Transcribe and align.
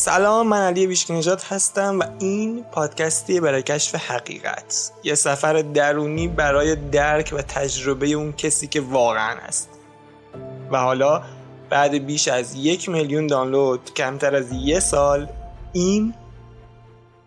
سلام 0.00 0.48
من 0.48 0.66
علی 0.66 0.86
ویشکی 0.86 1.12
نجات 1.12 1.52
هستم 1.52 1.98
و 1.98 2.04
این 2.18 2.64
پادکستی 2.72 3.40
برای 3.40 3.62
کشف 3.62 3.94
حقیقت. 3.94 4.92
یه 5.04 5.14
سفر 5.14 5.52
درونی 5.52 6.28
برای 6.28 6.76
درک 6.76 7.34
و 7.36 7.42
تجربه 7.42 8.06
اون 8.06 8.32
کسی 8.32 8.66
که 8.66 8.80
واقعا 8.80 9.36
هست. 9.36 9.68
و 10.70 10.78
حالا 10.78 11.22
بعد 11.70 12.06
بیش 12.06 12.28
از 12.28 12.54
یک 12.54 12.88
میلیون 12.88 13.26
دانلود 13.26 13.94
کمتر 13.94 14.36
از 14.36 14.52
یه 14.52 14.80
سال 14.80 15.28
این 15.72 16.14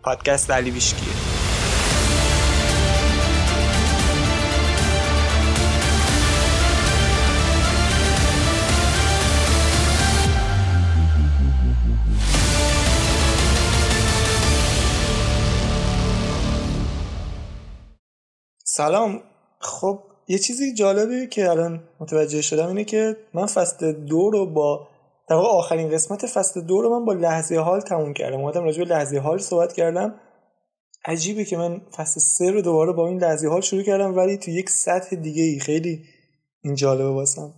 پادکست 0.02 0.50
علی 0.50 0.70
ویشکیه 0.70 1.33
سلام. 18.76 19.20
خب 19.58 20.02
یه 20.28 20.38
چیزی 20.38 20.74
جالبه 20.74 21.26
که 21.26 21.50
الان 21.50 21.82
متوجه 22.00 22.42
شدم 22.42 22.66
اینه 22.66 22.84
که 22.84 23.16
من 23.34 23.46
فصل 23.46 23.92
دو 23.92 24.30
رو 24.30 24.46
با 24.46 24.88
در 25.28 25.36
واقع 25.36 25.48
آخرین 25.48 25.90
قسمت 25.90 26.26
فصل 26.26 26.60
دو 26.60 26.82
رو 26.82 26.98
من 26.98 27.04
با 27.04 27.12
لحظه 27.12 27.56
حال 27.58 27.80
تموم 27.80 28.14
کردم. 28.14 28.40
اومدم 28.40 28.64
راجع 28.64 28.84
به 28.84 28.90
لحظه 28.90 29.18
حال 29.18 29.38
صحبت 29.38 29.72
کردم. 29.72 30.14
عجیبه 31.04 31.44
که 31.44 31.56
من 31.56 31.80
فصل 31.96 32.20
سه 32.20 32.50
رو 32.50 32.62
دوباره 32.62 32.92
با 32.92 33.08
این 33.08 33.18
لحظه 33.18 33.48
حال 33.48 33.60
شروع 33.60 33.82
کردم 33.82 34.16
ولی 34.16 34.36
تو 34.36 34.50
یک 34.50 34.70
سطح 34.70 35.16
دیگه 35.16 35.42
ای 35.42 35.58
خیلی 35.58 36.04
این 36.62 36.74
جالبه 36.74 37.10
واسم. 37.10 37.54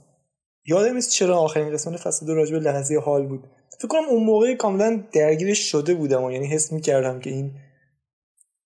یادم 0.66 0.94
نیست 0.94 1.10
چرا 1.10 1.38
آخرین 1.38 1.72
قسمت 1.72 1.96
فصل 1.96 2.26
دو 2.26 2.34
راجع 2.34 2.52
به 2.52 2.60
لحظه 2.60 2.98
حال 2.98 3.26
بود. 3.26 3.44
فکر 3.78 3.88
کنم 3.88 4.08
اون 4.10 4.24
موقع 4.24 4.54
کاملا 4.54 5.04
درگیرش 5.12 5.58
شده 5.58 5.94
بودم 5.94 6.24
و 6.24 6.30
یعنی 6.30 6.46
حس 6.46 6.72
می‌کردم 6.72 7.20
که 7.20 7.30
این 7.30 7.52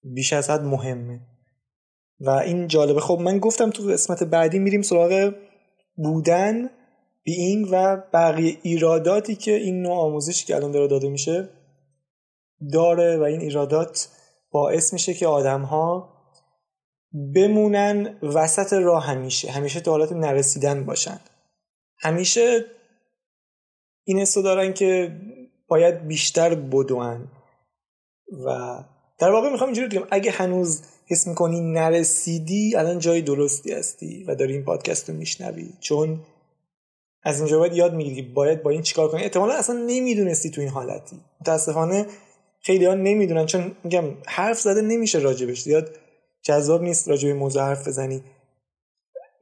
بیش 0.02 0.33
از 0.33 0.50
حد 0.50 0.62
مهمه. 0.62 1.30
و 2.20 2.30
این 2.30 2.66
جالبه. 2.66 3.00
خب 3.00 3.18
من 3.20 3.38
گفتم 3.38 3.70
تو 3.70 3.82
قسمت 3.82 4.22
بعدی 4.22 4.58
میریم 4.58 4.82
سراغ 4.82 5.34
بودن 5.96 6.70
بینگ 7.22 7.68
و 7.70 8.02
بقیه 8.12 8.58
ایراداتی 8.62 9.34
که 9.34 9.54
این 9.54 9.82
نوع 9.82 9.96
آموزشی 9.96 10.46
که 10.46 10.56
الان 10.56 10.70
داره 10.70 10.88
داده 10.88 11.08
میشه 11.08 11.48
داره 12.72 13.18
و 13.18 13.22
این 13.22 13.40
ایرادات 13.40 14.08
باعث 14.50 14.92
میشه 14.92 15.14
که 15.14 15.27
آدم 15.27 15.62
ها 15.62 16.10
بمونن 17.34 18.18
وسط 18.22 18.72
راه 18.72 19.06
همیشه. 19.06 19.50
همیشه 19.50 19.80
تو 19.80 19.90
حالت 19.90 20.12
نرسیدن 20.12 20.84
باشن. 20.84 21.20
همیشه 21.98 22.64
این 24.05 24.18
حسو 24.18 24.42
دارن 24.42 24.72
که 24.72 25.20
باید 25.68 26.06
بیشتر 26.06 26.55
بدون 26.55 27.28
و 28.46 28.78
در 29.20 29.30
واقع 29.30 29.50
می‌خوام 29.50 29.68
اینجوری 29.68 29.88
بگم 29.88 30.06
اگه 30.10 30.30
هنوز 30.30 30.82
حس 31.06 31.26
می‌کنی 31.26 31.60
نرسیدی 31.60 32.76
الان 32.76 32.98
جای 32.98 33.22
درستی 33.22 33.72
هستی 33.72 34.24
و 34.24 34.34
داری 34.34 34.52
این 34.52 34.64
پادکست 34.64 35.10
رو 35.10 35.16
میشنوی. 35.16 35.68
چون 35.80 36.20
از 37.22 37.38
اینجا 37.40 37.58
باید 37.58 37.74
یاد 37.74 37.94
می‌گیری 37.94 38.22
باید 38.22 38.62
با 38.62 38.70
این 38.70 38.82
چیکار 38.82 39.08
کنی. 39.08 39.22
احتمالا 39.22 39.54
اصلا 39.54 39.77
نمی‌دونستی 39.86 40.50
تو 40.50 40.60
این 40.60 40.70
حالتی. 40.70 41.16
متاسفانه 41.40 42.06
خیلی 42.60 42.84
ها 42.84 42.94
نمی‌دونن 42.94 43.46
چون 43.46 43.72
میگم 43.84 44.04
حرف 44.27 44.60
زده 44.60 44.80
نمیشه 44.80 45.18
راجبش. 45.18 45.62
زیاد 45.62 45.90
جذاب 46.42 46.82
نیست 46.82 47.08
راجب 47.08 47.28
موضوع 47.28 47.62
حرف 47.62 47.88
بزنی. 47.88 48.22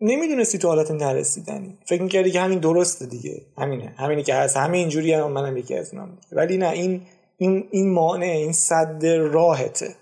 نمی‌دونستی 0.01 0.59
تو 0.59 0.69
حالت 0.69 0.91
نرسیدنی. 0.91 1.79
فکر 1.87 2.03
می‌کردی 2.03 2.31
که 2.31 2.41
همین 2.41 2.59
درسته 2.59 3.07
دیگه. 3.07 3.43
همینه. 3.59 3.95
همینی 3.99 4.23
که 4.23 4.35
هست. 4.35 4.57
همه 4.57 4.79
اینجوری 4.79 5.13
هم 5.13 5.33
منم 5.33 5.57
یکی 5.57 5.75
از 5.75 5.95
ولی 6.33 6.57
نه 6.57 6.71
این 6.71 7.03
این 7.39 7.69
این 7.71 7.93
مانع 7.93 8.27
این 8.27 8.53
صد 8.53 9.07
راهته. 9.07 9.95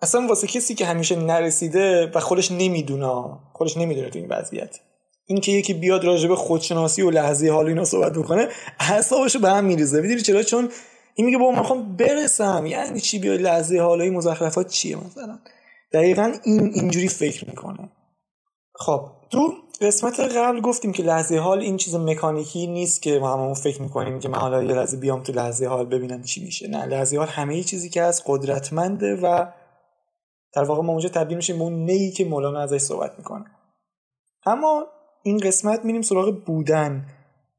اصلا 0.00 0.26
واسه 0.26 0.46
کسی 0.46 0.74
که 0.74 0.86
همیشه 0.86 1.16
نرسیده 1.16 2.10
و 2.14 2.20
خودش 2.20 2.52
نمی‌دونه 2.52 3.38
خودش 3.52 3.76
نمی‌دونه 3.76 4.10
تو 4.10 4.18
این 4.18 4.28
وضعیت. 4.28 4.80
این 5.26 5.40
که 5.40 5.52
یکی 5.52 5.74
بیاد 5.74 6.04
راجع 6.04 6.34
خودشناسی 6.34 7.02
و 7.02 7.10
لحظه 7.10 7.50
حال 7.50 7.66
اینا 7.66 7.84
صحبت 7.84 8.12
بکنه 8.12 8.48
اعصابش 8.80 9.36
به 9.36 9.50
هم 9.50 9.64
میریزه. 9.64 10.00
می‌دونی 10.00 10.20
چرا؟ 10.20 10.42
چون 10.42 10.68
این 11.14 11.26
میگه 11.26 11.38
با 11.38 11.50
من 11.50 11.58
می‌خوام 11.58 11.96
برسم. 11.96 12.66
یعنی 12.66 13.00
چی؟ 13.00 13.18
بیاد 13.18 13.40
لحظه 13.40 13.80
حال 13.80 14.10
مزخرفات 14.10 14.68
چیه 14.68 14.96
مثلا؟ 14.96 15.38
دقیقا 15.92 16.32
این 16.44 16.70
اینجوری 16.74 17.08
فکر 17.08 17.48
می‌کنه. 17.48 17.88
خب. 18.74 19.08
تو 19.32 19.54
قسمت 19.80 20.20
قبل 20.20 20.60
گفتیم 20.60 20.92
که 20.92 21.02
لحظه 21.02 21.38
حال 21.38 21.60
این 21.60 21.76
چیز 21.76 21.94
مکانیکی 21.94 22.66
نیست 22.66 23.02
که 23.02 23.18
ما 23.18 23.32
هممون 23.32 23.54
فکر 23.54 23.82
می‌کنیم 23.82 24.18
که 24.18 24.28
من 24.28 24.38
حالا 24.38 24.62
یه 24.62 24.74
لحظه 24.74 24.96
بیام 24.96 25.22
تو 25.22 25.32
لحظه 25.32 25.66
حال 25.66 25.86
ببینم 25.86 26.22
چی 26.22 26.44
میشه. 26.44 26.68
نه 26.68 26.86
لحظه 26.86 27.16
حال 27.16 27.28
همه 27.28 27.62
چیزی 27.62 27.90
که 27.90 28.02
از 28.02 28.22
قدرتمنده 28.26 29.16
و 29.16 29.46
در 30.54 30.64
واقع 30.64 30.82
ما 30.82 30.92
اونجا 30.92 31.08
تبدیل 31.08 31.36
میشیم 31.36 31.58
به 31.58 31.64
اون 31.64 31.84
نیی 31.84 32.10
که 32.10 32.24
مولانا 32.24 32.60
ازش 32.60 32.78
صحبت 32.78 33.18
می‌کنه. 33.18 33.44
اما 34.46 34.86
این 35.22 35.38
قسمت 35.38 35.84
میریم 35.84 36.02
سراغ 36.02 36.44
بودن 36.44 37.06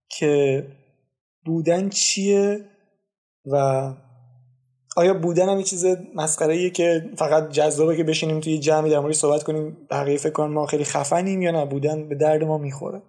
که 0.10 0.64
بودن 1.46 1.90
چیه 1.90 2.66
و 3.46 3.94
آیا 4.96 5.14
بودن 5.14 5.50
هم 5.50 5.58
یه 5.58 5.64
چیز 5.64 5.86
مسخره 6.16 6.70
که 6.70 7.10
فقط 7.18 7.50
جذابه 7.50 7.98
که 7.98 8.04
بشینیم 8.04 8.40
توی 8.40 8.60
جمعی 8.60 8.92
در 8.92 9.00
موردش 9.00 9.16
صحبت 9.16 9.44
کنیم 9.44 9.78
بقیه 9.92 10.18
فکر 10.18 10.32
کنن 10.34 10.54
ما 10.54 10.66
خیلی 10.66 10.84
خفنیم 10.84 11.42
یا 11.42 11.52
نه؟ 11.52 11.66
بودن 11.66 12.10
به 12.10 12.16
درد 12.16 12.44
ما 12.44 12.58
می‌خوره. 12.58 13.02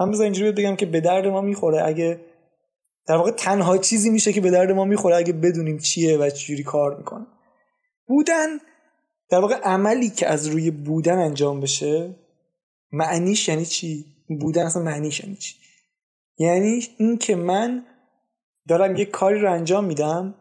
من 0.00 0.10
بذار 0.10 0.24
اینجوری 0.24 0.52
بگم 0.52 0.76
که 0.76 0.86
به 0.86 1.00
درد 1.00 1.26
ما 1.26 1.40
می‌خوره 1.40 1.86
اگه 1.86 2.20
در 3.06 3.16
واقع 3.16 3.30
تنها 3.30 3.78
چیزی 3.78 4.10
میشه 4.10 4.32
که 4.32 4.40
به 4.40 4.50
درد 4.50 4.72
ما 4.72 4.84
می‌خوره 4.84 5.16
اگه 5.16 5.32
بدونیم 5.32 5.78
چیه 5.78 6.16
و 6.16 6.30
چجوری 6.30 6.62
کار 6.62 6.96
می‌کنه. 6.96 7.26
بودن 8.06 8.48
در 9.30 9.38
واقع 9.38 9.54
عملی 9.54 10.10
که 10.10 10.26
از 10.26 10.46
روی 10.46 10.70
بودن 10.70 11.18
انجام 11.18 11.60
بشه 11.60 12.14
معنیش 12.92 13.48
یعنی 13.48 13.66
چی؟ 13.66 14.04
بودن 14.40 14.66
اصلا 14.66 14.82
معنیش 14.82 15.20
یعنی 15.20 15.36
چی؟ 15.36 15.54
یعنی 16.38 16.82
این 16.98 17.18
که 17.18 17.36
من 17.36 17.84
دارم 18.68 18.96
یه 18.96 19.04
کاری 19.04 19.40
رو 19.40 19.52
انجام 19.52 19.84
میدم 19.84 20.34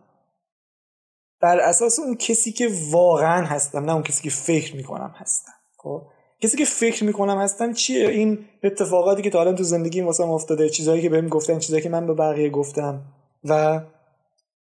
بر 1.41 1.59
اساس 1.59 1.99
اون 1.99 2.15
کسی 2.15 2.51
که 2.51 2.69
واقعا 2.91 3.45
هستم 3.45 3.85
نه 3.85 3.93
اون 3.93 4.03
کسی 4.03 4.23
که 4.23 4.29
فکر 4.29 4.75
می‌کنم 4.75 5.13
هستم. 5.15 5.51
خب؟ 5.77 6.01
کسی 6.41 6.57
که 6.57 6.65
فکر 6.65 7.03
می‌کنم 7.03 7.37
هستم 7.37 7.73
چیه؟ 7.73 8.09
این 8.09 8.45
اتفاقاتی 8.63 9.21
که 9.21 9.29
تا 9.29 9.41
الان 9.41 9.55
تو 9.55 9.63
زندگی 9.63 10.01
واسه 10.01 10.23
افتاده 10.23 10.69
چیزهایی 10.69 11.01
که 11.01 11.09
بهم 11.09 11.27
گفتن 11.27 11.59
چیزهایی 11.59 11.83
که 11.83 11.89
من 11.89 12.07
به 12.07 12.13
بقیه 12.13 12.49
گفتم 12.49 13.01
و 13.43 13.81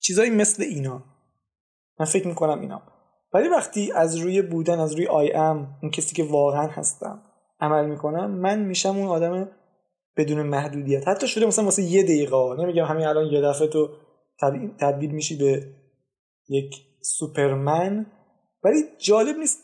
چیزهایی 0.01 0.31
مثل 0.31 0.63
اینا. 0.63 1.03
من 2.01 2.07
فکر 2.07 2.27
می‌کنم 2.27 2.61
اینا. 2.61 2.83
ولی 3.33 3.49
وقتی 3.49 3.93
از 3.93 4.17
روی 4.17 4.43
بودن 4.43 4.81
از 4.81 4.93
روی 4.93 5.07
آی 5.07 5.33
ام 5.33 5.79
اون 5.83 5.91
کسی 5.91 6.15
که 6.15 6.25
واقعا 6.25 6.67
هستم 6.67 7.23
عمل 7.61 7.87
می‌کنم 7.87 8.31
من 8.31 8.59
میشم 8.59 8.99
اون 8.99 9.09
آدم 9.09 9.51
بدون 10.17 10.43
محدودیت. 10.43 11.09
حتی 11.09 11.29
شده 11.29 11.47
مثلا 11.47 11.65
واسه 11.65 11.83
یه 11.83 12.03
دقیقه. 12.03 12.55
نمیگم 12.59 12.85
همین 12.85 13.07
الان 13.07 13.27
یه 13.27 13.41
دفعه 13.41 13.69
تو 13.69 13.89
تبدیل 14.81 15.11
میشی 15.11 15.37
به 15.37 15.67
یک 16.51 16.75
سوپرمن. 17.03 18.07
ولی 18.65 18.83
جالب 18.99 19.37
نیست. 19.37 19.59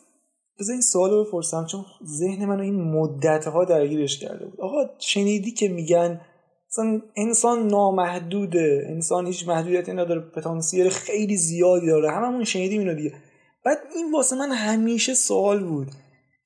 بذار 0.59 0.73
این 0.73 0.81
سوال 0.81 1.11
رو 1.11 1.23
بپرسم 1.23 1.65
چون 1.65 1.85
ذهن 2.05 2.45
منو 2.45 2.61
این 2.61 2.81
مدت 2.81 3.47
ها 3.47 3.65
درگیرش 3.65 4.19
کرده 4.19 4.45
بود. 4.45 4.61
آقا 4.61 4.77
شنیدی 4.99 5.51
که 5.51 5.67
میگن 5.67 6.21
مثلا 6.69 7.01
انسان 7.15 7.67
نامحدوده. 7.67 8.87
انسان 8.89 9.27
هیچ 9.27 9.47
محدودیتی 9.47 9.93
نداره. 9.93 10.21
پتانسیل 10.21 10.89
خیلی 10.89 11.37
زیادی 11.37 11.87
داره. 11.87 12.11
هممون 12.11 12.43
شنیدیم 12.43 12.79
اینو 12.79 12.95
دیگه. 12.95 13.13
بعد 13.65 13.77
این 13.95 14.11
واسه 14.11 14.35
من 14.35 14.51
همیشه 14.51 15.13
سوال 15.13 15.63
بود 15.63 15.87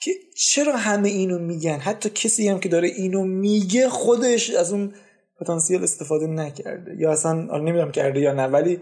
که 0.01 0.11
چرا 0.37 0.77
همه 0.77 1.09
اینو 1.09 1.39
میگن؟ 1.39 1.77
حتی 1.77 2.09
کسی 2.09 2.47
هم 2.47 2.59
که 2.59 2.69
داره 2.69 2.87
اینو 2.87 3.23
میگه 3.23 3.89
خودش 3.89 4.49
از 4.49 4.73
اون 4.73 4.93
پتانسیل 5.41 5.83
استفاده 5.83 6.27
نکرده. 6.27 6.95
یا 6.99 7.11
اصلا 7.11 7.33
نمی‌دونم 7.33 7.91
کرده 7.91 8.19
یا 8.19 8.33
نه 8.33 8.47
ولی 8.47 8.79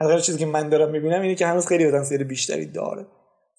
هر 0.00 0.18
چیزی 0.18 0.38
که 0.38 0.46
من 0.46 0.68
دارم 0.68 0.90
می‌بینم 0.90 1.22
اینه 1.22 1.34
که 1.34 1.46
هنوز 1.46 1.66
خیلی 1.66 1.88
پتانسیل 1.88 2.24
بیشتری 2.24 2.66
داره. 2.66 3.06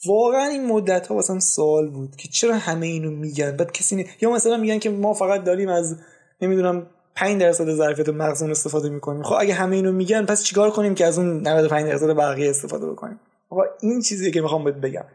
واقعا 0.06 0.48
این 0.48 0.66
مدت 0.66 1.08
ها 1.08 1.16
واسم 1.16 1.40
سوال 1.40 1.90
بود 1.90 2.16
که 2.16 2.28
چرا 2.28 2.56
همه 2.56 2.88
اینو 2.88 3.12
میگن؟ 3.12 3.58
بعد 3.58 3.72
کسی 3.72 3.96
نی... 3.96 4.06
یا 4.22 4.32
مثلا 4.32 4.58
میگن 4.58 4.80
که 4.80 4.90
ما 4.90 5.14
فقط 5.14 5.44
داریم 5.44 5.70
از 5.70 5.98
نمی‌دونم 6.42 6.88
5 7.16 7.42
درصد 7.42 7.74
ظرفیت 7.74 8.10
مغزمون 8.10 8.52
استفاده 8.52 8.90
می‌کنیم. 8.90 9.24
خب 9.24 9.36
اگه 9.40 9.54
همه 9.54 9.76
اینو 9.76 9.92
میگن 9.92 10.26
پس 10.26 10.44
چیکار 10.44 10.72
کنیم 10.72 10.96
که 10.96 11.06
از 11.06 11.18
اون 11.18 11.48
95 11.48 11.88
درصد 11.88 12.16
بقیه 12.16 12.50
استفاده 12.50 12.92
بکنیم؟ 12.92 13.20
آقا 13.50 13.62
این 13.82 14.02
چیزیه 14.02 14.32
که 14.32 14.42
می‌خوام 14.42 14.64
بهت 14.64 14.76
بگم. 14.76 15.06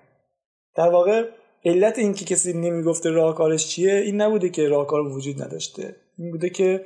در 0.77 0.89
واقع 0.89 1.25
علت 1.65 1.99
اینکه 1.99 2.25
کسی 2.25 2.53
نمی‌گفته 2.53 3.11
راهکارش 3.11 3.69
چیه 3.69 3.93
این 3.95 4.21
نبوده 4.21 4.49
که 4.49 4.69
راهکار 4.69 5.01
وجود 5.01 5.43
نداشته. 5.43 5.97
این 6.19 6.31
بوده 6.31 6.51
که 6.51 6.85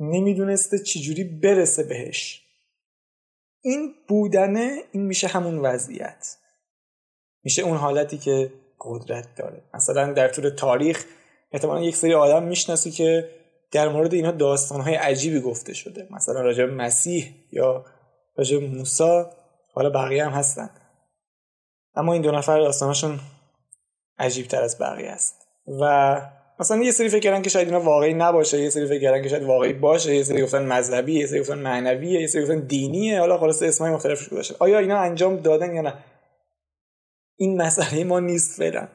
نمی‌دونسته 0.00 0.78
چجوری 0.78 1.24
برسه 1.24 1.82
بهش. 1.82 2.41
این 3.62 3.94
بودنه 4.08 4.78
این 4.92 5.02
میشه 5.06 5.28
همون 5.28 5.58
وضعیت. 5.58 6.36
میشه 7.44 7.62
اون 7.62 7.76
حالتی 7.76 8.18
که 8.18 8.52
قدرت 8.80 9.34
داره. 9.36 9.62
مثلا 9.74 10.12
در 10.12 10.28
طول 10.28 10.48
تاریخ 10.48 11.04
احتمالا 11.52 11.82
یک 11.82 11.96
سری 11.96 12.14
آدم 12.14 12.42
می‌شناسی 12.42 12.90
که 12.90 13.30
در 13.72 13.88
مورد 13.88 14.14
اینها 14.14 14.32
داستانهای 14.32 14.94
عجیبی 14.94 15.40
گفته 15.40 15.74
شده. 15.74 16.08
مثلا 16.10 16.40
راجع 16.40 16.64
مسیح 16.64 17.34
یا 17.52 17.84
راجع 18.36 18.58
موسی 18.58 19.24
حالا 19.74 19.90
بقیه 19.90 20.24
هم 20.24 20.32
هستن. 20.32 20.70
اما 21.94 22.12
این 22.12 22.22
دو 22.22 22.30
نفر 22.30 22.60
داستانشون 22.60 23.20
عجیب 24.18 24.46
تر 24.46 24.62
از 24.62 24.78
بقیه 24.78 25.10
است. 25.10 25.46
و 25.80 26.20
مثلا 26.62 26.82
یه 26.82 26.90
سری 26.90 27.08
فکر 27.08 27.20
کردن 27.20 27.42
که 27.42 27.50
شاید 27.50 27.68
اینا 27.68 27.80
واقعی 27.80 28.14
نباشه 28.14 28.60
یه 28.62 28.70
سری 28.70 28.86
فکر 28.86 29.00
کردن 29.00 29.22
که 29.22 29.28
شاید 29.28 29.42
واقعی 29.42 29.72
باشه 29.72 30.16
یه 30.16 30.22
سری 30.22 30.42
گفتن 30.42 30.64
مذهبی 30.64 31.12
یه 31.12 31.26
سری 31.26 31.40
گفتن 31.40 31.58
معنویه 31.58 32.20
یه 32.20 32.26
سری 32.26 32.42
گفتن 32.42 32.60
دینیه. 32.60 33.20
حالا 33.20 33.38
خلاص 33.38 33.62
اسمای 33.62 33.90
مختلف 33.90 34.32
باشه 34.32 34.54
آیا 34.58 34.78
اینا 34.78 34.98
انجام 34.98 35.36
دادن 35.36 35.74
یا 35.74 35.82
نه؟ 35.82 35.94
این 37.36 37.62
مسئله 37.62 38.04
ما 38.04 38.20
نیست 38.20 38.58
فعلا. 38.58 38.88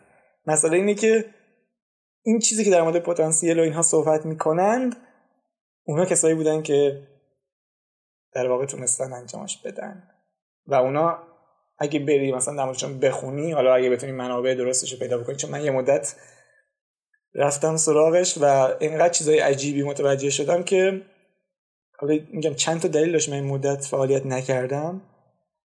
مسئله 0.46 0.78
اینه 0.78 0.94
که 0.94 1.26
این 2.24 2.40
چیزی 2.40 2.64
که 2.64 2.72
در 2.72 2.82
مورد 2.82 3.00
پتانسیل 3.00 3.60
و 3.60 3.64
اینها 3.64 3.82
صحبت 3.82 4.26
می‌کنند 4.26 4.96
اونا 5.84 6.06
کسایی 6.06 6.36
بودن 6.36 6.62
که 6.62 7.08
در 8.34 8.50
واقع 8.50 8.66
تونستن 8.66 9.14
انجامش 9.14 9.58
بدن. 9.58 10.04
و 10.68 10.76
اونا 10.76 11.18
اگه 11.80 12.00
بری 12.00 12.32
مثلا 12.32 12.74
در 12.74 12.88
بخونی 12.88 13.52
حالا 13.52 13.76
اگه 13.76 13.90
بتونی 13.90 14.12
منابع 14.12 14.56
درستش 14.56 14.94
رو 14.94 15.00
پیدا 15.00 15.18
بکنی 15.18 15.36
چون 15.36 15.52
من 15.52 15.62
یه 15.62 15.72
مدت 15.72 16.16
رفتم 17.38 17.78
سراغش 17.78 18.38
و 18.38 18.44
اینقدر 18.80 19.10
چیزای 19.10 19.40
عجیبی 19.40 19.84
متوجه 19.84 20.30
شدم 20.30 20.64
که 20.64 21.02
حالا 22.00 22.20
میگم 22.32 22.54
چند 22.54 22.82
تا 22.82 22.88
دلیل 22.88 23.12
داشت 23.12 23.30
من 23.30 23.36
این 23.36 23.44
مدت 23.44 23.86
فعالیت 23.86 24.26
نکردم. 24.26 25.02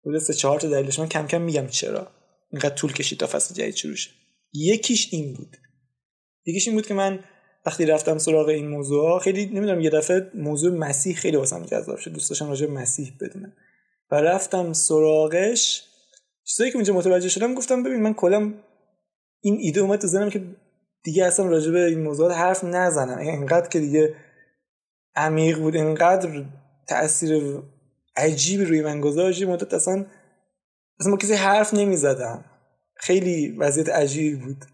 حدود 0.05 0.19
سه 0.19 0.33
چهار 0.33 0.59
تا 0.59 0.69
دلیلش 0.69 0.99
من 0.99 1.09
کم 1.09 1.27
کم 1.27 1.41
میگم 1.41 1.67
چرا. 1.67 2.07
اینقدر 2.51 2.75
طول 2.75 2.93
کشید 2.93 3.19
تا 3.19 3.27
فصل 3.27 3.55
جدید 3.55 3.75
شروع 3.75 3.95
شد 3.95 4.09
یکیش 4.53 5.09
این 5.11 5.33
بود. 5.33 5.57
یکیش 6.45 6.67
این 6.67 6.75
بود 6.75 6.87
که 6.87 6.93
من 6.93 7.19
وقتی 7.65 7.85
رفتم 7.85 8.17
سراغ 8.17 8.47
این 8.47 8.67
موضوع 8.67 9.19
خیلی 9.19 9.45
نمی‌دونم 9.45 9.81
یه 9.81 9.89
دفعه 9.89 10.31
موضوع 10.33 10.71
مسیح 10.77 11.15
خیلی 11.15 11.37
واسم 11.37 11.65
جذاب 11.65 11.97
شد. 11.97 12.11
دوست 12.11 12.29
داشتم 12.29 12.49
راجع 12.49 12.67
مسیح 12.67 13.13
بدونم. 13.21 13.53
و 14.11 14.15
رفتم 14.15 14.73
سراغش. 14.73 15.83
چیزایی 16.43 16.71
که 16.71 16.75
اونجا 16.75 16.93
متوجه 16.93 17.29
شدم 17.29 17.53
گفتم 17.53 17.83
ببین 17.83 18.01
من 18.01 18.13
کلا 18.13 18.53
این 19.41 19.57
ایده 19.59 19.81
اومد 19.81 19.99
تو 19.99 20.07
ذهنم 20.07 20.29
که 20.29 20.43
دیگه 21.05 21.25
اصلا 21.25 21.45
راجع 21.45 21.71
به 21.71 21.85
این 21.85 22.01
موضوعات 22.01 22.35
حرف 22.35 22.63
نزنم 22.63 23.17
اینقدر 23.17 23.69
که 23.69 23.79
دیگه 23.79 24.15
عمیق 25.15 25.59
بود 25.59 25.75
اینقدر 25.75 26.45
تاثیر 26.87 27.61
عجیبی 28.15 28.65
روی 28.65 28.81
من 28.81 29.01
گذاشت 29.01 29.43
مدت 29.43 29.73
اصلا 29.73 30.05
اصلا 30.99 31.11
ما 31.11 31.17
کسی 31.17 31.33
حرف 31.33 31.73
نمی‌زدم. 31.73 32.45
خیلی 32.95 33.57
وضعیت 33.57 33.89
عجیبی 33.89 34.35
بود. 34.35 34.65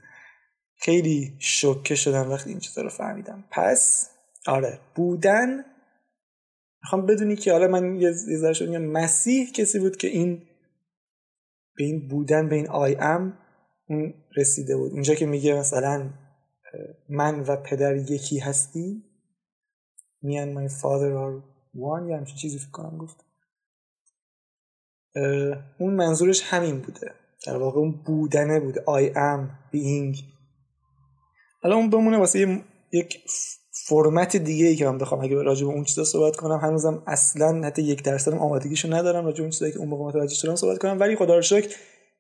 خیلی 0.78 1.36
شوکه 1.40 1.96
شدم 1.96 2.32
وقتی 2.32 2.50
این 2.50 2.60
چیزا 2.60 2.82
رو 2.82 2.90
فهمیدم. 2.90 3.44
پس 3.52 4.10
آره 4.48 4.80
بودن 4.96 5.66
می‌خوام 6.84 7.06
بدونی 7.06 7.36
که 7.36 7.52
حالا 7.52 7.68
من 7.68 7.96
یه 7.96 8.12
ذره 8.12 8.78
مسیح 8.78 9.52
کسی 9.52 9.80
بود 9.80 9.98
که 9.98 10.08
این 10.08 10.42
به 11.76 11.84
این 11.84 12.08
بودن 12.08 12.50
به 12.50 12.56
این 12.56 12.70
آی 12.70 12.96
ام 13.00 13.38
اون 13.92 14.14
رسیده 14.38 14.78
بود. 14.78 14.92
اونجا 14.92 15.16
که 15.16 15.26
میگه 15.26 15.54
مثلا 15.54 16.10
من 17.10 17.40
و 17.40 17.56
پدر 17.56 17.96
یکی 17.96 18.40
هستی 18.40 19.04
me 20.26 20.30
and 20.30 20.58
my 20.58 20.72
father 20.82 21.12
are 21.24 21.44
one 21.76 22.10
یا 22.10 22.18
همچین 22.18 22.36
چیزی 22.36 22.60
فکر 22.60 22.72
کنم 22.72 22.98
گفت. 22.98 23.18
اون 25.80 25.94
منظورش 25.94 26.42
همین 26.44 26.80
بوده. 26.80 27.12
در 27.46 27.58
واقع 27.58 27.80
اون 27.80 27.92
بودنه 28.06 28.60
بوده 28.60 28.82
I 28.82 29.14
am 29.14 29.74
being. 29.76 30.24
حالا 31.62 31.76
اون 31.76 31.90
بمونه 31.90 32.18
واسه 32.18 32.64
یک 32.94 33.24
فرمت 33.88 34.38
دیگه 34.38 34.66
ای 34.66 34.76
که 34.76 34.86
من 34.86 34.98
بخوام 34.98 35.22
اگه 35.22 35.42
راجع 35.42 35.66
به 35.66 35.72
اون 35.72 35.84
چیزا 35.84 36.04
صحبت 36.04 36.36
کنم. 36.36 36.58
هنوزم 36.58 37.04
اصلا 37.08 37.62
حتی 37.64 37.82
یک 37.82 38.04
درصد 38.04 38.34
آمادگیشو 38.34 38.94
ندارم 38.94 39.26
راجع 39.26 39.38
به 39.38 39.42
اون 39.42 39.52
چیزایی 39.52 39.72
که 39.72 39.80
اون 39.80 39.88
موقع 39.90 40.04
متوجه 40.04 40.36
شدم 40.36 40.56
صحبت 40.56 40.78
کنم. 40.78 41.00
ولی 41.00 41.16
خدا 41.16 41.36
رو 41.36 41.42
شکر 41.42 41.76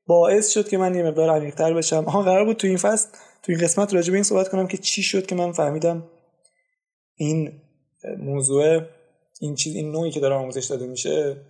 باعث 0.08 0.50
شد 0.50 0.70
که 0.70 0.78
من 0.78 0.96
یه 0.96 1.04
مقدار 1.04 1.30
عمیق‌تر 1.30 1.74
بشم. 1.74 2.04
آها 2.08 2.22
قرار 2.22 2.46
بود 2.46 2.58
تو 2.58 2.68
این 2.68 2.78
فصل 2.78 3.10
تو 3.44 3.52
این 3.52 3.62
قسمت 3.62 3.94
راجع 3.94 4.12
به 4.12 4.18
این 4.18 4.24
صحبت 4.24 4.50
کنم 4.50 4.68
که 4.68 4.78
چی 4.78 5.04
شد 5.04 5.26
که 5.26 5.36
من 5.36 5.52
فهمیدم 5.52 6.10
این 7.16 7.62
موضوع 8.18 8.82
این 9.42 9.56
چیز 9.56 9.76
این 9.76 9.92
نوعی 9.92 10.12
که 10.12 10.20
داره 10.20 10.36
آموزش 10.36 10.66
داده 10.66 10.88
میشه 10.88 11.46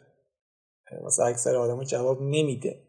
واسه 1.01 1.23
اکثر 1.23 1.55
آدم 1.55 1.83
جواب 1.83 2.21
نمیده. 2.21 2.83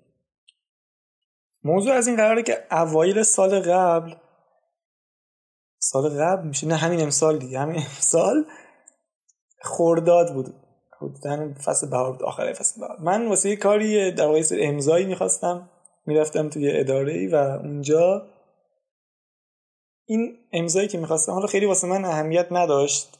موضوع 1.64 1.93
از 1.93 2.06
این 2.06 2.17
قراره 2.17 2.43
که 2.43 2.67
اوایل 2.70 3.23
سال 3.23 3.61
قبل 3.61 4.14
سال 5.79 6.09
قبل 6.09 6.49
میشه؟ 6.49 6.67
نه 6.67 6.76
همین 6.76 7.00
امسال 7.00 7.38
دیگه 7.38 7.59
همین 7.59 7.76
امسال 7.97 8.44
خورداد 9.62 10.35
بود. 10.35 10.55
حدودا 11.02 11.54
فصل 11.64 11.90
بهار 11.90 12.12
بود 12.12 12.22
آخر 12.22 12.52
فصل 12.52 12.81
بهار. 12.81 12.96
من 13.00 13.28
واسه 13.28 13.49
یه 13.50 13.56
کاری 13.56 14.12
در 14.12 14.26
واقع 14.26 14.43
امضایی 14.60 15.06
می‌خواستم. 15.06 15.69
می‌رفتم 16.06 16.49
توی 16.49 16.81
اداره 16.81 17.28
و 17.28 17.34
اونجا 17.34 18.26
این 20.06 20.38
امضایی 20.52 20.88
که 20.88 20.99
می‌خواستم 20.99 21.32
حالا 21.32 21.46
خیلی 21.46 21.66
واسه 21.66 21.87
من 21.87 22.04
اهمیت 22.04 22.46
نداشت. 22.50 23.19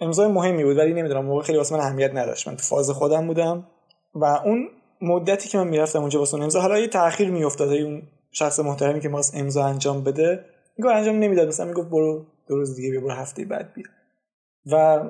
امضای 0.00 0.28
مهمی 0.28 0.64
بود 0.64 0.76
ولی 0.78 0.94
نمی‌دونم 0.94 1.24
موقع 1.24 1.42
خیلی 1.42 1.58
واسه 1.58 1.76
من 1.76 1.80
اهمیت 1.80 2.10
نداشت. 2.14 2.48
من 2.48 2.56
تو 2.56 2.62
فاز 2.62 2.90
خودم 2.90 3.26
بودم 3.26 3.66
و 4.14 4.24
اون 4.24 4.68
مدتی 5.00 5.48
که 5.48 5.58
من 5.58 5.68
می‌رفتم 5.68 6.00
اونجا 6.00 6.18
واسه 6.18 6.38
امضا 6.38 6.60
حالا 6.60 6.78
یه 6.78 6.88
تاخیر 6.88 7.30
میافتاد. 7.30 7.72
اون 7.72 8.02
شخص 8.30 8.60
محترمی 8.60 9.00
که 9.00 9.08
واسه 9.08 9.38
امضا 9.38 9.64
انجام 9.64 10.04
بده 10.04 10.44
میگه 10.78 10.90
انجام 10.90 11.16
نمی‌داد. 11.16 11.48
مثلا 11.48 11.66
می‌گفت 11.66 11.88
برو 11.88 12.26
دو 12.48 12.56
روز 12.56 12.76
دیگه 12.76 12.90
بیا 12.90 13.00
برو 13.00 13.10
هفته 13.10 13.44
بعد 13.44 13.72
بیا. 13.74 13.84
و 14.72 15.00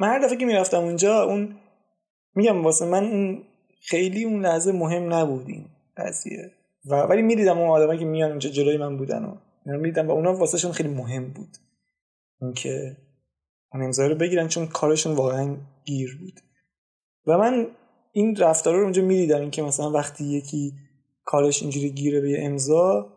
من 0.00 0.08
هر 0.08 0.18
دفعه 0.18 0.36
که 0.36 0.46
می‌رفتم 0.46 0.78
اونجا 0.78 1.22
اون 1.22 1.56
میگم 2.34 2.64
واسه 2.64 2.86
من 2.86 3.04
اون 3.04 3.44
خیلی 3.80 4.24
اون 4.24 4.46
لحظه 4.46 4.72
مهم 4.72 5.14
نبود 5.14 5.48
این 5.48 5.66
قضیه. 5.96 6.52
و 6.90 6.94
ولی 6.94 7.22
می‌دیدم 7.22 7.58
اون 7.58 7.68
آدمایی 7.68 7.98
که 7.98 8.04
میان 8.04 8.30
اونجا 8.30 8.50
جلوی 8.50 8.76
من 8.76 8.96
بودن 8.96 9.24
و 9.24 9.36
می‌دیدم 9.66 10.08
و 10.08 10.10
اونا 10.10 10.34
واسهشون 10.34 10.72
خیلی 10.72 10.88
مهم 10.88 11.32
بود. 11.32 11.56
اینکه 12.40 12.96
اون 13.72 13.82
امضا 13.84 14.06
رو 14.06 14.14
بگیرن 14.14 14.48
چون 14.48 14.66
کارشون 14.66 15.14
واقعا 15.14 15.56
گیر 15.84 16.18
بود. 16.20 16.40
و 17.26 17.38
من 17.38 17.66
این 18.12 18.36
رفتار 18.36 18.74
رو 18.74 18.82
اونجا 18.82 19.02
می‌دیدم 19.02 19.40
اینکه 19.40 19.62
مثلا 19.62 19.90
وقتی 19.90 20.24
یکی 20.24 20.72
کارش 21.24 21.62
اینجوری 21.62 21.90
گیره 21.90 22.20
به 22.20 22.44
امضا 22.44 23.12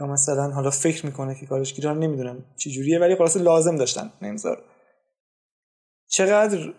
یا 0.00 0.06
مثلا 0.06 0.50
حالا 0.50 0.70
فکر 0.70 1.06
می‌کنه 1.06 1.34
که 1.34 1.46
کارش 1.46 1.74
گیره 1.74 1.94
نمی‌دونم 1.94 2.44
چه 2.56 2.70
جوریه 2.70 2.98
ولی 2.98 3.16
خلاص 3.16 3.36
لازم 3.36 3.76
داشتن 3.76 4.12
امضا 4.22 4.56
چقدر 6.08 6.72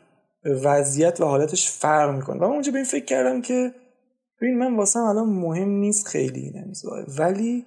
وضعیت 0.45 1.21
و 1.21 1.25
حالتش 1.25 1.69
فرق 1.69 2.15
می‌کنه. 2.15 2.38
و 2.38 2.48
من 2.48 2.53
اونجا 2.53 2.71
به 2.71 2.77
این 2.77 2.86
فکر 2.86 3.05
کردم 3.05 3.41
که 3.41 3.74
ببین 4.41 4.57
من 4.57 4.75
واسه 4.75 5.00
الان 5.00 5.29
مهم 5.29 5.69
نیست 5.69 6.07
خیلی 6.07 6.39
این 6.41 6.74
ولی 7.17 7.65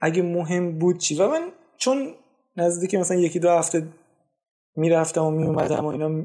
اگه 0.00 0.22
مهم 0.22 0.78
بود 0.78 0.98
چی؟ 0.98 1.14
و 1.14 1.28
من 1.28 1.48
چون 1.76 2.14
نزدیک 2.56 2.94
مثلا 2.94 3.16
یکی 3.16 3.38
دو 3.38 3.50
هفته 3.50 3.88
می‌رفتم 4.76 5.24
و 5.24 5.30
میومدم 5.30 5.84
و 5.84 5.88
اینا 5.88 6.24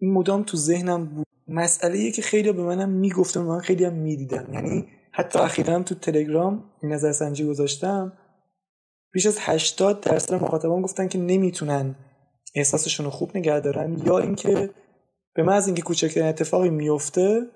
مدام 0.00 0.42
تو 0.42 0.56
ذهنم 0.56 1.04
بود. 1.04 1.26
مسئله 1.48 2.10
که 2.10 2.22
خیلی 2.22 2.52
به 2.52 2.62
منم 2.62 2.88
می‌گفتم 2.88 3.42
من 3.42 3.58
خیلی 3.58 3.84
هم 3.84 3.92
می‌دیدم. 3.92 4.46
یعنی 4.52 4.88
حتی 5.12 5.38
اخیرا 5.38 5.82
تو 5.82 5.94
تلگرام 5.94 6.64
این 6.82 6.92
نظر 6.92 7.12
سنجی 7.12 7.44
گذاشتم 7.44 8.12
بیش 9.12 9.26
از 9.26 9.38
80 9.40 10.00
درصد 10.00 10.34
مخاطبان 10.34 10.82
گفتن 10.82 11.08
که 11.08 11.18
نمی‌تونن 11.18 11.94
احساسشون 12.54 13.06
رو 13.06 13.10
خوب 13.10 13.36
نگه 13.36 13.60
دارن 13.60 14.02
یا 14.06 14.18
اینکه 14.18 14.70
به 15.34 15.42
محض 15.42 15.66
اینکه 15.66 15.82
کوچکترین 15.82 16.26
اتفاقی 16.26 16.70
میفته 16.70 17.46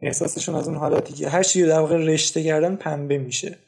احساسشون 0.00 0.54
از 0.54 0.68
اون 0.68 0.76
حالتی 0.76 1.12
که 1.12 1.28
هر 1.28 1.42
چیزی 1.42 1.66
در 1.66 1.80
واقع 1.80 1.96
رشته 1.96 2.44
کردن 2.44 2.76
پنبه 2.76 3.18
میشه. 3.18 3.58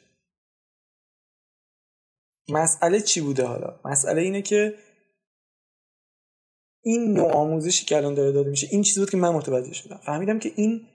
مسئله 2.49 3.01
چی 3.01 3.21
بوده 3.21 3.45
حالا؟ 3.45 3.79
مسئله 3.85 4.21
اینه 4.21 4.41
که 4.41 4.73
این 6.81 7.13
نوع 7.13 7.31
آموزشی 7.31 7.85
که 7.85 7.97
الان 7.97 8.13
داره 8.13 8.31
داده 8.31 8.49
میشه 8.49 8.67
این 8.71 8.81
چیزی 8.81 8.99
بود 8.99 9.09
که 9.09 9.17
من 9.17 9.29
متوجه 9.29 9.73
شدم. 9.73 9.99
فهمیدم 10.05 10.39
که 10.39 10.51
این 10.55 10.87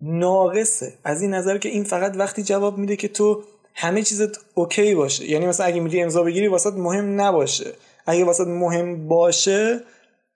ناقصه. 0.00 0.98
از 1.04 1.22
این 1.22 1.34
نظر 1.34 1.58
که 1.58 1.68
این 1.68 1.84
فقط 1.84 2.16
وقتی 2.16 2.42
جواب 2.42 2.78
میده 2.78 2.96
که 2.96 3.08
تو 3.08 3.44
همه 3.74 4.02
چیزت 4.02 4.40
اوکی 4.54 4.94
باشه. 4.94 5.30
یعنی 5.30 5.46
مثلا 5.46 5.66
اگه 5.66 5.80
میری 5.80 6.02
امضا 6.02 6.22
بگیری 6.22 6.48
واسط 6.48 6.72
مهم 6.72 7.20
نباشه. 7.20 7.74
اگه 8.06 8.24
واسط 8.24 8.46
مهم 8.46 9.08
باشه 9.08 9.80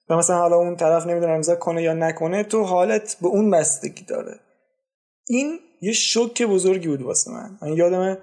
و 0.09 0.17
مثلا 0.17 0.37
حالا 0.37 0.57
اون 0.57 0.77
طرف 0.77 1.07
نمی‌دونه 1.07 1.33
امضا 1.33 1.57
کنه 1.57 1.83
یا 1.83 1.95
نکنه 1.95 2.43
تو 2.43 2.63
حالت 2.63 3.17
به 3.23 3.29
اون 3.29 3.51
بستگی 3.51 4.05
داره. 4.05 4.41
این 5.29 5.59
یه 5.81 5.93
شوک 5.93 6.43
بزرگی 6.43 6.89
بود 6.89 7.03
واسه 7.03 7.31
من. 7.31 7.59
من 7.63 7.73
یادم 7.73 8.19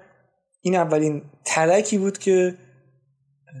این 0.60 0.76
اولین 0.76 1.22
ترکی 1.44 1.98
بود 1.98 2.18
که 2.18 2.54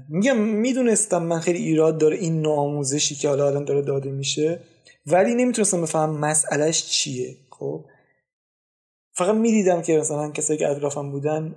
میگم 0.08 0.36
می‌دونستم 0.38 1.22
من 1.22 1.40
خیلی 1.40 1.58
ایراد 1.58 1.98
داره 1.98 2.16
این 2.16 2.42
نوع 2.42 2.58
آموزشی 2.58 3.14
که 3.14 3.28
حالا 3.28 3.46
الان 3.46 3.64
داره 3.64 3.82
داده 3.82 4.10
میشه 4.10 4.60
ولی 5.06 5.34
نمی‌تونستم 5.34 5.82
بفهم 5.82 6.10
مسئلهش 6.10 6.86
چیه 6.86 7.36
خب؟ 7.50 7.84
فقط 9.14 9.34
می‌دیدم 9.34 9.82
که 9.82 9.98
مثلا 9.98 10.30
کسایی 10.30 10.58
که 10.58 10.68
اطرافم 10.68 11.10
بودن 11.10 11.54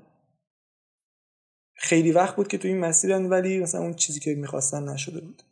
خیلی 1.81 2.11
وقت 2.11 2.35
بود 2.35 2.47
که 2.47 2.57
تو 2.57 2.67
این 2.67 2.79
مسیرن 2.79 3.25
ولی 3.25 3.59
مثلا 3.59 3.81
اون 3.81 3.93
چیزی 3.93 4.19
که 4.19 4.35
می‌خواستن 4.35 4.89
نشده 4.89 5.21
بود. 5.21 5.43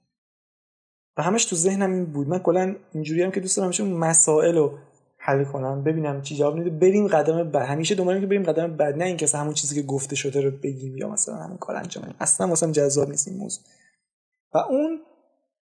و 1.18 1.22
همش 1.22 1.46
تو 1.46 1.56
ذهنم 1.56 1.92
این 1.94 2.06
بود. 2.06 2.28
من 2.28 2.40
کلا 2.40 2.76
اینجوری 2.94 3.24
هم 3.24 3.32
که 3.32 3.40
دوست 3.40 3.58
دارم 3.58 3.72
اون 3.80 3.94
مسائل 3.94 4.56
رو 4.56 4.78
حل 5.18 5.44
کنم 5.44 5.84
ببینم 5.84 6.22
چی 6.22 6.36
جواب 6.36 6.56
میده. 6.56 6.70
بریم 6.70 7.08
قدم 7.08 7.52
بعد. 7.52 7.66
همیشه 7.66 7.96
دنبال 7.96 8.20
که 8.20 8.26
بریم 8.26 8.44
قدم 8.44 8.78
بعد. 8.78 8.98
نه 8.98 9.06
اینکه 9.06 9.28
همون 9.34 9.54
چیزی 9.54 9.76
که 9.76 9.88
گفته 9.88 10.16
شده 10.16 10.42
رو 10.42 10.52
بگیم 10.52 10.98
یا 10.98 11.10
مثلا 11.10 11.36
همون 11.36 11.58
کار 11.58 11.76
انجام 11.76 12.04
بدیم. 12.04 12.16
اصلا 12.20 12.48
واسم 12.48 12.72
جذاب 12.72 13.10
نیست 13.10 13.28
این 13.28 13.38
موضوع. 13.38 13.64
و 14.54 14.58
اون 14.58 15.00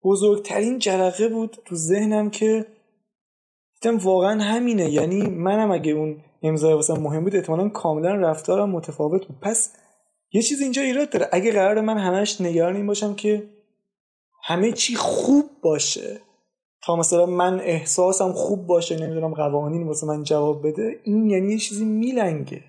بزرگترین 0.04 0.78
جرقه 0.78 1.28
بود 1.28 1.56
تو 1.64 1.74
ذهنم 1.76 2.30
که 2.30 2.66
دیدم 3.80 3.98
واقعا 3.98 4.42
همینه. 4.42 4.90
یعنی 4.90 5.22
منم 5.22 5.70
اگه 5.70 5.92
اون 5.92 6.22
امضای 6.42 6.74
واسه 6.74 6.94
مهم 6.94 7.24
بود 7.24 7.36
احتمالا 7.36 7.68
کاملا 7.68 8.14
رفتارم 8.14 8.70
متفاوت 8.70 9.26
بود. 9.26 9.40
پس 9.40 9.72
یه 10.36 10.42
چیز 10.42 10.60
اینجا 10.60 10.82
ایراد 10.82 11.10
داره. 11.10 11.28
اگه 11.32 11.52
قرار 11.52 11.80
من 11.80 11.98
همش 11.98 12.40
نگران 12.40 12.76
این 12.76 12.86
باشم 12.86 13.14
که 13.14 13.42
همه 14.44 14.72
چی 14.72 14.96
خوب 14.96 15.50
باشه. 15.62 16.20
تا 16.82 16.96
مثلا 16.96 17.26
من 17.26 17.60
احساسم 17.60 18.32
خوب 18.32 18.66
باشه 18.66 18.96
نمی‌دونم 18.96 19.34
قوانین 19.34 19.86
واسه 19.86 20.06
من 20.06 20.22
جواب 20.22 20.66
بده 20.66 21.00
این 21.04 21.30
یعنی 21.30 21.52
یه 21.52 21.58
چیزی 21.58 21.84
میلنگه. 21.84 22.60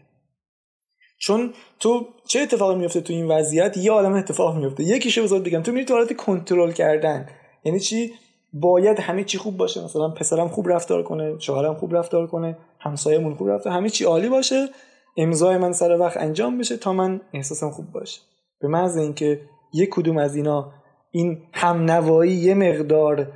چون 1.20 1.54
تو 1.80 2.08
چه 2.28 2.40
اتفاقی 2.40 2.76
میفته 2.76 3.02
تو 3.02 3.14
این 3.14 3.28
وضعیت؟ 3.28 3.78
یه 3.78 3.92
عالم 3.92 4.14
اتفاق 4.14 4.58
میفته 4.58 4.84
یکیشو 4.84 5.24
بذار 5.24 5.40
بگم. 5.40 5.62
تو 5.62 5.72
میری 5.72 5.86
تو 5.86 5.94
حالت 5.94 6.16
کنترل 6.16 6.72
کردن. 6.72 7.30
یعنی 7.64 7.80
چی؟ 7.80 8.14
باید 8.54 9.00
همه 9.00 9.24
چی 9.24 9.38
خوب 9.38 9.58
باشه. 9.58 9.84
مثلا 9.84 10.10
پسرم 10.10 10.48
خوب 10.48 10.70
رفتار 10.70 11.04
کنه 11.04 11.40
شوهرم 11.40 11.76
خوب 11.76 11.96
رفتار 11.96 12.28
کنه 12.28 12.58
همسایه‌مون 12.80 13.36
خوب 13.36 13.50
رفتار 13.50 13.74
همه 13.74 13.90
چی 13.90 14.04
عالی 14.04 14.30
باشه. 14.30 14.70
امضای 15.18 15.58
من 15.58 15.74
سر 15.74 15.98
وقت 16.00 16.18
انجام 16.18 16.58
بشه 16.58 16.78
تا 16.78 16.94
من 16.94 17.22
احساسم 17.34 17.70
خوب 17.70 17.92
باشه. 17.92 18.22
به 18.60 18.68
محض 18.68 18.98
اینکه 18.98 19.42
یک 19.74 19.90
کدوم 19.90 20.18
از 20.18 20.36
اینا 20.36 20.72
این 21.12 21.42
همنوایی 21.54 22.34
یه 22.34 22.54
مقدار 22.54 23.32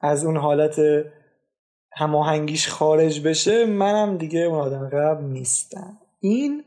از 0.00 0.24
اون 0.24 0.36
حالت 0.36 0.80
هماهنگیش 1.92 2.68
خارج 2.68 3.20
بشه 3.20 3.66
منم 3.66 4.16
دیگه 4.16 4.40
اون 4.40 4.58
آدم 4.58 4.88
قبل 4.88 5.24
نیستم. 5.24 5.98
این 6.20 6.64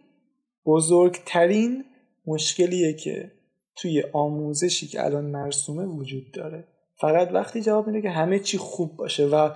بزرگترین 0.66 1.86
مشکلیه 2.28 2.94
که 2.94 3.32
توی 3.76 4.04
آموزشی 4.14 4.88
که 4.88 5.06
الان 5.06 5.26
مرسومه 5.26 5.86
وجود 5.86 6.32
داره. 6.32 6.68
فقط 6.96 7.32
وقتی 7.34 7.62
جواب 7.62 7.88
میده 7.88 8.02
که 8.02 8.10
همه 8.10 8.40
چی 8.40 8.58
خوب 8.58 8.96
باشه 8.96 9.28
و 9.28 9.50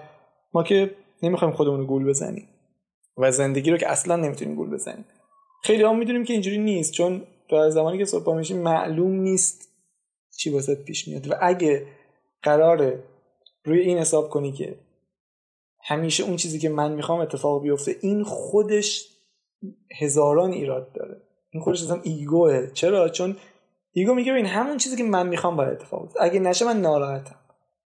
ما 0.53 0.63
که 0.63 0.91
نمی‌خوایم 1.23 1.53
خودمون 1.53 1.79
رو 1.79 1.85
گول 1.85 2.05
بزنیم. 2.05 2.47
و 3.17 3.31
زندگی 3.31 3.71
رو 3.71 3.77
که 3.77 3.91
اصلا 3.91 4.15
نمی‌تونیم 4.15 4.55
گول 4.55 4.69
بزنیم. 4.69 5.05
خیلی 5.63 5.83
هم 5.83 5.97
می‌دونیم 5.97 6.23
که 6.23 6.33
اینجوری 6.33 6.57
نیست 6.57 6.93
چون 6.93 7.21
در 7.49 7.69
زمانی 7.69 7.97
که 7.97 8.05
صبح 8.05 8.35
میشیم 8.35 8.57
معلوم 8.57 9.11
نیست 9.11 9.69
چی 10.37 10.49
واسه 10.49 10.75
پیش 10.75 11.07
میاد. 11.07 11.31
و 11.31 11.33
اگه 11.41 11.87
قراره 12.41 13.03
روی 13.65 13.79
این 13.79 13.97
حساب 13.97 14.29
کنی 14.29 14.51
که 14.51 14.75
همیشه 15.83 16.23
اون 16.23 16.35
چیزی 16.35 16.59
که 16.59 16.69
من 16.69 16.91
می‌خوام 16.91 17.19
اتفاق 17.19 17.61
بیفته 17.61 17.95
این 18.01 18.23
خودش 18.23 19.09
هزاران 19.99 20.51
ایراد 20.51 20.91
داره. 20.91 21.21
این 21.49 21.63
خودش 21.63 21.83
اصلا 21.83 21.99
ایگوه. 22.03 22.67
چرا؟ 22.73 23.09
چون 23.09 23.37
ایگو 23.91 24.13
میگه 24.13 24.33
این 24.33 24.45
همون 24.45 24.77
چیزی 24.77 24.95
که 24.95 25.03
من 25.03 25.27
می‌خوام 25.27 25.55
باید 25.55 25.69
اتفاق 25.69 26.01
بیفته. 26.01 26.21
اگه 26.21 26.39
نشه 26.39 26.65
من 26.65 26.81
ناراحتم. 26.81 27.39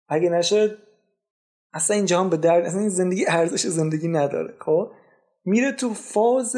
اگه 0.09 0.29
نشه 0.29 0.77
اصلا 1.73 1.95
این 1.95 2.05
جهان 2.05 2.29
به 2.29 2.37
درد 2.37 2.65
اصلا 2.65 2.79
این 2.79 2.89
زندگی 2.89 3.25
ارزش 3.27 3.67
زندگی 3.67 4.07
نداره 4.07 4.53
خب؟ 4.59 4.91
میره 5.47 5.71
تو 5.71 5.93
فاز 5.93 6.55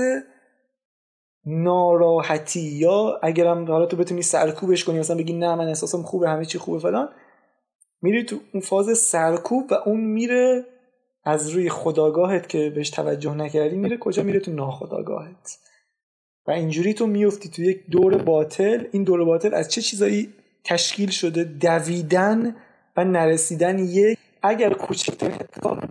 ناراحتی 1.45 2.59
یا 2.59 3.19
اگرم 3.23 3.65
حالا 3.65 3.85
تو 3.85 3.97
بتونی 3.97 4.21
سرکوبش 4.21 4.83
کنی 4.83 4.99
مثلا 4.99 5.17
بگی 5.17 5.33
نه 5.33 5.55
من 5.55 5.67
احساسم 5.67 6.01
خوبه 6.01 6.29
همه 6.29 6.45
چی 6.45 6.57
خوبه 6.57 6.79
فلان 6.79 7.09
میری 8.01 8.23
تو 8.23 8.39
اون 8.53 8.61
فاز 8.61 8.97
سرکوب 8.97 9.71
و 9.71 9.73
اون 9.73 9.99
میره 9.99 10.65
از 11.23 11.49
روی 11.49 11.69
خداگاهت 11.69 12.49
که 12.49 12.69
بهش 12.69 12.89
توجه 12.89 13.35
نکردی 13.35 13.75
میره 13.75 13.97
کجا؟ 13.97 14.23
میره 14.23 14.39
تو 14.39 14.51
ناخداگاهت. 14.51 15.59
و 16.47 16.51
اینجوری 16.51 16.93
تو 16.93 17.07
میفتی 17.07 17.49
تو 17.49 17.61
یک 17.61 17.85
دور 17.91 18.17
باطل. 18.17 18.87
این 18.91 19.03
دور 19.03 19.25
باطل 19.25 19.53
از 19.53 19.69
چه 19.69 19.81
چیزایی 19.81 20.33
تشکیل 20.63 21.09
شده؟ 21.09 21.43
دویدن 21.43 22.55
و 22.97 23.03
نرسیدن 23.03 23.79
یک 23.79 24.17
اگر 24.41 24.73
کوچکترین 24.73 25.33
اتفاق 25.33 25.85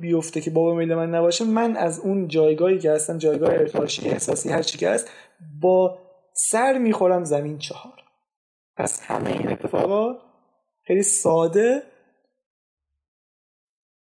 بیفته 0.00 0.40
که 0.40 0.50
بابا 0.50 0.74
میل 0.74 0.94
من 0.94 1.14
نباشه 1.14 1.44
من 1.44 1.76
از 1.76 2.00
اون 2.00 2.28
جایگاهی 2.28 2.78
که 2.78 2.90
هستم 2.90 3.18
جایگاه 3.18 3.50
ارتعاشی 3.52 4.08
احساسی 4.08 4.48
هر 4.48 4.62
چی 4.62 4.78
که 4.78 4.90
هست 4.90 5.10
با 5.60 5.98
سر 6.32 6.78
می‌خورم 6.78 7.24
زمین 7.24 7.58
چهار. 7.58 8.02
پس 8.76 9.02
همه 9.02 9.30
این 9.30 9.48
اتفاقات 9.52 10.16
خیلی 10.86 11.02
ساده 11.02 11.82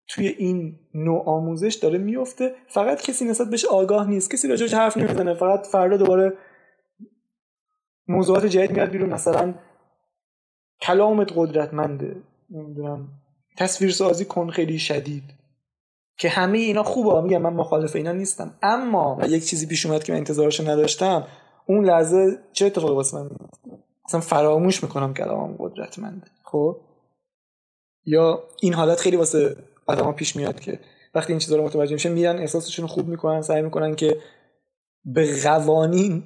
توی 0.07 0.27
این 0.27 0.79
نوع 0.93 1.23
آموزش 1.25 1.75
داره 1.75 1.97
میفته 1.97 2.55
فقط 2.67 3.01
کسی 3.01 3.25
نسبت 3.25 3.47
بهش 3.47 3.65
آگاه 3.65 4.09
نیست. 4.09 4.31
کسی 4.31 4.47
راجعش 4.47 4.73
حرف 4.73 4.97
نمی‌زنه. 4.97 5.33
فقط 5.33 5.67
فردا 5.67 5.97
دوباره 5.97 6.37
موضوعات 8.07 8.45
جدید 8.45 8.71
میاد 8.71 8.89
بیرون. 8.89 9.09
مثلا 9.09 9.53
کلامت 10.81 11.31
قدرتمنده. 11.35 12.15
نمی‌دونم. 12.49 13.07
تصویر 13.57 13.91
سازی 13.91 14.25
کن 14.25 14.49
خیلی 14.49 14.79
شدید. 14.79 15.23
که 16.17 16.29
همه 16.29 16.57
اینا 16.57 16.83
خوبه. 16.83 17.21
میگم 17.21 17.41
من 17.41 17.53
مخالف 17.53 17.95
اینا 17.95 18.11
نیستم. 18.11 18.53
اما 18.63 19.19
یک 19.27 19.45
چیزی 19.45 19.67
پیش 19.67 19.85
اومد 19.85 20.03
که 20.03 20.11
من 20.11 20.17
انتظارشو 20.17 20.69
نداشتم. 20.69 21.27
اون 21.65 21.85
لحظه 21.85 22.37
چه 22.53 22.65
اتفاقی 22.65 22.93
واسه 22.93 23.17
من 23.17 23.29
اصلا 24.05 24.19
فراموش 24.19 24.83
می‌کنم 24.83 25.13
کلامم 25.13 25.55
قدرتمنده. 25.59 26.27
خب؟ 26.43 26.77
یا 28.05 28.43
این 28.61 28.73
حالت 28.73 28.99
خیلی 28.99 29.17
واسه 29.17 29.55
آدما 29.85 30.11
پیش 30.11 30.35
میاد 30.35 30.59
که 30.59 30.79
وقتی 31.15 31.33
این 31.33 31.39
چیزا 31.39 31.55
رو 31.55 31.65
متوجه 31.65 31.93
میشن 31.93 32.11
میرن 32.11 32.37
احساسشون 32.37 32.87
خوب 32.87 33.07
می‌کنن 33.07 33.41
سعی 33.41 33.61
می‌کنن 33.61 33.95
که 33.95 34.17
به 35.05 35.41
قوانین 35.43 36.23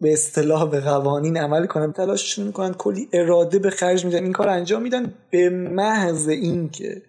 به 0.00 0.12
اصطلاح 0.12 0.70
به 0.70 0.80
قوانین 0.80 1.36
عمل 1.36 1.66
کنن 1.66 1.92
تلاششون 1.92 2.46
می‌کنن 2.46 2.74
کلی 2.74 3.08
اراده 3.12 3.58
به 3.58 3.70
خرج 3.70 4.04
میدن. 4.04 4.22
این 4.22 4.32
کار 4.32 4.48
انجام 4.48 4.82
میدن 4.82 5.14
به 5.30 5.50
محض 5.50 6.28
اینکه 6.28 7.02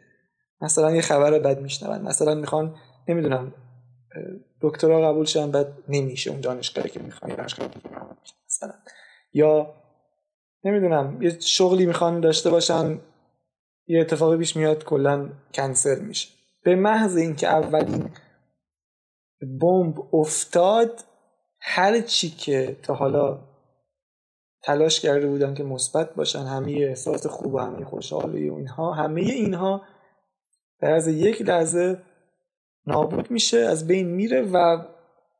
مثلا 0.61 0.95
یه 0.95 1.01
خبر 1.01 1.39
بد 1.39 1.61
میشنون. 1.61 2.01
مثلا 2.01 2.35
می‌خوان 2.35 2.75
نمی‌دونم 3.07 3.53
دکترا 4.61 5.11
قبول 5.11 5.25
شدن 5.25 5.51
بعد 5.51 5.67
نمیشه 5.89 6.31
اون 6.31 6.41
دانشگاهی 6.41 6.89
که 6.89 6.99
می‌خوان 6.99 7.31
مثلا. 8.47 8.73
یا 9.33 9.73
نمی‌دونم 10.63 11.21
یه 11.21 11.39
شغلی 11.39 11.85
می‌خوان 11.85 12.19
داشته 12.19 12.49
باشن 12.49 12.99
یه 13.87 14.01
اتفاقی 14.01 14.37
پیش 14.37 14.55
میاد 14.55 14.83
کلا 14.83 15.29
کنسل 15.53 15.99
میشه. 15.99 16.29
به 16.63 16.75
محض 16.75 17.15
اینکه 17.17 17.47
اولین 17.47 18.09
بمب 19.61 20.15
افتاد 20.15 21.03
هر 21.67 22.01
چی 22.01 22.29
که 22.29 22.77
تا 22.83 22.93
حالا 22.93 23.39
تلاش 24.63 24.99
کرده 24.99 25.27
بودن 25.27 25.53
که 25.53 25.63
مثبت 25.63 26.15
باشن 26.15 26.39
همه 26.39 26.71
احساس 26.71 27.27
خوب 27.27 27.53
و 27.53 27.57
همه 27.57 27.85
خوشحالی 27.85 28.49
و 28.49 28.53
اینها 28.55 28.93
همه 28.93 29.21
اینها 29.21 29.81
در 30.79 30.91
از 30.91 31.07
یک 31.07 31.41
لحظه 31.41 31.97
نابود 32.87 33.31
میشه 33.31 33.57
از 33.57 33.87
بین 33.87 34.07
میره 34.07 34.41
و 34.41 34.85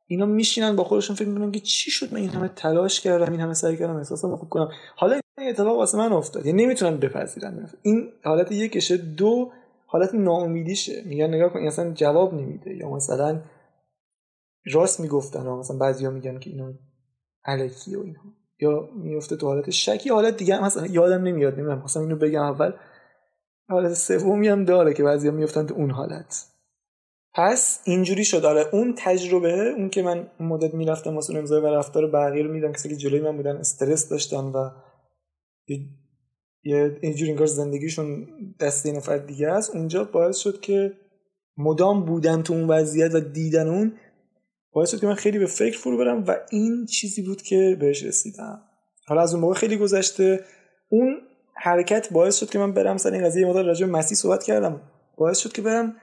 اینا 0.06 0.26
میشینن 0.26 0.76
با 0.76 0.84
خودشون 0.84 1.16
فکر 1.16 1.28
می‌کنن 1.28 1.52
که 1.52 1.60
چی 1.60 1.90
شد 1.90 2.12
من 2.12 2.20
این 2.20 2.30
همه 2.30 2.48
تلاش 2.48 3.00
کردم 3.00 3.32
این 3.32 3.40
همه 3.40 3.54
سعی 3.54 3.76
کردم 3.76 3.96
احساسم 3.96 4.36
خوب 4.36 4.48
کنم. 4.48 4.70
حالا 4.96 5.20
این 5.38 5.48
اتفاق 5.48 5.76
واسه 5.76 5.98
من 5.98 6.12
افتاد 6.12 6.46
یعنی 6.46 6.64
نمی‌تونن 6.64 6.96
بپذیرن. 6.96 7.70
این 7.82 8.12
حالت 8.24 8.52
یکشه 8.52 8.96
دو 8.96 9.52
حالت 9.86 10.14
ناامیدیشه. 10.14 11.02
میگن 11.04 11.34
نگاه 11.34 11.52
کن 11.52 11.66
اصلا 11.66 11.92
جواب 11.92 12.34
نمیده. 12.34 12.76
یا 12.76 12.90
مثلا 12.90 13.40
راست 14.72 15.00
می‌گفتن 15.00 15.48
مثلا 15.48 15.76
بعضیا 15.76 16.10
میگن 16.10 16.38
که 16.38 16.50
اینا 16.50 16.72
الکی 17.44 17.96
و 17.96 18.00
اینها. 18.00 18.22
یا 18.60 18.88
میفته 18.96 19.36
تو 19.36 19.46
حالت 19.46 19.70
شکی 19.70 20.10
حالت 20.10 20.36
دیگه 20.36 20.56
هم 20.56 20.64
مثلا 20.64 20.86
یادم 20.86 21.22
نمیاد 21.22 21.54
نمی‌دونم 21.54 21.82
مثلا 21.82 22.02
اینو 22.02 22.16
بگم 22.16 22.42
اول. 22.42 22.72
حالت 23.68 23.94
سومی 23.94 24.48
هم 24.48 24.64
داره 24.64 24.94
که 24.94 25.02
بعضیا 25.02 25.30
میفتن 25.30 25.66
تو 25.66 25.74
اون 25.74 25.90
حالت. 25.90 26.46
پس 27.34 27.80
اینجوری 27.84 28.24
شد. 28.24 28.44
آره 28.44 28.68
اون 28.72 28.94
تجربه 28.98 29.74
اون 29.76 29.90
که 29.90 30.02
من 30.02 30.26
مدت 30.40 30.74
می‌رفتم 30.74 31.14
واسه 31.14 31.38
امضا 31.38 31.62
و 31.62 31.66
رفتار 31.66 32.10
بقیه 32.10 32.42
رو 32.42 32.52
میدم 32.52 32.72
کسی 32.72 32.88
که 32.88 32.96
جلوی 32.96 33.20
من 33.20 33.36
بودن 33.36 33.56
استرس 33.56 34.08
داشتن 34.08 34.44
و 34.44 34.70
یه 36.64 36.98
اینجوری 37.00 37.30
انگار 37.30 37.46
زندگیشون 37.46 38.26
دست 38.60 38.86
نفر 38.86 39.18
دیگه 39.18 39.48
است. 39.48 39.76
اونجا 39.76 40.04
باعث 40.04 40.36
شد 40.36 40.60
که 40.60 40.92
مدام 41.56 42.04
بودن 42.04 42.42
تو 42.42 42.52
اون 42.52 42.68
وضعیت 42.68 43.14
و 43.14 43.20
دیدن 43.20 43.68
اون 43.68 43.92
باعث 44.76 44.90
شد 44.90 45.00
که 45.00 45.06
من 45.06 45.14
خیلی 45.14 45.38
به 45.38 45.46
فکر 45.46 45.78
فرو 45.78 45.98
برم 45.98 46.24
و 46.26 46.36
این 46.50 46.86
چیزی 46.86 47.22
بود 47.22 47.42
که 47.42 47.76
بهش 47.80 48.02
رسیدم. 48.02 48.62
حالا 49.06 49.22
از 49.22 49.34
اون 49.34 49.40
موقع 49.40 49.54
خیلی 49.54 49.76
گذشته. 49.76 50.44
اون 50.88 51.20
حرکت 51.54 52.12
باعث 52.12 52.36
شد 52.36 52.50
که 52.50 52.58
من 52.58 52.72
برم 52.72 52.96
سر 52.96 53.12
این 53.12 53.24
قضیه. 53.24 53.46
مدار 53.46 53.64
راجع 53.64 53.86
به 53.86 53.92
مسیح 53.92 54.16
صحبت 54.16 54.42
کردم. 54.42 54.80
باعث 55.16 55.38
شد 55.38 55.52
که 55.52 55.62
برم 55.62 55.96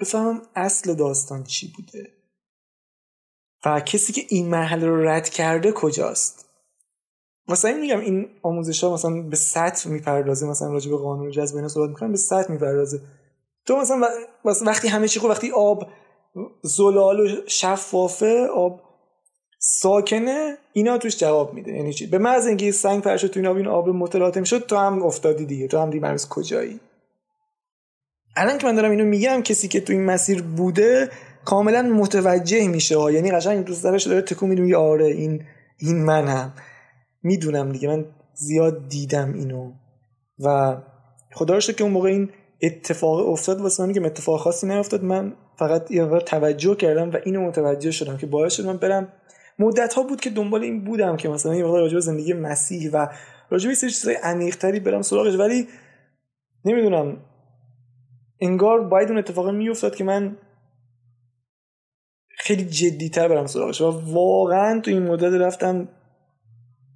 بفهمم 0.00 0.42
اصل 0.56 0.94
داستان 0.94 1.44
چی 1.44 1.72
بوده. 1.76 2.12
و 3.64 3.80
کسی 3.80 4.12
که 4.12 4.22
این 4.28 4.48
مرحله 4.48 4.86
رو 4.86 5.08
رد 5.08 5.28
کرده 5.28 5.72
کجاست؟ 5.72 6.48
واسه 7.48 7.68
این 7.68 7.80
میگم 7.80 8.00
این 8.00 8.28
آموزش 8.42 8.84
ها 8.84 8.94
مثلا 8.94 9.22
به 9.22 9.36
سطح 9.36 9.90
می‌پردازه. 9.90 10.46
مثلا 10.46 10.72
راجع 10.72 10.90
به 10.90 10.96
قانون 10.96 11.30
جذب 11.30 11.56
اینا 11.56 11.68
صحبت 11.68 11.88
می‌کنن 11.88 12.10
به 12.10 12.18
سطح 12.18 12.52
می‌پردازه. 12.52 13.00
تو 13.66 13.76
مثلا 13.76 14.08
وقتی 14.44 14.88
همه 14.88 15.08
چی 15.08 15.20
خوب 15.20 15.30
وقتی 15.30 15.50
آب 15.50 15.90
زلال 16.62 17.20
و 17.20 17.28
شفافه 17.46 18.46
آب 18.56 18.80
ساکنه 19.58 20.58
اینا 20.72 20.98
توش 20.98 21.18
جواب 21.18 21.54
میده. 21.54 21.72
یعنی 21.72 21.92
چی؟ 21.92 22.06
به 22.06 22.18
محض 22.18 22.46
اینکه 22.46 22.72
سنگ 22.72 23.02
فرش 23.02 23.22
تو 23.22 23.40
این 23.40 23.46
آب 23.46 23.56
این 23.56 23.66
آب 23.66 23.88
متلاطم 23.88 24.44
شد 24.44 24.66
تو 24.66 24.76
هم 24.76 25.02
افتادی 25.02 25.46
دیگه. 25.46 25.68
تو 25.68 25.78
هم 25.78 25.90
دیگه 25.90 26.16
کجایی؟ 26.30 26.80
الان 28.36 28.58
که 28.58 28.66
من 28.66 28.74
دارم 28.74 28.90
اینو 28.90 29.04
میگم 29.04 29.42
کسی 29.42 29.68
که 29.68 29.80
تو 29.80 29.92
این 29.92 30.04
مسیر 30.04 30.42
بوده 30.42 31.10
کاملا 31.44 31.82
متوجه 31.82 32.68
میشه 32.68 32.98
ها. 32.98 33.10
یعنی 33.10 33.30
قشنگ 33.30 33.64
دوست 33.64 33.84
دارش 33.84 34.06
داره 34.06 34.22
تکون 34.22 34.48
میده 34.48 34.76
آره 34.76 35.06
این 35.06 35.44
این 35.78 36.04
منم. 36.04 36.54
می‌دونم 37.22 37.72
دیگه 37.72 37.88
من 37.88 38.06
زیاد 38.34 38.88
دیدم 38.88 39.32
اینو. 39.32 39.72
و 40.38 40.76
خدا 41.34 41.60
که 41.60 41.82
اون 41.82 41.92
موقع 41.92 42.08
این 42.08 42.30
اتفاق 42.62 43.28
افتاد. 43.28 43.60
واسه 43.60 43.86
من 43.86 43.92
که 43.92 44.06
اتفاق 44.06 44.40
خاصی 44.40 44.66
نیفتاد. 44.66 45.04
من 45.04 45.36
فقط 45.60 45.90
یه 45.90 46.06
توجه 46.26 46.74
کردم 46.74 47.10
و 47.10 47.16
اینو 47.24 47.48
متوجه 47.48 47.90
شدم 47.90 48.16
که 48.16 48.26
باعث 48.26 48.52
شد 48.52 48.66
من 48.66 48.76
برم. 48.76 49.12
مدت 49.58 49.94
ها 49.94 50.02
بود 50.02 50.20
که 50.20 50.30
دنبال 50.30 50.62
این 50.62 50.84
بودم 50.84 51.16
که 51.16 51.28
مثلا 51.28 51.54
یه 51.54 51.62
راجع 51.62 51.94
به 51.94 52.00
زندگی 52.00 52.32
مسیح 52.32 52.90
و 52.90 53.06
راجع 53.50 53.68
به 53.68 53.74
سری 53.74 53.90
چیزای 53.90 54.14
عمیق‌تری 54.14 54.80
برم 54.80 55.02
سراغش 55.02 55.34
ولی 55.34 55.68
نمی‌دونم. 56.64 57.16
انگار 58.40 58.80
باید 58.80 59.08
اون 59.08 59.18
اتفاق 59.18 59.50
میافتاد 59.50 59.96
که 59.96 60.04
من 60.04 60.36
خیلی 62.28 62.64
جدیتر 62.64 63.28
برم 63.28 63.46
سراغش 63.46 63.80
و 63.80 64.12
واقعا 64.12 64.80
تو 64.80 64.90
این 64.90 65.02
مدت 65.02 65.40
رفتم 65.40 65.88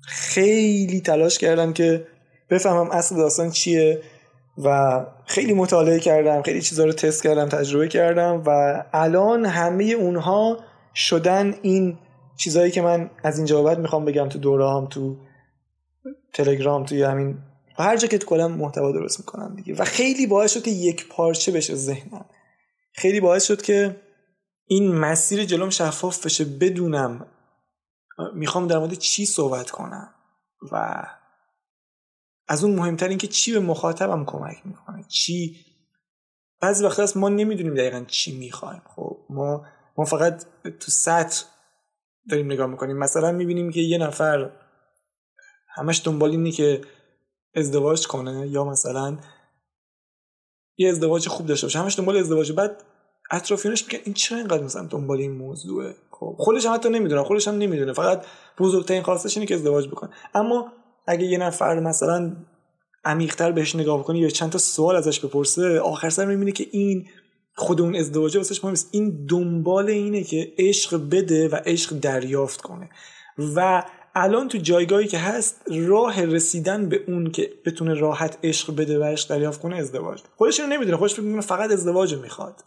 خیلی 0.08 1.00
تلاش 1.00 1.38
کردم 1.38 1.72
که 1.72 2.06
بفهمم 2.50 2.90
اصل 2.90 3.16
داستان 3.16 3.50
چیه. 3.50 4.02
و 4.58 5.00
خیلی 5.26 5.54
مطالعه 5.54 6.00
کردم 6.00 6.42
خیلی 6.42 6.62
چیزا 6.62 6.84
رو 6.84 6.92
تست 6.92 7.22
کردم 7.22 7.48
تجربه 7.48 7.88
کردم 7.88 8.42
و 8.46 8.84
الان 8.92 9.46
همه 9.46 9.84
اونها 9.84 10.58
شدن 10.94 11.54
این 11.62 11.98
چیزهایی 12.36 12.70
که 12.70 12.82
من 12.82 13.10
از 13.24 13.36
اینجا 13.36 13.62
بعد 13.62 13.78
می‌خوام 13.78 14.04
بگم 14.04 14.28
تو 14.28 14.38
دوره 14.38 14.70
هم 14.70 14.86
تو 14.86 15.16
تلگرام 16.32 16.84
توی 16.84 17.02
همین 17.02 17.38
هر 17.78 17.96
جا 17.96 18.08
که 18.08 18.18
تو 18.18 18.26
کلم 18.26 18.52
محتوا 18.52 18.92
درست 18.92 19.20
می‌کنم 19.20 19.56
دیگه. 19.56 19.74
و 19.74 19.84
خیلی 19.84 20.26
باعث 20.26 20.52
شد 20.54 20.62
که 20.62 20.70
یک 20.70 21.08
پارچه 21.08 21.52
بشه 21.52 21.74
ذهنم. 21.74 22.24
خیلی 22.92 23.20
باعث 23.20 23.44
شد 23.44 23.62
که 23.62 23.96
این 24.66 24.94
مسیر 24.94 25.44
جلوم 25.44 25.70
شفاف 25.70 26.26
بشه 26.26 26.44
بدونم 26.44 27.26
می‌خوام 28.34 28.66
در 28.66 28.78
مورد 28.78 28.94
چی 28.94 29.26
صحبت 29.26 29.70
کنم. 29.70 30.14
و 30.72 31.04
از 32.48 32.64
اون 32.64 32.74
مهمتر 32.74 33.08
این 33.08 33.18
که 33.18 33.26
چی 33.26 33.52
به 33.52 33.60
مخاطبم 33.60 34.24
کمک 34.24 34.56
می‌کنه. 34.64 35.04
چی؟ 35.08 35.56
بعضی 36.60 36.84
وقت 36.84 37.00
هست 37.00 37.16
ما 37.16 37.28
نمی‌دونیم 37.28 37.74
دقیقا 37.74 38.04
چی 38.08 38.38
می‌خوایم. 38.38 38.82
خب 38.96 39.18
ما 39.30 39.66
ما 39.98 40.04
فقط 40.04 40.44
تو 40.80 40.90
سطح 40.90 41.44
داریم 42.30 42.46
نگاه 42.52 42.66
می‌کنیم. 42.66 42.96
مثلا 42.96 43.32
می‌بینیم 43.32 43.70
که 43.70 43.80
یه 43.80 43.98
نفر 43.98 44.50
همش 45.68 46.02
دنبال 46.04 46.30
اینه 46.30 46.50
که 46.50 46.80
ازدواج 47.54 48.06
کنه 48.06 48.48
یا 48.48 48.64
مثلا 48.64 49.18
یه 50.76 50.88
ازدواج 50.88 51.28
خوب 51.28 51.46
داشته 51.46 51.66
باشه. 51.66 51.78
همش 51.78 51.98
دنبال 51.98 52.16
ازدواج. 52.16 52.52
بعد 52.52 52.84
اطرافیانش 53.30 53.84
میگن 53.84 53.98
این 54.04 54.14
چرا 54.14 54.38
اینقدر 54.38 54.62
مثلا 54.62 54.86
دنبال 54.86 55.18
این 55.18 55.32
موضوعه؟ 55.32 55.94
خب 56.10 56.36
خودش 56.38 56.66
هم 56.66 56.74
حتی 56.74 56.88
نمی‌دونه. 56.88 57.22
خودش 57.22 57.48
هم 57.48 57.54
نمی‌دونه. 57.54 57.92
فقط 57.92 58.26
بزرگترین 58.58 59.02
خواستش 59.02 59.36
اینه 59.36 59.46
که 59.46 59.54
ازدواج 59.54 59.88
بکنه. 59.88 60.10
اما 60.34 60.72
اگه 61.06 61.26
یه 61.26 61.38
نفر 61.38 61.80
مثلا 61.80 62.36
عمیقتر 63.04 63.52
بهش 63.52 63.76
نگاه 63.76 64.04
کنی 64.04 64.18
یا 64.18 64.28
چند 64.28 64.50
تا 64.50 64.58
سوال 64.58 64.96
ازش 64.96 65.20
بپرسه 65.20 65.80
آخر 65.80 66.10
سر 66.10 66.24
می‌بینه 66.24 66.52
که 66.52 66.66
این 66.70 67.08
خود 67.56 67.80
اون 67.80 67.96
ازدواجه 67.96 68.38
واسش 68.38 68.64
مهم 68.64 68.74
این 68.90 69.26
دنبال 69.26 69.88
اینه 69.88 70.22
که 70.22 70.52
عشق 70.58 71.10
بده 71.10 71.48
و 71.48 71.54
عشق 71.66 71.98
دریافت 72.00 72.60
کنه. 72.60 72.90
و 73.54 73.84
الان 74.14 74.48
تو 74.48 74.58
جایگاهی 74.58 75.06
که 75.06 75.18
هست 75.18 75.62
راه 75.66 76.24
رسیدن 76.24 76.88
به 76.88 77.04
اون 77.08 77.30
که 77.30 77.50
بتونه 77.66 77.94
راحت 77.94 78.38
عشق 78.42 78.76
بده 78.76 78.98
و 78.98 79.04
عشق 79.04 79.28
دریافت 79.28 79.60
کنه 79.60 79.76
ازدواج. 79.76 80.22
خودش 80.36 80.60
اینو 80.60 80.72
نمی‌دونه 80.72 80.96
خودش 80.96 81.14
فکر 81.14 81.40
فقط 81.40 81.70
ازدواج 81.70 82.14
می‌خواد. 82.14 82.64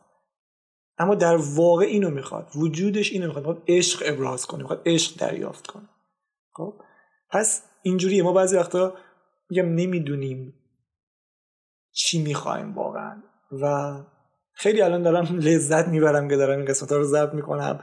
اما 0.97 1.15
در 1.15 1.35
واقع 1.35 1.85
اینو 1.85 2.09
می‌خواد 2.09 2.47
وجودش 2.55 3.11
اینو 3.11 3.27
می‌خواد 3.27 3.63
عشق 3.67 4.03
ابراز 4.05 4.45
کنه 4.45 4.61
می‌خواد 4.61 4.81
عشق 4.85 5.17
دریافت 5.17 5.67
کنه. 5.67 5.89
خب؟ 6.53 6.73
پس 7.29 7.61
اینجوریه. 7.87 8.23
ما 8.23 8.33
بعضی 8.33 8.57
وقتا 8.57 8.95
میگم 9.49 9.65
نمی‌دونیم 9.65 10.53
چی 11.91 12.23
می‌خوایم 12.23 12.75
واقعا. 12.75 13.23
و 13.51 13.93
خیلی 14.53 14.81
الان 14.81 15.03
دارم 15.03 15.25
لذت 15.47 15.87
می‌برم 15.87 16.27
که 16.27 16.35
دارم 16.35 16.57
این 16.57 16.65
قسمت 16.65 16.91
ها 16.91 16.97
رو 16.97 17.03
ضبط 17.03 17.33
می‌کنم. 17.33 17.79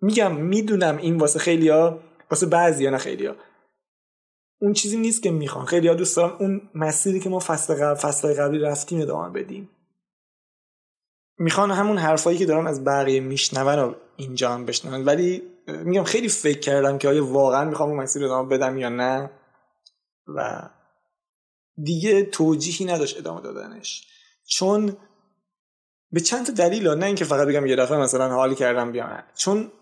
میگم 0.00 0.36
می‌دونم 0.36 0.96
این 0.96 1.16
واسه 1.16 1.38
خیلی 1.38 1.68
ها 1.68 2.00
واسه 2.30 2.46
بعضی 2.46 2.84
ها 2.84 2.90
نه 2.90 2.98
خیلی 2.98 3.26
ها 3.26 3.34
اون 4.60 4.72
چیزی 4.72 4.96
نیست 4.96 5.22
که 5.22 5.30
می‌خوان. 5.30 5.64
خیلی 5.64 5.88
ها 5.88 5.94
دوست 5.94 6.16
دارم 6.16 6.36
اون 6.40 6.70
مسیری 6.74 7.20
که 7.20 7.28
ما 7.28 7.38
فصل 7.38 7.74
قبل 7.74 7.94
فصل 7.94 8.34
قبلی 8.34 8.58
رفتیم 8.58 9.00
ادامه 9.00 9.42
بدیم. 9.42 9.70
می‌خوان 11.38 11.70
همون 11.70 11.98
حرفایی 11.98 12.38
که 12.38 12.46
دارم 12.46 12.66
از 12.66 12.84
بقیه 12.84 13.20
میشنون 13.20 13.78
رو 13.78 13.94
اینجا 14.20 14.52
هم 14.52 14.66
بشنون. 14.66 15.04
ولی 15.04 15.42
میگم 15.66 16.04
خیلی 16.04 16.28
فکر 16.28 16.58
کردم 16.58 16.98
که 16.98 17.08
آیا 17.08 17.26
واقعا 17.26 17.64
می‌خوام 17.64 17.88
اون 17.88 17.98
مسیر 17.98 18.24
ادامه 18.24 18.48
بدم 18.48 18.78
یا 18.78 18.88
نه. 18.88 19.30
و 20.26 20.68
دیگه 21.82 22.22
توجیهی 22.22 22.86
نداشت 22.86 23.18
ادامه 23.18 23.40
دادنش. 23.40 24.06
چون 24.46 24.96
به 26.12 26.20
چند 26.20 26.46
تا 26.46 26.52
دلیل 26.52 26.88
نه 26.88 27.06
اینکه 27.06 27.24
فقط 27.24 27.48
بگم 27.48 27.66
یه 27.66 27.76
دفعه 27.76 27.98
مثلا 27.98 28.28
حال 28.28 28.54
کردم 28.54 28.92
بیان 28.92 29.22
چون 29.34 29.72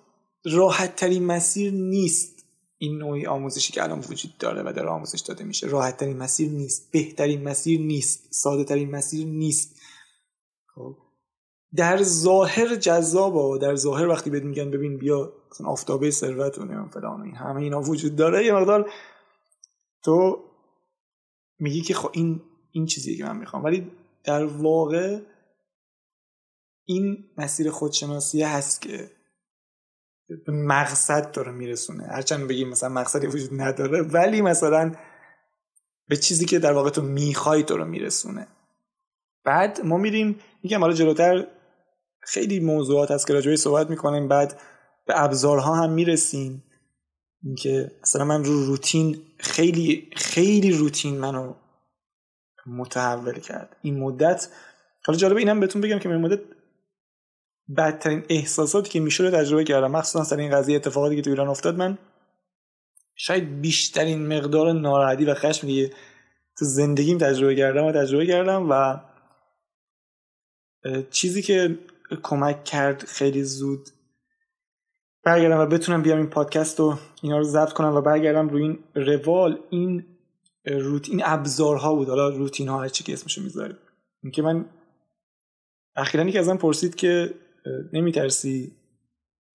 راحت 0.45 0.97
ترین 0.97 1.27
مسیر 1.27 1.73
نیست 1.73 2.45
این 2.79 2.99
نوعی 2.99 3.27
آموزشی 3.27 3.73
که 3.73 3.83
الان 3.83 3.99
وجود 3.99 4.39
داره 4.39 4.63
و 4.63 4.73
داره 4.73 4.89
آموزش 4.89 5.21
داده 5.21 5.45
میشه. 5.45 5.67
راحت 5.67 5.97
ترین 5.97 6.17
مسیر 6.17 6.51
نیست 6.51 6.91
بهترین 6.93 7.43
مسیر 7.43 7.81
نیست 7.81 8.29
ساده 8.31 8.65
ترین 8.65 8.91
مسیر 8.91 9.27
نیست. 9.27 9.77
خب؟ 10.75 10.97
در 11.77 12.03
ظاهر 12.03 12.75
جذابه. 12.75 13.39
و 13.39 13.59
در 13.59 13.75
ظاهر 13.75 14.09
وقتی 14.09 14.31
بهت 14.31 14.43
میگن 14.43 14.71
ببین 14.71 14.97
بیا 14.97 15.33
مثلا 15.51 15.67
آفتابه 15.67 16.11
ثروت 16.11 16.59
و 16.59 16.89
فلان 16.89 17.23
این 17.23 17.37
همه 17.37 17.61
اینا 17.61 17.81
وجود 17.81 18.17
داره 18.17 18.45
یه 18.45 18.53
مقدار 18.53 18.91
تو 20.05 20.45
میگی 21.59 21.81
که 21.81 21.95
خب 21.95 22.11
این 22.13 22.43
این 22.73 22.87
چیزی 22.87 23.17
که 23.17 23.25
من 23.25 23.37
می‌خوام. 23.37 23.65
ولی 23.65 23.91
در 24.25 24.45
واقع 24.45 25.21
این 26.85 27.25
مسیر 27.37 27.71
خودشناسی 27.71 28.43
هست 28.43 28.83
که 28.83 29.11
به 30.47 30.53
مقصد 30.53 31.33
داره 31.33 31.53
میرسونه. 31.53 32.05
هرچند 32.05 32.49
بگیم 32.49 32.69
مثلا 32.69 32.89
مقصدی 32.89 33.27
وجود 33.27 33.61
نداره 33.61 34.03
ولی 34.03 34.43
مثلا 34.43 34.93
به 36.09 36.17
چیزی 36.17 36.47
که 36.47 36.59
در 36.59 36.73
واقع 36.73 36.91
تو 36.91 37.03
می‌خوای 37.03 37.63
تو 37.63 37.77
رو 37.77 37.85
میرسونه. 37.85 38.47
بعد 39.45 39.81
ما 39.81 39.97
میریم 39.97 40.41
میگم 40.63 40.81
حالا 40.81 40.93
جلوتر 40.93 41.47
خیلی 42.29 42.61
موضوعات 42.61 43.11
هست 43.11 43.27
که 43.27 43.33
راجعه 43.33 43.57
صحبت 43.57 43.91
می‌کنیم. 43.91 44.29
بعد 44.29 44.61
به 45.07 45.23
ابزارها 45.23 45.75
هم 45.75 45.91
می‌رسیم. 45.91 46.65
اینکه 47.43 47.91
مثلا 48.03 48.25
من 48.25 48.45
رو 48.45 48.65
روتین 48.65 49.23
خیلی 49.39 50.11
خیلی 50.17 50.71
روتین 50.73 51.19
منو 51.19 51.55
متحول 52.67 53.41
کرد. 53.41 53.77
این 53.83 53.99
مدت 53.99 54.49
حالا 55.05 55.19
جالبه 55.19 55.39
اینم 55.41 55.61
بهتون 55.61 55.83
بگم 55.83 55.99
که 55.99 56.09
این 56.09 56.21
مدت 56.21 56.41
بدترین 57.77 58.25
احساساتی 58.29 58.91
که 58.91 59.01
میشه 59.01 59.25
رو 59.25 59.31
تجربه 59.31 59.65
کردم. 59.65 59.91
مخصوصا 59.91 60.25
سر 60.25 60.37
این 60.37 60.51
قضیه 60.51 60.77
اتفاقاتی 60.77 61.17
که 61.17 61.23
تو 61.23 61.31
ایران 61.31 61.49
افتاد 61.49 61.77
من 61.77 61.99
شاید 63.15 63.61
بیشترین 63.61 64.27
مقدار 64.27 64.73
ناراحتی 64.73 65.25
و 65.25 65.35
خشم 65.35 65.67
که 65.67 65.91
تو 66.59 66.65
زندگیم 66.65 67.19
تجربه 67.19 67.57
کردم 67.57 67.85
و 67.85 67.93
تجربه 67.93 68.27
کردم 68.27 68.67
و 68.71 69.01
چیزی 71.11 71.43
که 71.43 71.79
کمک 72.23 72.65
کرد 72.65 73.05
خیلی 73.05 73.43
زود. 73.43 73.89
برگردم 75.23 75.59
و 75.59 75.67
بتونم 75.67 76.03
بیام 76.03 76.19
این 76.19 76.27
پادکست 76.27 76.81
رو 76.81 76.99
اینا 77.23 77.39
رو 77.39 77.45
ضبط 77.45 77.73
کنم 77.73 77.95
و 77.95 78.01
برگردم 78.01 78.49
روی 78.49 78.63
این 78.63 78.79
روال 78.95 79.59
این 79.71 80.05
روتین 80.65 81.23
ابزارها 81.25 81.95
بود. 81.95 82.09
حالا 82.09 82.29
روتین 82.29 82.69
ها 82.69 82.81
هرچی 82.81 83.05
که 83.05 83.13
اسمشو 83.13 83.43
می‌ذاریم 83.43 83.77
اینکه 84.23 84.43
من 84.43 84.65
اخیرا 85.97 86.25
یکی 86.25 86.39
ازم 86.39 86.57
پرسید 86.57 86.95
که 86.95 87.35
نمیترسی 87.93 88.73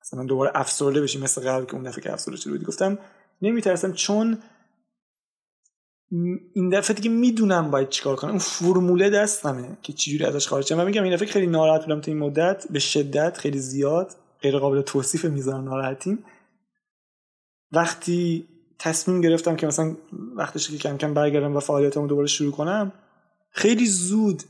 مثلا 0.02 0.24
دوباره 0.24 0.52
افسرده 0.56 1.02
بشی 1.02 1.20
مثل 1.20 1.42
قبل 1.42 1.66
که 1.66 1.74
اون 1.74 1.84
دفعه 1.84 2.04
که 2.04 2.14
افسرده 2.14 2.38
شده 2.38 2.58
گفتم 2.58 3.00
نمیترسم 3.42 3.94
چون 3.94 4.38
این 6.54 6.70
دفعه 6.70 6.96
دیگه 6.96 7.10
می‌دونم 7.10 7.72
باید 7.72 7.90
چیکار 7.90 8.16
کنم. 8.16 8.30
اون 8.30 8.40
فرموله 8.40 9.10
دستمه 9.10 9.78
که 9.82 9.94
چجوری 9.94 10.26
ازش 10.26 10.48
خارج 10.48 10.66
شم 10.66 10.80
و 10.80 10.86
میگم 10.86 11.04
این 11.04 11.14
دفعه 11.14 11.28
خیلی 11.28 11.48
ناراحت 11.48 11.82
بودم 11.86 12.02
تو 12.02 12.12
این 12.12 12.20
مدت. 12.20 12.66
به 12.70 12.80
شدت 12.80 13.38
خیلی 13.38 13.60
زیاد. 13.60 14.16
غیر 14.42 14.58
قابل 14.58 14.82
توصیف 14.82 15.26
میزان 15.26 15.64
ناراحتیم. 15.64 16.24
وقتی 17.72 18.48
تصمیم 18.80 19.22
گرفتم 19.22 19.56
که 19.56 19.68
مثلا 19.68 19.96
وقتش 20.36 20.70
که 20.70 20.78
کم 20.78 20.98
کم 20.98 21.14
برگردم 21.14 21.56
و 21.56 21.60
فعالیتمو 21.60 22.08
دوباره 22.08 22.28
شروع 22.28 22.52
کنم 22.52 22.94
خیلی 23.52 23.86
زود 23.86 24.44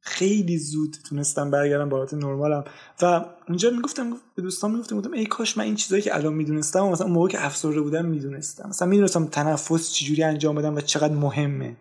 خیلی 0.00 0.58
زود 0.58 0.96
تونستم 1.08 1.50
برگردم 1.50 1.88
به 1.88 1.96
حالت 1.96 2.14
نرمالم. 2.14 2.64
و 3.02 3.24
اونجا 3.48 3.70
می‌گفتم 3.70 4.12
به 4.36 4.42
دوستان 4.42 4.70
می‌گفتم 4.70 4.96
گفتم 4.96 5.12
ای 5.12 5.26
کاش 5.26 5.58
من 5.58 5.64
این 5.64 5.74
چیزایی 5.74 6.02
که 6.02 6.16
الان 6.16 6.34
می‌دونستم 6.34 6.84
و 6.84 6.90
مثلا 6.90 7.06
اون 7.06 7.14
موقع 7.14 7.28
که 7.28 7.46
افسرده 7.46 7.80
بودم 7.80 8.04
می‌دونستم. 8.04 8.68
مثلا 8.68 8.88
می‌دونستم 8.88 9.26
تنفس 9.26 9.92
چجوری 9.92 10.22
انجام 10.22 10.54
بدم 10.54 10.74
و 10.74 10.80
چقدر 10.80 11.14
مهمه. 11.14 11.76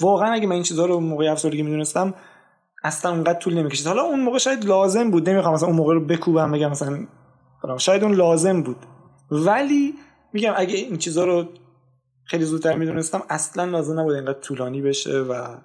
واقعا 0.00 0.32
اگه 0.32 0.46
من 0.46 0.52
این 0.52 0.62
چیزها 0.62 0.86
رو 0.86 1.00
موقع 1.00 1.32
افسردگی 1.32 1.62
می‌دونستم 1.62 2.14
اصلا 2.84 3.10
اونقدر 3.10 3.38
طول 3.38 3.54
نمی‌کشید. 3.54 3.86
حالا 3.86 4.02
اون 4.02 4.20
موقع 4.20 4.38
شاید 4.38 4.64
لازم 4.64 5.10
بود 5.10 5.28
نمی‌خوام 5.28 5.54
مثلا 5.54 5.68
اون 5.68 5.76
موقع 5.76 5.94
رو 5.94 6.06
بکوبم 6.06 6.52
بگم 6.52 6.70
مثلا 6.70 7.06
شاید 7.78 8.04
اون 8.04 8.14
لازم 8.14 8.62
بود. 8.62 8.76
ولی 9.30 9.94
میگم 10.32 10.52
اگه 10.56 10.74
این 10.74 10.98
چیزها 10.98 11.24
رو 11.24 11.48
خیلی 12.24 12.44
زودتر 12.44 12.76
می‌دونستم 12.76 13.22
اصلا 13.30 13.64
لازم 13.64 14.00
نبود 14.00 14.14
اینقدر 14.14 14.40
طولانی 14.40 14.82
بشه 14.82 15.18
و 15.20 15.56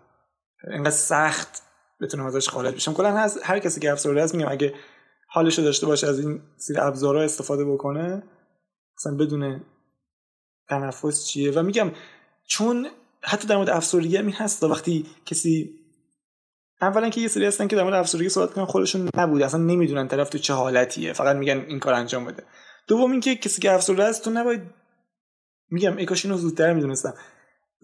اینقدر 0.71 0.89
سخت 0.89 1.61
بتونم 2.01 2.25
ازش 2.25 2.49
خارج 2.49 2.75
بشم. 2.75 2.93
کلا 2.93 3.29
هر 3.43 3.59
کسی 3.59 3.79
که 3.79 3.91
افسرده 3.91 4.23
هست 4.23 4.35
میگم 4.35 4.51
اگه 4.51 4.73
حالش 5.27 5.59
داشته 5.59 5.85
باشه 5.85 6.07
از 6.07 6.19
این 6.19 6.41
سری 6.57 6.77
ابزارها 6.77 7.21
استفاده 7.21 7.65
بکنه 7.65 8.23
مثلا 8.97 9.15
بدون 9.15 9.61
تنفس 10.69 11.25
چیه؟ 11.25 11.51
و 11.51 11.63
میگم 11.63 11.91
چون 12.47 12.87
حتی 13.23 13.47
در 13.47 13.55
مورد 13.55 13.69
افسردگی 13.69 14.17
هم 14.17 14.29
هست 14.29 14.63
وقتی 14.63 15.05
کسی 15.25 15.79
اولا 16.81 17.09
که 17.09 17.21
یه 17.21 17.27
سری 17.27 17.45
هستن 17.45 17.67
که 17.67 17.75
در 17.75 17.83
مورد 17.83 17.95
افسردگی 17.95 18.29
صحبت 18.29 18.53
کنن 18.53 18.65
خودشون 18.65 19.09
نبود 19.17 19.41
اصلا 19.41 19.59
نمی‌دونن 19.59 20.07
طرف 20.07 20.29
تو 20.29 20.37
چه 20.37 20.53
حالتیه 20.53 21.13
فقط 21.13 21.35
میگن 21.35 21.65
این 21.67 21.79
کار 21.79 21.93
انجام 21.93 22.25
بده. 22.25 22.43
دوم 22.87 23.11
اینکه 23.11 23.35
کسی 23.35 23.61
که 23.61 23.71
افسرده 23.71 24.03
است 24.03 24.23
تو 24.23 24.29
نباید 24.29 24.61
میگم 25.69 25.97
ای 25.97 26.05
کاش 26.05 26.25
اینو 26.25 26.37
زودتر 26.37 26.73
می‌دونستم. 26.73 27.13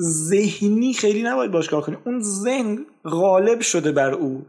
ذهنی 0.02 0.94
خیلی 0.94 1.24
نباید 1.24 1.52
باش 1.52 1.70
کار 1.70 1.82
کنی. 1.82 1.98
اون 2.06 2.22
ذهن 2.22 2.86
غالب 3.06 3.62
شده 3.62 3.92
بر 3.92 4.12
او. 4.12 4.46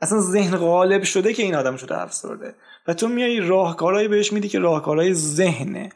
اصلا 0.00 0.20
ذهن 0.20 0.56
غالب 0.56 1.02
شده 1.02 1.32
که 1.32 1.42
این 1.42 1.54
آدم 1.54 1.76
شده 1.76 2.02
افسرده 2.02 2.54
و 2.86 2.94
تو 2.94 3.08
میای 3.08 3.40
راهکارهایی 3.40 4.08
بهش 4.08 4.32
میدی 4.32 4.48
که 4.48 4.58
راهکارهای 4.58 5.14
ذهنه. 5.14 5.88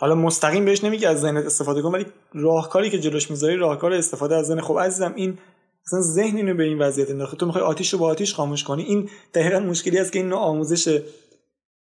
حالا 0.00 0.14
مستقیم 0.14 0.64
بهش 0.64 0.84
نمیگه 0.84 1.08
از 1.08 1.20
ذهنت 1.20 1.46
استفاده 1.46 1.82
کن 1.82 1.94
ولی 1.94 2.06
راهکاری 2.34 2.90
که 2.90 2.98
جلوش 2.98 3.30
می‌ذاری 3.30 3.56
راهکار 3.56 3.92
استفاده 3.92 4.36
از 4.36 4.46
ذهن. 4.46 4.60
خب 4.60 4.78
عزیزم 4.78 5.12
این 5.16 5.38
اصلا 5.86 6.00
ذهن 6.00 6.36
اینو 6.36 6.54
به 6.54 6.64
این 6.64 6.78
وضعیت 6.78 7.10
انداخته. 7.10 7.36
تو 7.36 7.46
می‌خوای 7.46 7.64
آتیش 7.64 7.92
رو 7.92 7.98
با 7.98 8.06
آتیش 8.06 8.34
خاموش 8.34 8.64
کنی. 8.64 8.82
این 8.82 9.08
دقیقا 9.34 9.60
مشکلی 9.60 9.98
است 9.98 10.12
که 10.12 10.18
این 10.18 10.28
نوع 10.28 10.38
آموزش 10.38 11.02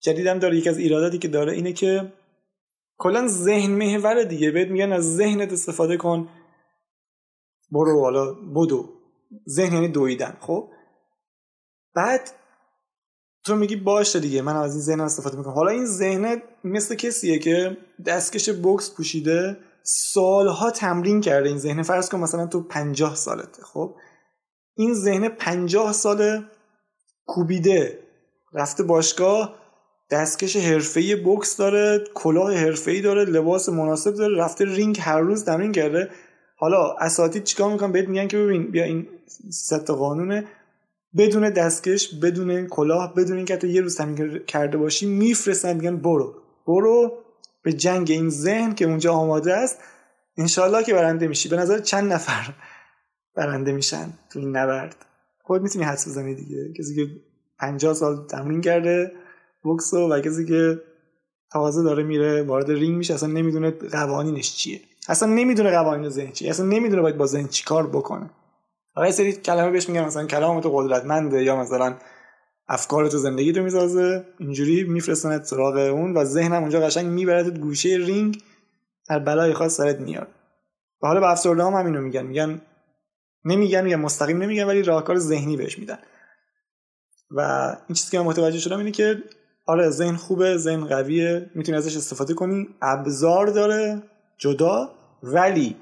جدیدم 0.01 0.39
داره. 0.39 0.57
یکی 0.57 0.69
از 0.69 0.77
ایراداتی 0.77 1.17
که 1.17 1.27
داره 1.27 1.53
اینه 1.53 1.73
که 1.73 2.11
کلا 3.01 3.27
ذهن 3.27 3.71
محور 3.71 4.23
دیگه. 4.23 4.51
بهت 4.51 4.67
میگن 4.67 4.91
از 4.91 5.15
ذهنت 5.15 5.53
استفاده 5.53 5.97
کن. 5.97 6.29
برو 7.71 8.01
حالا 8.01 8.33
بدو. 8.33 8.89
ذهن 9.49 9.73
یعنی 9.73 9.87
دویدن 9.87 10.37
خب؟ 10.39 10.69
بعد 11.95 12.29
تو 13.45 13.55
میگی 13.55 13.75
باشه 13.75 14.19
دیگه 14.19 14.41
من 14.41 14.55
از 14.55 14.73
این 14.73 14.81
ذهن 14.81 15.01
استفاده 15.01 15.37
می‌کنم. 15.37 15.53
حالا 15.53 15.71
این 15.71 15.85
ذهن 15.85 16.41
مثل 16.63 16.95
کسیه 16.95 17.39
که 17.39 17.77
دستکش 18.05 18.49
بوکس 18.49 18.95
پوشیده 18.95 19.57
سالها 19.83 20.71
تمرین 20.71 21.21
کرده 21.21 21.49
این 21.49 21.57
ذهن. 21.57 21.83
فرض 21.83 22.09
کن 22.09 22.19
مثلا 22.19 22.47
تو 22.47 22.61
پنجاه 22.63 23.15
سالته 23.15 23.63
خب؟ 23.63 23.95
این 24.75 24.93
ذهن 24.93 25.29
پنجاه 25.29 25.93
ساله 25.93 26.43
کوبیده 27.25 27.99
رفته 28.53 28.83
باشگاه 28.83 29.60
دستکش 30.11 30.55
حرفه‌ای 30.55 31.15
بوکس 31.15 31.57
داره 31.57 32.03
کلاه 32.13 32.53
حرفه‌ای 32.53 33.01
داره 33.01 33.25
لباس 33.25 33.69
مناسب 33.69 34.13
داره 34.13 34.37
رفته 34.37 34.65
رینگ 34.65 34.97
هر 35.01 35.19
روز 35.19 35.45
تمرین 35.45 35.71
کرده. 35.71 36.09
حالا 36.55 36.95
اساتید 36.99 37.43
چیکار 37.43 37.71
می‌کنن؟ 37.71 37.91
بهت 37.91 38.07
میگن 38.07 38.27
که 38.27 38.37
ببین 38.37 38.71
بیا 38.71 38.83
این 38.83 39.07
ست 39.51 39.89
قانونه. 39.89 40.47
بدون 41.17 41.49
دستکش 41.49 42.15
بدون 42.15 42.67
کلاه 42.67 43.15
بدون 43.15 43.37
اینکه 43.37 43.57
تو 43.57 43.67
یه 43.67 43.81
روز 43.81 43.97
تمرین 43.97 44.39
کرده 44.39 44.77
باشی 44.77 45.05
میفرستن 45.05 45.73
میگن 45.73 45.97
برو. 45.97 46.35
برو 46.67 47.23
به 47.63 47.73
جنگ 47.73 48.11
این 48.11 48.29
ذهن 48.29 48.75
که 48.75 48.85
اونجا 48.85 49.13
آماده 49.13 49.53
است. 49.53 49.77
انشالله 50.37 50.83
که 50.83 50.93
برنده 50.93 51.27
میشی. 51.27 51.49
به 51.49 51.57
نظر 51.57 51.79
چند 51.79 52.13
نفر 52.13 52.53
برنده 53.35 53.71
میشن 53.71 54.13
تو 54.29 54.39
این 54.39 54.57
نبرد؟ 54.57 54.95
خود 55.43 55.61
می‌تونی 55.61 55.85
حدس 55.85 56.07
بزنی 56.07 56.35
دیگه. 56.35 56.73
کسی 56.79 56.95
که 56.95 57.07
50 57.59 57.93
سال 57.93 58.27
تمرین 58.27 58.61
کرده 58.61 59.11
بوکس 59.63 59.93
و 59.93 60.19
کسی 60.19 60.45
که 60.45 60.81
تازه 61.51 61.83
داره 61.83 62.03
میره 62.03 62.43
وارد 62.43 62.71
رینگ 62.71 62.97
میشه 62.97 63.13
اصلا 63.13 63.29
نمی‌دونه 63.29 63.71
قوانینش 63.71 64.55
چیه. 64.55 64.81
اصلا 65.07 65.29
نمی‌دونه 65.29 65.71
قوانین 65.71 66.09
ذهن 66.09 66.31
چیه. 66.31 66.49
اصلا 66.49 66.65
نمی‌دونه 66.65 67.01
باید 67.01 67.17
با 67.17 67.25
ذهن 67.25 67.47
چیکار 67.47 67.87
بکنه. 67.87 68.29
فقط 68.95 69.11
سری 69.11 69.33
کلمه 69.33 69.71
بهش 69.71 69.89
میگن 69.89 70.05
مثلا 70.05 70.25
کلام 70.25 70.61
تو 70.61 70.69
قدرتمنده 70.69 71.43
یا 71.43 71.55
مثلا 71.55 71.95
افکار 72.67 73.07
تو 73.07 73.17
زندگی 73.17 73.53
تو 73.53 73.61
می‌سازه 73.61 74.25
اینجوری 74.39 74.83
میفرستنت 74.83 75.43
سراغ 75.43 75.75
اون 75.75 76.17
و 76.17 76.23
ذهنم 76.23 76.61
اونجا 76.61 76.79
قشنگ 76.79 77.05
می‌برد 77.05 77.57
گوشه 77.59 77.89
رینگ 77.89 78.43
هر 79.09 79.19
بلای 79.19 79.53
خاص 79.53 79.77
سرت 79.77 79.99
میاد. 79.99 80.27
و 81.03 81.07
حالا 81.07 81.19
به 81.19 81.31
افسرده 81.31 81.63
هم 81.63 81.73
همینو 81.73 82.01
میگن. 82.01 82.25
میگن 82.25 82.61
نمیگن 83.45 83.83
میگن 83.83 83.95
مستقیم 83.95 84.41
نمیگن 84.41 84.63
ولی 84.63 84.83
راهکار 84.83 85.17
ذهنی 85.17 85.57
بهش 85.57 85.79
میدن. 85.79 85.97
و 87.31 87.41
این 87.87 87.95
چیزی 87.95 88.11
که 88.11 88.19
من 88.19 88.25
متوجه 88.25 88.59
شدم 88.59 88.77
اینه 88.77 88.91
که 88.91 89.23
آره 89.65 89.89
ذهن 89.89 90.15
خوبه 90.15 90.57
ذهن 90.57 90.85
قویه 90.85 91.51
می‌تونی 91.55 91.77
ازش 91.77 91.97
استفاده 91.97 92.33
کنی. 92.33 92.67
ابزار 92.81 93.47
داره 93.47 94.03
جدا 94.37 94.91
ولی 95.23 95.75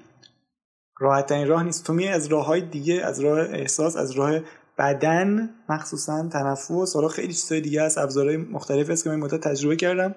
راحت 0.99 1.31
این 1.31 1.47
راه 1.47 1.63
نیست. 1.63 1.85
تو 1.85 1.93
می 1.93 2.07
از 2.07 2.27
راه 2.27 2.45
های 2.45 2.61
دیگه 2.61 3.05
از 3.05 3.19
راه 3.19 3.39
احساس 3.39 3.97
از 3.97 4.11
راه 4.11 4.39
بدن 4.77 5.49
مخصوصا 5.69 6.29
تنفس 6.29 6.95
حالا 6.95 7.07
خیلی 7.07 7.33
چیزهای 7.33 7.61
دیگه 7.61 7.83
هست. 7.83 7.97
ابزارهای 7.97 8.37
مختلف 8.37 8.89
هست 8.89 9.03
که 9.03 9.09
من 9.09 9.15
مدت 9.15 9.41
تجربه 9.41 9.75
کردم. 9.75 10.15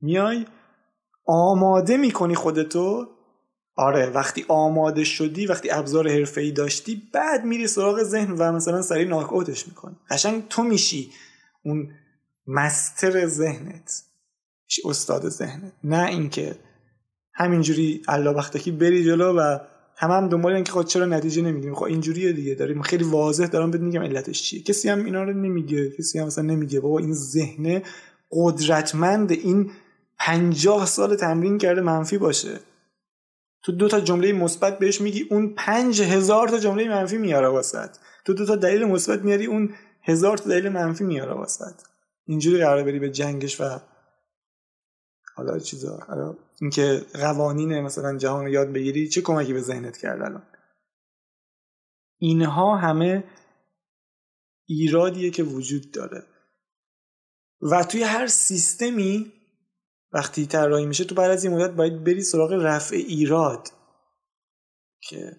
میای 0.00 0.46
آماده 1.26 1.96
می‌کنی 1.96 2.34
خودتو. 2.34 3.06
آره 3.76 4.10
وقتی 4.10 4.44
آماده 4.48 5.04
شدی 5.04 5.46
وقتی 5.46 5.70
ابزار 5.70 6.06
ای 6.36 6.52
داشتی 6.52 7.02
بعد 7.14 7.44
میری 7.44 7.66
سراغ 7.66 8.02
ذهن 8.02 8.32
و 8.32 8.52
مثلا 8.52 8.82
سریع 8.82 9.08
ناک 9.08 9.32
اوتش 9.32 9.68
می‌کنی. 9.68 9.96
قشنگ 10.10 10.48
تو 10.48 10.62
میشی 10.62 11.10
اون 11.64 11.88
مستر 12.46 13.26
ذهنت. 13.26 14.02
استاد 14.84 15.28
ذهنت؟ 15.28 15.72
نه 15.84 16.06
اینکه 16.06 16.54
همینجوری 17.34 18.02
الله 18.08 18.32
بختکی 18.32 18.70
بری 18.70 19.04
جلو 19.04 19.32
و 19.38 19.58
هم 19.96 20.10
هم 20.10 20.28
دنبال 20.28 20.52
اینکه 20.52 20.72
خود 20.72 20.84
خب 20.84 20.90
چرا 20.90 21.06
نتیجه 21.06 21.42
نمیدیم 21.42 21.74
خب 21.74 21.82
اینجوریه 21.82 22.32
دیگه. 22.32 22.54
داریم 22.54 22.82
خیلی 22.82 23.04
واضح 23.04 23.46
دارم 23.46 23.70
بهت 23.70 23.80
میگم 23.80 24.02
علتش 24.02 24.42
چیه. 24.42 24.62
کسی 24.62 24.88
هم 24.88 25.04
اینا 25.04 25.22
رو 25.22 25.32
نمیگه. 25.32 25.90
کسی 25.90 26.18
هم 26.18 26.26
مثلا 26.26 26.44
نمیگه. 26.44 26.80
بابا 26.80 26.98
این 26.98 27.14
ذهن 27.14 27.82
قدرتمند 28.30 29.32
این 29.32 29.70
پنجاه 30.18 30.86
سال 30.86 31.16
تمرین 31.16 31.58
کرده 31.58 31.80
منفی 31.80 32.18
باشه. 32.18 32.60
تو 33.62 33.72
دو 33.72 33.88
تا 33.88 34.00
جمله 34.00 34.32
مثبت 34.32 34.78
بهش 34.78 35.00
میگی 35.00 35.26
اون 35.30 35.54
پنج 35.56 36.02
تا 36.28 36.58
جمله 36.58 36.88
منفی 36.88 37.18
میاره 37.18 37.48
واسط 37.48 37.90
تو 38.24 38.34
دو 38.34 38.46
تا 38.46 38.56
دلیل 38.56 38.84
مثبت 38.84 39.22
میاری 39.22 39.46
اون 39.46 39.74
هزار 40.02 40.38
تا 40.38 40.50
دلیل 40.50 40.68
منفی 40.68 41.04
میاره 41.04 41.32
واسط 41.32 41.74
اینجوری 42.24 42.58
قرار 42.58 42.84
بری 42.84 42.98
به 42.98 43.10
جنگش 43.10 43.60
و 43.60 43.78
حالا 45.34 45.58
چیزا. 45.58 45.96
حالا 46.08 46.36
اینکه 46.60 47.06
قوانین 47.14 47.80
مثلا 47.80 48.18
جهان 48.18 48.44
رو 48.44 48.50
یاد 48.50 48.72
بگیری 48.72 49.08
چه 49.08 49.20
کمکی 49.20 49.52
به 49.52 49.60
ذهنت 49.60 49.96
کرد 49.96 50.22
الان؟ 50.22 50.46
اینها 52.18 52.76
همه 52.76 53.24
ایرادیه 54.66 55.30
که 55.30 55.42
وجود 55.42 55.90
داره. 55.90 56.22
و 57.70 57.84
توی 57.84 58.02
هر 58.02 58.26
سیستمی 58.26 59.32
وقتی 60.12 60.46
طراحی 60.46 60.86
میشه 60.86 61.04
تو 61.04 61.14
بعد 61.14 61.30
از 61.30 61.44
این 61.44 61.54
مدت 61.54 61.70
باید 61.70 62.04
بری 62.04 62.22
سراغ 62.22 62.52
رفع 62.52 62.96
ایراد 62.96 63.68
که 65.00 65.36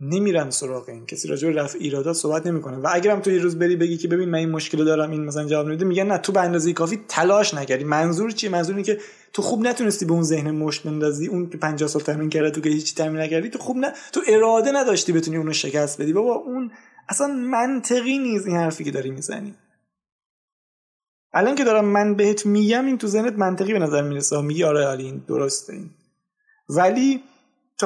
نمیرن 0.00 0.50
سراغ 0.50 0.88
این. 0.88 1.06
کسی 1.06 1.28
راجع 1.28 1.52
به 1.52 1.60
رفع 1.60 1.78
ایرادات 1.78 2.16
صحبت 2.16 2.46
نمی‌کنه. 2.46 2.76
و 2.76 2.88
اگرم 2.92 3.20
تو 3.20 3.30
یه 3.30 3.42
روز 3.42 3.58
بری 3.58 3.76
بگی 3.76 3.96
که 3.96 4.08
ببین 4.08 4.28
من 4.28 4.38
این 4.38 4.50
مشکل 4.50 4.84
دارم 4.84 5.10
این 5.10 5.24
مثلا 5.24 5.44
جواب 5.44 5.66
نمیده 5.66 5.84
میگن 5.84 6.06
نه 6.06 6.18
تو 6.18 6.32
به 6.32 6.40
اندازه 6.40 6.72
کافی 6.72 7.00
تلاش 7.08 7.54
نکردی. 7.54 7.84
منظور 7.84 8.30
چیه؟ 8.30 8.50
منظور 8.50 8.76
اینه 8.76 8.86
که 8.86 9.00
تو 9.32 9.42
خوب 9.42 9.66
نتونستی 9.66 10.04
به 10.04 10.12
اون 10.12 10.22
ذهن 10.22 10.50
مشت 10.50 10.82
بندازی 10.82 11.26
اون 11.26 11.50
که 11.50 11.58
50 11.58 11.88
سال 11.88 12.02
تمرین 12.02 12.30
کرده 12.30 12.50
تو 12.50 12.60
که 12.60 12.68
هیچ 12.68 12.94
تمرین 12.94 13.20
نکردی 13.20 13.48
تو 13.48 13.58
خوب 13.58 13.76
نه 13.76 13.92
تو 14.12 14.20
اراده 14.28 14.72
نداشتی 14.72 15.12
بتونی 15.12 15.36
اونو 15.36 15.52
شکست 15.52 16.02
بدی. 16.02 16.12
بابا 16.12 16.34
اون 16.34 16.70
اصلا 17.08 17.26
منطقی 17.26 18.18
نیست 18.18 18.46
این 18.46 18.56
حرفی 18.56 18.84
که 18.84 18.90
داری 18.90 19.10
می‌زنی. 19.10 19.54
الان 21.32 21.54
که 21.54 21.64
دارم 21.64 21.84
من 21.84 22.14
بهت 22.14 22.46
میگم 22.46 22.86
این 22.86 22.98
تو 22.98 23.06
ذهنت 23.06 23.32
منطقی 23.32 23.72
به 23.72 23.78
نظر 23.78 24.02
می‌رسه. 24.02 24.40
میگی 24.40 24.64
آره 24.64 24.86
علی 24.86 25.04
این 25.04 25.24
درسته 25.28 25.72
این. 25.72 25.90
ولی 26.68 27.22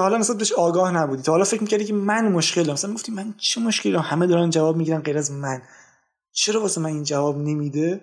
حالا 0.01 0.19
مثلا 0.19 0.37
بهش 0.37 0.53
آگاه 0.53 0.93
نبودی. 0.93 1.23
تا 1.23 1.33
حالا 1.33 1.45
فکر 1.45 1.61
می‌کردی 1.61 1.85
که 1.85 1.95
من 1.95 2.33
مشکل 2.33 2.63
دارم 2.63 2.73
مثلا 2.73 2.95
گفتی 2.95 3.13
من 3.13 3.35
چه 3.39 3.61
مشکلی 3.61 3.97
همه 3.97 4.27
دارن 4.27 4.51
جواب 4.51 4.77
می‌گیرن 4.77 5.01
غیر 5.01 5.19
از 5.19 5.33
من. 5.33 5.63
چرا 6.33 6.61
واسه 6.61 6.81
من 6.81 6.91
این 6.91 7.03
جواب 7.03 7.39
نمیده؟ 7.39 8.01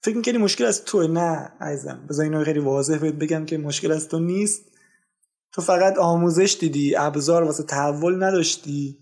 فکر 0.00 0.16
می‌کنی 0.16 0.38
مشکل 0.38 0.64
از 0.64 0.84
تو 0.84 1.08
نه 1.08 1.52
عزیزم. 1.60 2.06
بذار 2.08 2.24
اینو 2.24 2.44
خیلی 2.44 2.58
واضح 2.58 2.98
بهت 2.98 3.14
بگم 3.14 3.44
که 3.44 3.58
مشکل 3.58 3.92
از 3.92 4.08
تو 4.08 4.18
نیست. 4.18 4.62
تو 5.52 5.62
فقط 5.62 5.98
آموزش 5.98 6.56
دیدی 6.60 6.96
ابزار 6.96 7.42
واسه 7.42 7.62
تحول 7.62 8.22
نداشتی 8.22 8.98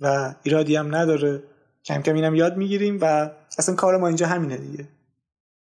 و 0.00 0.34
ایرادی 0.42 0.76
هم 0.76 0.94
نداره. 0.94 1.42
کم 1.84 2.02
کم 2.02 2.14
اینم 2.14 2.34
یاد 2.34 2.56
می‌گیریم 2.56 2.98
و 3.00 3.30
اصلا 3.58 3.74
کار 3.74 3.96
ما 3.96 4.06
اینجا 4.06 4.26
همینه 4.26 4.56
دیگه. 4.56 4.88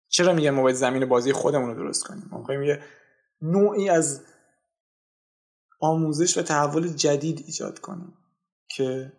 چرا 0.08 0.32
میگم 0.32 0.50
ما 0.50 0.62
باید 0.62 0.76
زمین 0.76 1.06
بازی 1.06 1.32
خودمون 1.32 1.68
رو 1.68 1.74
درست 1.74 2.04
کنیم؟ 2.04 2.30
ما 2.30 2.64
یه 2.64 2.80
نوعی 3.42 3.88
از 3.88 4.20
آموزش 5.84 6.38
و 6.38 6.42
تحول 6.42 6.88
جدید 6.88 7.44
ایجاد 7.46 7.78
کنیم 7.78 8.14
که 8.76 9.12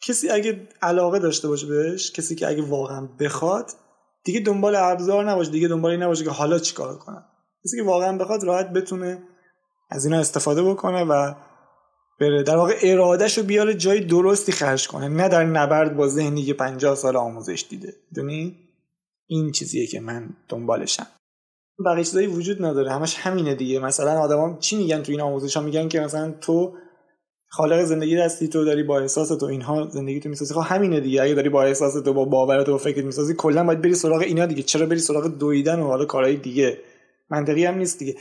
کسی 0.00 0.30
اگه 0.30 0.68
علاقه 0.82 1.18
داشته 1.18 1.48
باشه 1.48 1.66
بهش 1.66 2.12
کسی 2.12 2.34
که 2.34 2.48
اگه 2.48 2.62
واقعا 2.62 3.08
بخواد 3.20 3.70
دیگه 4.24 4.40
دنبال 4.40 4.76
ابزار 4.76 5.30
نباشه 5.30 5.50
دیگه 5.50 5.68
دنبال 5.68 5.90
این 5.90 6.02
نباشه 6.02 6.24
که 6.24 6.30
حالا 6.30 6.58
چیکار 6.58 6.98
کنم 6.98 7.24
کسی 7.64 7.76
که 7.76 7.82
واقعا 7.82 8.18
بخواد 8.18 8.44
راحت 8.44 8.72
بتونه 8.72 9.22
از 9.90 10.04
اینا 10.04 10.18
استفاده 10.18 10.62
بکنه 10.62 11.04
و 11.04 11.34
بره 12.20 12.42
در 12.42 12.56
واقع 12.56 12.74
ارادهش 12.82 13.38
رو 13.38 13.44
بیاره 13.44 13.74
جای 13.74 14.00
درستی 14.00 14.52
خرج 14.52 14.88
کنه 14.88 15.08
نه 15.08 15.28
در 15.28 15.44
نبرد 15.44 15.96
با 15.96 16.08
ذهنی 16.08 16.44
که 16.44 16.54
50 16.54 16.94
سال 16.94 17.16
آموزش 17.16 17.66
دیده. 17.70 17.94
دونی 18.14 18.58
این 19.26 19.52
چیزیه 19.52 19.86
که 19.86 20.00
من 20.00 20.30
دنبالشم. 20.48 21.06
بقیه 21.86 22.04
چیزایی 22.04 22.26
وجود 22.26 22.64
نداره. 22.64 22.92
همش 22.92 23.14
همینه 23.14 23.54
دیگه. 23.54 23.78
مثلا 23.78 24.20
آدما 24.20 24.56
چی 24.60 24.76
میگن 24.76 25.02
تو 25.02 25.12
این 25.12 25.20
آموزش 25.20 25.56
ها 25.56 25.62
میگن 25.62 25.88
که 25.88 26.00
مثلا 26.00 26.34
تو 26.40 26.76
خالق 27.48 27.84
زندگی 27.84 28.16
هستی 28.16 28.48
تو 28.48 28.64
داری 28.64 28.82
با 28.82 28.98
احساس 28.98 29.28
تو 29.28 29.46
اینها 29.46 29.88
زندگی 29.90 30.20
تو 30.20 30.28
می‌سازی. 30.28 30.54
خب 30.54 30.60
همینه 30.64 31.00
دیگه. 31.00 31.22
اگه 31.22 31.34
داری 31.34 31.48
با 31.48 31.62
احساس 31.62 32.02
تو 32.02 32.12
با 32.12 32.24
باورت 32.24 32.68
و 32.68 32.72
با 32.72 32.78
فکرت 32.78 33.04
می‌سازی 33.04 33.34
کلا 33.34 33.64
باید 33.64 33.80
بری 33.80 33.94
سراغ 33.94 34.20
اینا 34.20 34.46
دیگه. 34.46 34.62
چرا 34.62 34.86
بری 34.86 34.98
سراغ 34.98 35.26
دویدن 35.26 35.80
و 35.80 35.86
حالا 35.86 36.04
کارهای 36.04 36.36
دیگه؟ 36.36 36.78
منطقی 37.30 37.64
هم 37.64 37.78
نیست 37.78 37.98
دیگه. 37.98 38.16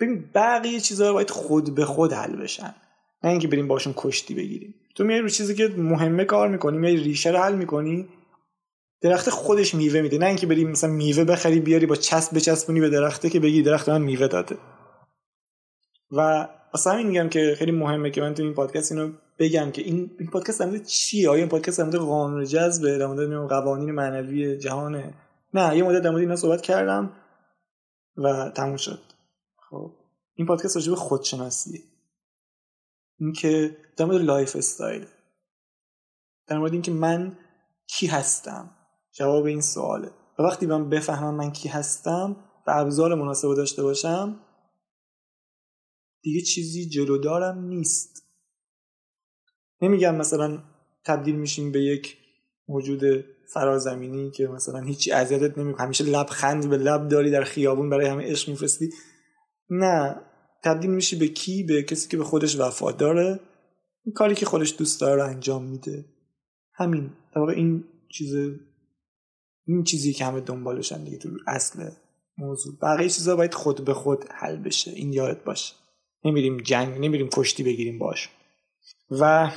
ببین 0.00 0.24
بقیه 0.34 0.80
چیزها 0.80 1.12
باید 1.12 1.30
خود 1.30 1.74
به 1.74 1.84
خود 1.84 2.12
حل 2.12 2.36
بشن. 2.36 2.74
نه 3.24 3.30
اینکه 3.30 3.48
بریم 3.48 3.68
باشون 3.68 3.94
کشتی 3.96 4.34
بگیریم. 4.34 4.74
تو 4.94 5.04
میای 5.04 5.20
رو 5.20 5.28
چیزی 5.28 5.54
که 5.54 5.68
مهمه 5.76 6.24
کار 6.24 6.48
می‌کنی 6.48 6.78
میای 6.78 6.96
ریشه 6.96 7.30
رو 7.30 7.38
حل 7.38 7.54
می‌کنی 7.54 8.08
درخت 9.00 9.30
خودش 9.30 9.74
میوه 9.74 10.00
میده. 10.00 10.18
نه 10.18 10.26
اینکه 10.26 10.46
بری 10.46 10.64
مثلا 10.64 10.90
میوه 10.90 11.24
بخری 11.24 11.60
بیاری 11.60 11.86
با 11.86 11.96
چسب 11.96 12.36
بچسبونی 12.36 12.80
به 12.80 12.90
درخته 12.90 13.30
که 13.30 13.40
بگی 13.40 13.62
درخت 13.62 13.88
من 13.88 14.02
میوه 14.02 14.28
داده. 14.28 14.58
و 16.10 16.48
اصلا 16.74 16.92
همین 16.92 17.06
میگم 17.06 17.28
که 17.28 17.54
خیلی 17.58 17.72
مهمه 17.72 18.10
که 18.10 18.20
من 18.20 18.34
تو 18.34 18.42
این 18.42 18.54
پادکست 18.54 18.92
اینو 18.92 19.12
بگم 19.38 19.70
که 19.70 19.82
این 19.82 20.10
این 20.18 20.30
پادکست 20.30 20.60
در 20.60 20.78
چیه؟ 20.78 21.30
آیا 21.30 21.38
این 21.38 21.48
پادکست 21.48 21.80
در 21.80 21.98
قانون 21.98 22.44
جذب 22.44 22.98
در 22.98 23.06
مورد 23.06 23.48
قوانین 23.48 23.90
معنوی 23.90 24.56
جهانه؟ 24.56 25.14
نه 25.54 25.76
یه 25.76 25.82
مدت 25.82 26.02
در 26.02 26.10
مورد 26.10 26.22
اینا 26.22 26.36
صحبت 26.36 26.60
کردم 26.60 27.12
و 28.16 28.50
تموم 28.50 28.76
شد. 28.76 29.02
خب 29.70 29.92
این 30.34 30.46
پادکست 30.46 30.76
راجع 30.76 30.90
به 30.90 30.96
خودشناسیه. 30.96 31.80
اینکه 33.20 33.76
در 33.96 34.04
مورد 34.04 34.20
lifestyle 34.20 35.06
در 36.46 36.58
مورد 36.58 36.72
اینکه 36.72 36.90
من 36.90 37.38
کی 37.86 38.06
هستم. 38.06 38.70
جواب 39.18 39.44
این 39.44 39.60
سواله. 39.60 40.10
و 40.38 40.42
وقتی 40.42 40.66
من 40.66 40.88
بفهمم 40.88 41.34
من 41.34 41.52
کی 41.52 41.68
هستم 41.68 42.36
و 42.66 42.70
ابزار 42.70 43.14
مناسب 43.14 43.54
داشته 43.54 43.82
باشم 43.82 44.40
دیگه 46.22 46.40
چیزی 46.40 46.88
جلودارم 46.88 47.64
نیست. 47.64 48.22
نمیگم 49.82 50.16
مثلا 50.16 50.58
تبدیل 51.04 51.36
میشیم 51.36 51.72
به 51.72 51.82
یک 51.82 52.16
موجود 52.68 53.02
فرازمینی 53.52 54.30
که 54.30 54.46
مثلا 54.46 54.80
هیچی 54.80 55.12
اذیتت 55.12 55.58
نمی‌کنه. 55.58 55.84
همیشه 55.84 56.04
لبخند 56.04 56.70
به 56.70 56.76
لب 56.76 57.08
داری 57.08 57.30
در 57.30 57.44
خیابون 57.44 57.90
برای 57.90 58.06
همه 58.06 58.30
عشق 58.30 58.48
میفرستی. 58.48 58.90
نه 59.70 60.16
تبدیل 60.64 60.90
میشی 60.90 61.16
به 61.16 61.28
کی؟ 61.28 61.62
به 61.62 61.82
کسی 61.82 62.08
که 62.08 62.16
به 62.16 62.24
خودش 62.24 62.60
وفاداره. 62.60 63.40
این 64.04 64.12
کاری 64.14 64.34
که 64.34 64.46
خودش 64.46 64.74
دوست 64.78 65.00
داره 65.00 65.24
انجام 65.24 65.64
میده. 65.64 66.04
همین. 66.74 67.10
در 67.34 67.40
واقع 67.40 67.52
این 67.52 67.84
چیز 68.12 68.34
این 69.68 69.84
چیزی 69.84 70.12
که 70.12 70.24
همه 70.24 70.40
دنبالشن 70.40 71.04
دیگه 71.04 71.18
تو 71.18 71.28
اصل 71.46 71.90
موضوع. 72.38 72.74
بقیه 72.82 73.08
چیزا 73.08 73.36
باید 73.36 73.54
خود 73.54 73.84
به 73.84 73.94
خود 73.94 74.24
حل 74.30 74.56
بشه. 74.56 74.90
این 74.90 75.12
یادت 75.12 75.44
باشه. 75.44 75.74
نمیریم 76.24 76.56
جنگ 76.56 76.98
نمیریم 76.98 77.28
کشتی 77.32 77.62
بگیریم 77.62 77.98
باش. 77.98 78.28
و 79.10 79.50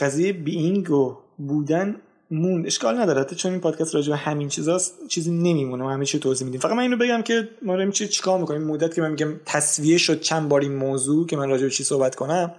قضیه 0.00 0.32
بینگ 0.32 0.90
و 0.90 1.18
بودن 1.38 1.96
مون 2.30 2.66
اشکال 2.66 3.00
نداره. 3.00 3.24
چون 3.24 3.52
این 3.52 3.60
پادکست 3.60 3.94
راجع 3.94 4.10
به 4.10 4.16
همین 4.16 4.48
چیزاست 4.48 5.08
چیزی 5.08 5.30
نمیمونه 5.30 5.84
و 5.84 5.88
همه 5.88 6.04
چی 6.04 6.18
توضیح 6.18 6.44
میدیم. 6.44 6.60
فقط 6.60 6.72
من 6.72 6.82
اینو 6.82 6.96
بگم 6.96 7.22
که 7.22 7.48
ما 7.62 7.76
داریم 7.76 7.90
چی 7.90 8.08
چیکار 8.08 8.40
می‌کنیم؟ 8.40 8.62
مدت 8.62 8.94
که 8.94 9.00
من 9.00 9.10
میگم 9.10 9.40
تصویه 9.44 9.98
شد 9.98 10.20
چند 10.20 10.48
بار 10.48 10.60
این 10.60 10.74
موضوع 10.74 11.26
که 11.26 11.36
من 11.36 11.48
راجع 11.48 11.64
به 11.64 11.70
چی 11.70 11.84
صحبت 11.84 12.14
کنم. 12.14 12.54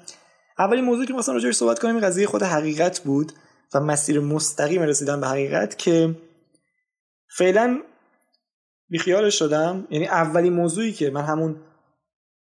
اولین 0.59 0.83
موضوع 0.83 1.05
که 1.05 1.13
مثلا 1.13 1.35
راجع 1.35 1.51
صحبت 1.51 1.79
کنیم 1.79 1.99
قضیه 1.99 2.27
خود 2.27 2.43
حقیقت 2.43 2.99
بود 2.99 3.31
و 3.73 3.79
مسیر 3.79 4.19
مستقیم 4.19 4.81
رسیدن 4.81 5.21
به 5.21 5.27
حقیقت 5.27 5.77
که 5.77 6.15
فعلا 7.29 7.81
بیخیالش 8.89 9.39
شدم. 9.39 9.87
یعنی 9.89 10.07
اولین 10.07 10.53
موضوعی 10.53 10.93
که 10.93 11.09
من 11.09 11.21
همون 11.21 11.55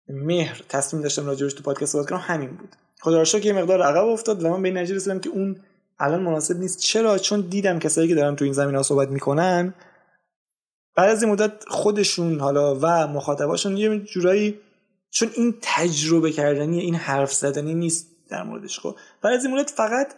مهر 0.08 0.62
تصمیم 0.68 1.02
داشتم 1.02 1.26
راجعش 1.26 1.52
تو 1.52 1.62
پادکست 1.62 1.92
صحبت 1.92 2.10
کنم 2.10 2.18
همین 2.18 2.50
بود. 2.50 2.76
خدا 3.00 3.24
که 3.24 3.38
یه 3.38 3.52
مقدار 3.52 3.82
عقب 3.82 4.06
افتاد 4.06 4.44
و 4.44 4.48
من 4.48 4.62
به 4.62 4.70
نتیجه 4.70 4.94
رسیدم 4.94 5.20
که 5.20 5.28
اون 5.28 5.60
الان 5.98 6.22
مناسب 6.22 6.56
نیست. 6.56 6.78
چرا؟ 6.78 7.18
چون 7.18 7.40
دیدم 7.40 7.78
کسایی 7.78 8.08
که 8.08 8.14
دارن 8.14 8.36
تو 8.36 8.44
این 8.44 8.54
زمین 8.54 8.74
ها 8.74 8.82
صحبت 8.82 9.08
می‌کنن 9.08 9.74
بعد 10.96 11.10
از 11.10 11.22
این 11.22 11.32
مدت 11.32 11.64
خودشون 11.68 12.40
حالا 12.40 12.74
و 12.74 13.06
مخاطباشون 13.06 13.76
یه 13.76 13.98
جورایی 13.98 14.60
چون 15.10 15.30
این 15.34 15.54
تجربه 15.62 16.32
کردنی 16.32 16.80
این 16.80 16.94
حرف 16.94 17.32
زدنی 17.32 17.74
نیست 17.74 18.06
در 18.30 18.42
موردش 18.42 18.80
خب. 18.80 18.96
بعد 19.22 19.34
از 19.34 19.44
این 19.44 19.54
مدت 19.54 19.70
فقط 19.70 20.14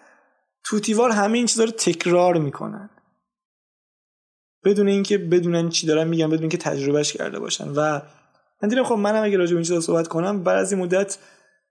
توتیوار 0.64 1.10
همه 1.10 1.38
این 1.38 1.46
چیزا 1.46 1.64
رو 1.64 1.70
تکرار 1.70 2.38
می‌کنن. 2.38 2.90
بدون 4.64 4.88
اینکه 4.88 5.18
بدونن 5.18 5.68
چی 5.68 5.86
دارن 5.86 6.08
میگن 6.08 6.26
بدون 6.26 6.40
اینکه 6.40 6.58
تجربهش 6.58 7.12
کرده 7.12 7.38
باشن. 7.38 7.68
و 7.68 8.00
من 8.62 8.68
دیدم 8.68 8.84
خب 8.84 8.94
منم 8.94 9.24
اگه 9.24 9.36
راجع 9.36 9.50
به 9.50 9.56
این 9.56 9.64
چیزا 9.64 9.80
صحبت 9.80 10.08
کنم 10.08 10.42
بعد 10.42 10.58
از 10.58 10.72
این 10.72 10.82
مدت 10.82 11.18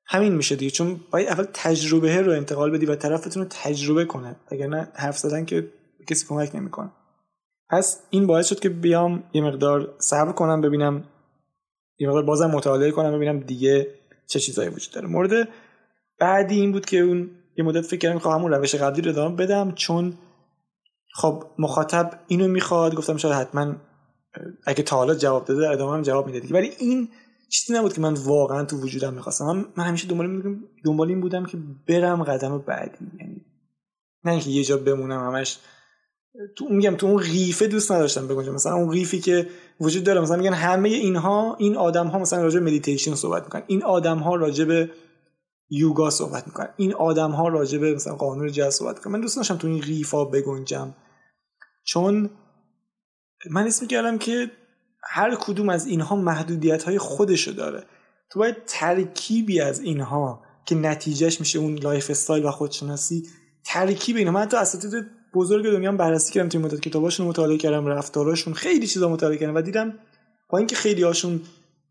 همین 0.05 0.35
میشه 0.35 0.55
دیگه. 0.55 0.71
چون 0.71 0.99
باید 1.11 1.27
اول 1.27 1.45
تجربه 1.53 2.21
رو 2.21 2.31
انتقال 2.31 2.71
بدی 2.71 2.85
و 2.85 2.95
طرفتون 2.95 3.43
رو 3.43 3.49
تجربه 3.51 4.05
کنه. 4.05 4.35
نه 4.51 4.87
حرف 4.93 5.17
زدن 5.17 5.45
که 5.45 5.67
کسی 6.09 6.25
کمک 6.27 6.55
نمی‌کنه. 6.55 6.91
پس 7.69 8.03
این 8.09 8.27
باعث 8.27 8.47
شد 8.47 8.59
که 8.59 8.69
بیام 8.69 9.23
یه 9.33 9.41
مقدار 9.41 9.95
صبر 9.99 10.31
کنم 10.31 10.61
ببینم 10.61 11.03
یه 11.99 12.07
مقدار 12.07 12.23
بازم 12.23 12.51
مطالعه 12.51 12.91
کنم 12.91 13.15
ببینم 13.15 13.39
دیگه 13.39 13.87
چه 14.27 14.39
چیزایی 14.39 14.69
وجود 14.69 14.93
داره. 14.93 15.07
مورد 15.07 15.49
بعدی 16.19 16.59
این 16.59 16.71
بود 16.71 16.85
که 16.85 16.99
اون 16.99 17.29
یه 17.57 17.65
مدت 17.65 17.81
فکر 17.81 17.99
کردم 17.99 18.19
خواهم 18.19 18.39
همون 18.39 18.51
روش 18.51 18.75
قبلی 18.75 19.01
رو 19.01 19.11
ادامه 19.11 19.35
بدم 19.35 19.71
چون 19.71 20.17
خب 21.13 21.43
مخاطب 21.59 22.19
اینو 22.27 22.47
می‌خواد 22.47 22.95
گفتم 22.95 23.17
شاید 23.17 23.35
حتما 23.35 23.75
اگه 24.65 24.83
تا 24.83 24.95
حالا 24.95 25.15
جواب 25.15 25.45
داده 25.45 25.69
ادامه 25.69 25.93
هم 25.93 26.01
جواب 26.01 26.27
میده 26.27 26.53
ولی 26.53 26.71
این 26.79 27.09
چیزی 27.49 27.73
نبود 27.73 27.93
که 27.93 28.01
من 28.01 28.13
واقعا 28.13 28.65
تو 28.65 28.77
وجودم 28.77 29.13
می‌خواستم. 29.13 29.65
من, 29.77 29.83
همیشه 29.83 30.07
دنبال 30.07 30.59
دنبال 30.85 31.09
این 31.09 31.21
بودم 31.21 31.45
که 31.45 31.57
برم 31.87 32.23
قدم 32.23 32.57
بعدی. 32.57 32.97
یعنی 33.19 33.41
نه 34.23 34.31
اینکه 34.31 34.49
یه 34.49 34.63
جا 34.63 34.77
بمونم 34.77 35.27
همش. 35.27 35.57
تو 36.55 36.65
میگم 36.69 36.95
تو 36.95 37.07
اون 37.07 37.17
قیفه 37.17 37.67
دوست 37.67 37.91
نداشتم 37.91 38.27
بگم 38.27 38.53
مثلا 38.53 38.73
اون 38.73 38.91
قیفی 38.91 39.19
که 39.19 39.47
وجود 39.81 40.03
داره. 40.03 40.21
مثلا 40.21 40.37
میگن 40.37 40.53
همه 40.53 40.89
اینها 40.89 41.55
این 41.59 41.77
آدم 41.77 42.07
ها 42.07 42.19
مثلا 42.19 42.43
راجع 42.43 42.59
مدیتیشن 42.59 43.15
صحبت 43.15 43.43
می‌کنن. 43.43 43.63
این 43.67 43.83
آدم 43.83 44.17
ها 44.17 44.35
راجع 44.35 44.65
به 44.65 44.89
یوگا 45.69 46.09
صحبت 46.09 46.47
می‌کنن. 46.47 46.69
این 46.77 46.93
آدم 46.93 47.31
ها 47.31 47.47
راجع 47.47 47.77
به 47.77 47.95
مثلا 47.95 48.15
قانون 48.15 48.51
جذب 48.51 48.69
صحبت 48.69 48.95
می‌کنن. 48.95 49.13
من 49.13 49.21
دوست 49.21 49.37
داشتم 49.37 49.57
تو 49.57 49.67
این 49.67 49.81
قیفا 49.81 50.25
بگنجم. 50.25 50.95
چون 51.83 52.29
من 53.51 53.67
اسم 53.67 53.87
کردم 53.87 54.17
که 54.17 54.51
هر 55.03 55.35
کدوم 55.35 55.69
از 55.69 55.87
اینها 55.87 56.15
محدودیت 56.15 56.83
های 56.83 56.97
خودشو 56.97 57.51
داره. 57.51 57.83
تو 58.31 58.39
باید 58.39 58.55
ترکیبی 58.67 59.61
از 59.61 59.79
اینها 59.79 60.43
که 60.65 60.75
نتیجهش 60.75 61.39
میشه 61.39 61.59
اون 61.59 61.75
lifestyle 61.75 62.45
و 62.45 62.51
خودشناسی 62.51 63.23
ترکیب 63.65 64.17
اینها. 64.17 64.33
من 64.33 64.45
تو 64.45 64.57
اساتید 64.57 65.05
بزرگ 65.33 65.65
دنیا 65.65 65.91
بررسی 65.91 66.33
کردم 66.33 66.49
توی 66.49 66.61
مدت. 66.61 66.79
کتاباشون 66.79 67.27
مطالعه 67.27 67.57
کردم 67.57 67.85
رفتاراشون 67.85 68.53
خیلی 68.53 68.87
چیزا 68.87 69.09
مطالعه 69.09 69.37
کردم 69.37 69.55
و 69.55 69.61
دیدم 69.61 69.93
با 70.49 70.57
اینکه 70.57 70.75
خیلی 70.75 71.03
هاشون 71.03 71.41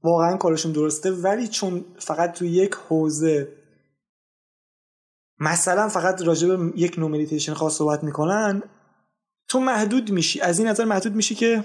واقعا 0.03 0.37
کارشون 0.37 0.73
درسته 0.73 1.11
ولی 1.11 1.49
چون 1.49 1.85
فقط 1.99 2.33
تو 2.33 2.45
یک 2.45 2.75
حوزه 2.89 3.49
مثلا 5.41 5.89
فقط 5.89 6.23
راجع 6.23 6.49
به 6.49 6.73
یک 6.77 6.99
نوع 6.99 7.11
مدیتیشن 7.11 7.55
خاص 7.55 7.77
صحبت 7.77 8.05
می‌کنن 8.05 8.63
تو 9.49 9.61
محدود 9.61 10.11
میشی. 10.11 10.41
از 10.41 10.59
این 10.59 10.69
نظر 10.69 10.85
محدود 10.85 11.15
میشی 11.15 11.35
که 11.35 11.65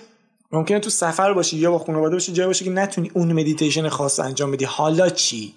ممکنه 0.51 0.79
تو 0.79 0.89
سفر 0.89 1.33
باشی 1.33 1.57
یا 1.57 1.71
با 1.71 1.79
خانواده 1.79 2.15
باشی 2.15 2.33
جای 2.33 2.47
باشی 2.47 2.65
که 2.65 2.71
نتونی 2.71 3.11
اون 3.13 3.33
مدیتیشن 3.33 3.89
خاص 3.89 4.19
انجام 4.19 4.51
بدی. 4.51 4.65
حالا 4.65 5.09
چی؟ 5.09 5.53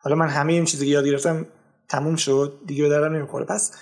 حالا 0.00 0.16
من 0.16 0.28
همه 0.28 0.52
این 0.52 0.64
چیزی 0.64 0.86
که 0.86 0.92
یاد 0.92 1.06
گرفتم 1.06 1.46
تموم 1.88 2.16
شد. 2.16 2.60
دیگه 2.66 2.82
به 2.82 2.88
درم 2.88 3.14
نمی‌خوره. 3.16 3.44
پس 3.44 3.72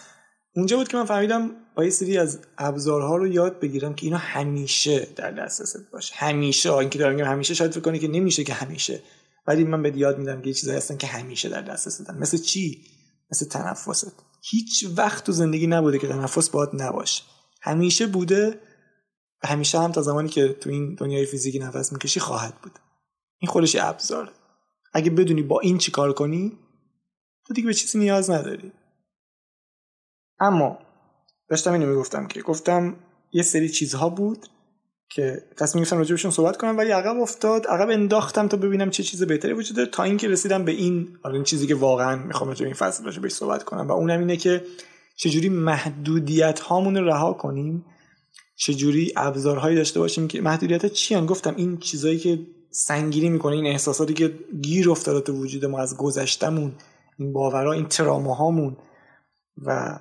اونجا 0.57 0.77
بود 0.77 0.89
که 0.89 0.97
من 0.97 1.05
فهمیدم 1.05 1.51
با 1.77 1.91
سری 1.91 2.19
از 2.19 2.39
ابزارها 2.59 3.17
رو 3.17 3.27
یاد 3.27 3.61
بگیرم 3.61 3.95
که 3.95 4.07
اینا 4.07 4.19
همیشه 4.19 5.09
در 5.17 5.31
دسترست 5.31 5.91
باشه. 5.93 6.15
همیشه. 6.17 6.73
اینکه 6.73 6.99
دارم 6.99 7.15
میگم 7.15 7.29
همیشه 7.29 7.55
شاید 7.55 7.71
فکر 7.71 7.81
کنی 7.81 7.99
که 7.99 8.09
نمیشه 8.09 8.45
که 8.45 8.55
همیشه. 8.55 9.03
ولی 9.47 9.65
من 9.65 9.83
به 9.83 9.99
یاد 9.99 10.19
میدم 10.19 10.43
که 10.43 10.49
یه 10.49 10.55
چیزایی 10.55 10.79
هستن 10.79 10.97
که 10.97 11.07
همیشه 11.07 11.49
در 11.49 11.63
دسترستن. 11.63 12.19
مثل 12.19 12.39
چی؟ 12.39 12.83
مثل 13.31 13.49
تنفست. 13.49 14.25
هیچ 14.43 14.85
وقت 14.97 15.25
تو 15.25 15.33
زندگی 15.33 15.67
نبوده 15.67 15.99
که 15.99 16.09
تنفس 16.09 16.49
باید 16.49 16.71
نباشه. 16.73 17.23
همیشه 17.63 18.07
بوده 18.07 18.61
و 19.43 19.47
همیشه 19.47 19.81
هم 19.81 19.93
تا 19.93 20.03
زمانی 20.03 20.29
که 20.29 20.49
تو 20.53 20.71
این 20.71 20.95
دنیای 20.95 21.27
فیزیکی 21.27 21.59
نفس 21.59 21.93
می‌کشی 21.93 22.21
خواهد 22.21 22.61
بود. 22.61 22.79
این 23.39 23.51
خودش 23.51 23.77
ابزار 23.77 24.33
اگه 24.93 25.11
بدونی 25.11 25.43
با 25.43 25.61
این 25.61 25.79
چیکار 25.79 26.13
کنی 26.13 26.59
تو 27.47 27.55
دیگه 27.55 27.67
به 27.67 27.75
چیزی 27.75 27.99
نیاز 27.99 28.31
نداری. 28.31 28.73
اما 30.41 30.79
داشتم 31.49 31.73
اینو 31.73 31.87
می‌گفتم 31.87 32.27
که 32.27 32.43
گفتم 32.43 32.97
یه 33.33 33.43
سری 33.43 33.69
چیزها 33.69 34.09
بود 34.09 34.47
که 35.11 35.43
تصمیم 35.57 35.83
گرفتم 35.83 35.99
راجبشون 35.99 36.31
صحبت 36.31 36.57
کنم 36.57 36.79
ولی 36.79 36.91
عقب 36.91 37.21
افتاد. 37.21 37.67
عقب 37.67 37.91
انداختم 37.91 38.49
تا 38.49 38.57
ببینم 38.57 38.91
چه 38.91 39.03
چیز 39.03 39.23
بهتری 39.23 39.53
وجود 39.53 39.77
داره 39.77 39.89
تا 39.89 40.03
اینکه 40.03 40.29
رسیدم 40.29 40.65
به 40.65 40.73
این 40.73 41.09
حالا 41.23 41.35
این 41.35 41.45
چیزی 41.45 41.67
که 41.67 41.75
واقعا 41.75 42.17
می‌خوام 42.17 42.49
راجع 42.49 42.65
این 42.65 42.75
فصل 42.75 43.05
راجع 43.05 43.21
بهش 43.21 43.33
صحبت 43.33 43.65
کنم. 43.65 43.89
و 43.89 43.93
اونم 43.93 44.19
اینه 44.19 44.37
که 44.37 44.65
چجوری 45.17 45.49
محدودیت 45.49 46.61
هامون 46.61 46.97
رو 46.97 47.07
رها 47.07 47.33
کنیم 47.33 47.85
چجوری 48.57 49.13
ابزارهایی 49.17 49.77
داشته 49.77 50.01
باشیم 50.01 50.29
که 50.29 50.41
محدودیت 50.41 50.87
چی 50.87 51.15
هن؟ 51.15 51.27
گفتم 51.27 51.55
این 51.57 51.79
چیزایی 51.79 52.19
که 52.19 52.39
سنگینی 52.71 53.29
می‌کنه 53.29 53.57
این 53.57 53.67
احساساتی 53.67 54.15
که 54.15 54.39
گیر 54.63 54.91
افتاده 54.91 55.21
تو 55.21 55.33
وجود 55.33 55.65
ما 55.65 55.81
از 55.81 55.97
گذشتمون 55.97 56.73
این 57.19 57.33
باورها 57.33 57.73
این 57.73 57.87
تراماهامون. 57.87 58.77
و 59.67 59.99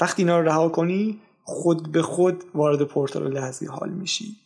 وقتی 0.00 0.22
اینا 0.22 0.40
رو 0.40 0.48
رها 0.48 0.68
کنی 0.68 1.20
خود 1.42 1.92
به 1.92 2.02
خود 2.02 2.44
وارد 2.54 2.82
پورتال 2.82 3.32
لحظی 3.32 3.66
حال 3.66 3.90
میشی. 3.90 4.36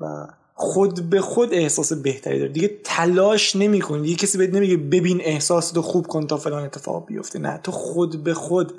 و 0.00 0.26
خود 0.54 1.10
به 1.10 1.20
خود 1.20 1.54
احساس 1.54 1.92
بهتری 1.92 2.38
داره. 2.38 2.52
دیگه 2.52 2.80
تلاش 2.84 3.56
نمی 3.56 3.80
کنی 3.80 4.02
دیگه 4.02 4.14
کسی 4.14 4.38
بهت 4.38 4.54
نمیگه 4.54 4.76
ببین 4.76 5.20
احساس 5.20 5.70
تو 5.70 5.82
خوب 5.82 6.06
کن 6.06 6.26
تا 6.26 6.36
فلان 6.36 6.64
اتفاق 6.64 7.06
بیفته. 7.06 7.38
نه 7.38 7.58
تو 7.58 7.72
خود 7.72 8.24
به 8.24 8.34
خود 8.34 8.72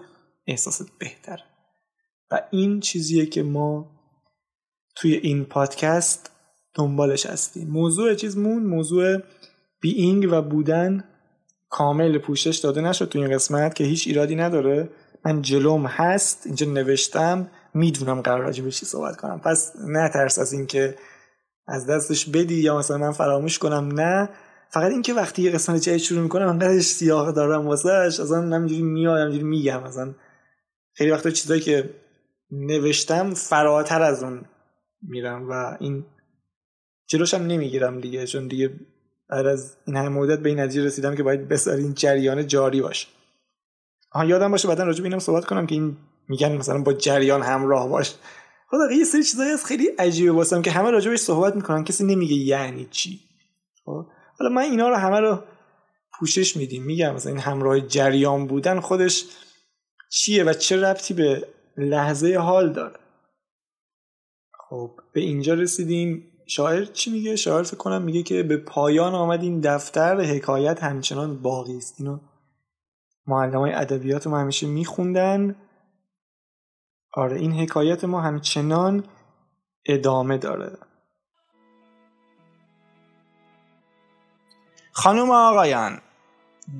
احساست 0.47 0.85
بهتر. 0.99 1.39
و 2.31 2.41
این 2.51 2.79
چیزیه 2.79 3.25
که 3.25 3.43
ما 3.43 3.91
توی 4.95 5.13
این 5.13 5.45
پادکست 5.45 6.31
دنبالش 6.73 7.25
هستیم. 7.25 7.67
موضوع 7.67 8.15
چیزمون 8.15 8.63
موضوع 8.63 9.17
بیینگ 9.81 10.27
و 10.31 10.41
بودن 10.41 11.03
کامل 11.69 12.17
پوشش 12.17 12.57
داده 12.57 12.81
نشد 12.81 13.09
تو 13.09 13.19
این 13.19 13.33
قسمت 13.33 13.75
که 13.75 13.83
هیچ 13.83 14.07
ایرادی 14.07 14.35
نداره. 14.35 14.89
من 15.25 15.41
جلوم 15.41 15.85
هست 15.85 16.41
اینجا 16.45 16.65
نوشتم. 16.65 17.49
می‌دونم 17.73 18.21
قرار 18.21 18.41
راجع 18.41 18.63
به 18.63 18.71
صحبت 18.71 19.17
کنم. 19.17 19.39
پس 19.39 19.73
نه 19.87 20.09
ترس 20.09 20.39
از 20.39 20.53
اینکه 20.53 20.95
از 21.67 21.85
دستش 21.87 22.29
بدی 22.29 22.55
یا 22.55 22.77
مثلا 22.77 22.97
من 22.97 23.11
فراموش 23.11 23.59
کنم 23.59 23.99
نه. 23.99 24.29
فقط 24.69 24.91
اینکه 24.91 25.13
وقتی 25.13 25.41
یه 25.41 25.51
قسمت 25.51 25.81
جدید 25.81 25.97
شروع 25.97 26.21
می‌کنم 26.21 26.47
انقدرش 26.47 26.83
سیاه 26.83 27.31
دارم 27.31 27.67
واسهش 27.67 28.19
اصلا 28.19 28.55
همینجوری 28.55 28.81
میاد 28.81 29.19
همینجوری 29.19 29.43
میگم. 29.43 29.83
مثلا 29.83 30.13
خیلی 30.93 31.11
وقتا 31.11 31.29
چیزایی 31.29 31.61
که 31.61 31.89
نوشتم 32.51 33.33
فراتر 33.33 34.01
از 34.01 34.23
اون 34.23 34.45
میرم 35.01 35.49
و 35.49 35.77
این 35.79 36.05
جلوشم 37.07 37.37
نمی‌گیرم 37.37 37.99
دیگه 37.99 38.27
چون 38.27 38.47
دیگه 38.47 38.73
بعد 39.29 39.45
از 39.45 39.77
این 39.87 39.95
همه 39.95 40.09
مدت 40.09 40.39
به 40.39 40.49
این 40.49 40.59
نتیجه 40.59 40.85
رسیدم 40.85 41.15
که 41.15 41.23
باید 41.23 41.47
بسر 41.47 41.71
این 41.71 41.93
جریان 41.93 42.47
جاری 42.47 42.81
باشه. 42.81 43.07
آها 44.11 44.25
یادم 44.25 44.51
باشه 44.51 44.67
بعدا 44.67 44.83
راجع 44.83 45.01
به 45.01 45.07
اینم 45.07 45.19
صحبت 45.19 45.45
کنم 45.45 45.67
که 45.67 45.75
این 45.75 45.97
میگن 46.29 46.57
مثلا 46.57 46.81
با 46.81 46.93
جریان 46.93 47.41
همراه 47.41 47.89
باش. 47.89 48.15
خدا 48.69 48.91
یه 48.91 49.03
سری 49.03 49.23
چیزایی 49.23 49.51
از 49.51 49.65
خیلی 49.65 49.87
عجیبه 49.87 50.31
واسم 50.31 50.61
که 50.61 50.71
همه 50.71 50.91
راجع 50.91 51.09
بهش 51.09 51.19
صحبت 51.19 51.55
می‌کنن 51.55 51.83
کسی 51.83 52.03
نمیگه 52.03 52.35
یعنی 52.35 52.87
چی. 52.91 53.19
خب 53.85 54.05
حالا 54.39 54.51
من 54.51 54.61
اینا 54.61 54.89
رو 54.89 54.95
همه 54.95 55.19
رو 55.19 55.43
پوشش 56.19 56.57
میدیم. 56.57 56.83
میگم 56.83 57.15
مثلا 57.15 57.31
این 57.31 57.41
همراه 57.41 57.79
جریان 57.79 58.47
بودن 58.47 58.79
خودش 58.79 59.25
چیه 60.09 60.43
و 60.43 60.53
چه 60.53 60.81
ربطی 60.81 61.13
به 61.13 61.47
لحظه 61.77 62.35
حال 62.35 62.73
داره. 62.73 62.99
خب 64.69 64.91
به 65.13 65.21
اینجا 65.21 65.53
رسیدیم. 65.53 66.29
شاعر 66.47 66.85
چی 66.85 67.11
میگه؟ 67.11 67.35
شاعر 67.35 67.63
فکر 67.63 67.77
کنم 67.77 68.01
میگه 68.01 68.23
که 68.23 68.43
به 68.43 68.57
پایان 68.57 69.15
آمد 69.15 69.43
این 69.43 69.59
دفتر 69.59 70.21
حکایت 70.21 70.83
همچنان 70.83 71.41
باقی 71.41 71.77
است. 71.77 71.95
اینو 71.99 72.19
های 73.27 73.73
ادبیات 73.73 74.27
ما 74.27 74.39
همیشه 74.39 74.67
میخوندن. 74.67 75.55
آره 77.13 77.39
این 77.39 77.53
حکایت 77.59 78.03
ما 78.03 78.21
همچنان 78.21 79.03
ادامه 79.85 80.37
داره. 80.37 80.77
خانم 84.91 85.31
آقایان 85.31 86.01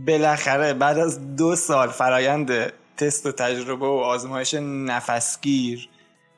بالاخره 0.07 0.73
بعد 0.73 0.97
از 0.97 1.35
دو 1.35 1.55
سال 1.55 1.87
فرایند 1.87 2.73
تست 2.97 3.25
و 3.25 3.31
تجربه 3.31 3.85
و 3.85 3.89
آزمایش 3.89 4.53
نفسگیر 4.53 5.89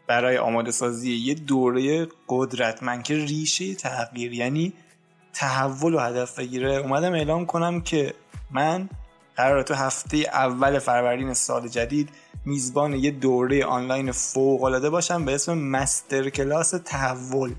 برای 0.07 0.37
آماده 0.37 0.71
سازی 0.71 1.15
یه 1.15 1.33
دوره 1.33 2.07
قدرتمند 2.27 3.03
که 3.03 3.13
ریشه 3.13 3.75
تغییر 3.75 4.33
یعنی 4.33 4.73
تحول 5.33 5.93
و 5.93 5.99
هدف 5.99 6.39
بگیره 6.39 6.75
اومدم 6.75 7.13
اعلام 7.13 7.45
کنم 7.45 7.81
که 7.81 8.13
من 8.51 8.89
قرار 9.35 9.63
تو 9.63 9.73
هفته 9.73 10.17
اول 10.17 10.79
فروردین 10.79 11.33
سال 11.33 11.67
جدید 11.67 12.09
میزبان 12.45 12.93
یه 12.93 13.11
دوره 13.11 13.65
آنلاین 13.65 14.11
فوق 14.11 14.63
العاده 14.63 14.89
باشم 14.89 15.25
به 15.25 15.35
اسم 15.35 15.57
مستر 15.57 16.29
کلاس 16.29 16.69
تحول. 16.85 17.53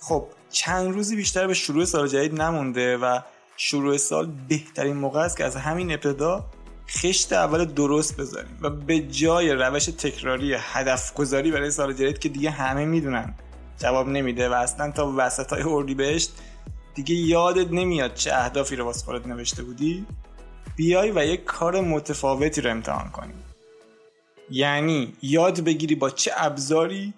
خب 0.00 0.26
چند 0.50 0.94
روزی 0.94 1.16
بیشتر 1.16 1.46
به 1.46 1.54
شروع 1.54 1.84
سال 1.84 2.08
جدید 2.08 2.42
نمونده 2.42 2.96
و 2.96 3.20
شروع 3.56 3.96
سال 3.96 4.30
بهترین 4.48 4.96
موقع 4.96 5.20
است 5.20 5.36
که 5.36 5.44
از 5.44 5.56
همین 5.56 5.92
ابتدا 5.92 6.44
خشت 6.88 7.32
اول 7.32 7.64
درست 7.64 8.16
بذاریم 8.16 8.58
و 8.60 8.70
به 8.70 9.00
جای 9.00 9.52
روش 9.52 9.84
تکراری 9.84 10.54
هدف 10.58 11.14
گذاری 11.14 11.50
برای 11.50 11.70
سال 11.70 11.92
جدید 11.92 12.18
که 12.18 12.28
دیگه 12.28 12.50
همه 12.50 12.84
می‌دونن 12.84 13.34
جواب 13.78 14.08
نمیده 14.08 14.48
و 14.48 14.52
اصلا 14.52 14.90
تا 14.90 15.14
وسط 15.16 15.52
های 15.52 15.62
اردی 15.62 15.94
بهشت 15.94 16.32
دیگه 17.04 17.14
یادت 17.14 17.72
نمیاد 17.72 18.14
چه 18.14 18.34
اهدافی 18.34 18.76
رو 18.76 18.84
واسه 18.84 19.04
خودت 19.04 19.26
نوشته 19.26 19.62
بودی؟ 19.62 20.06
بیای 20.76 21.10
و 21.10 21.24
یک 21.24 21.44
کار 21.44 21.80
متفاوتی 21.80 22.60
رو 22.60 22.70
امتحان 22.70 23.10
کنی. 23.10 23.32
یعنی 24.50 25.12
یاد 25.22 25.60
بگیری 25.60 25.94
با 25.94 26.10
چه 26.10 26.30
ابزاری 26.36 27.14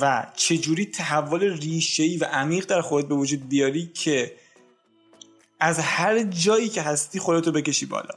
و 0.00 0.26
چجوری 0.36 0.86
تحول 0.86 1.60
ریشه‌ای 1.60 2.16
و 2.16 2.24
عمیق 2.24 2.66
در 2.66 2.80
خودت 2.80 3.08
به 3.08 3.14
وجود 3.14 3.48
بیاری 3.48 3.86
که 3.86 4.32
از 5.60 5.78
هر 5.78 6.22
جایی 6.22 6.68
که 6.68 6.82
هستی 6.82 7.18
خودتو 7.18 7.52
بکشی 7.52 7.86
بالا. 7.86 8.14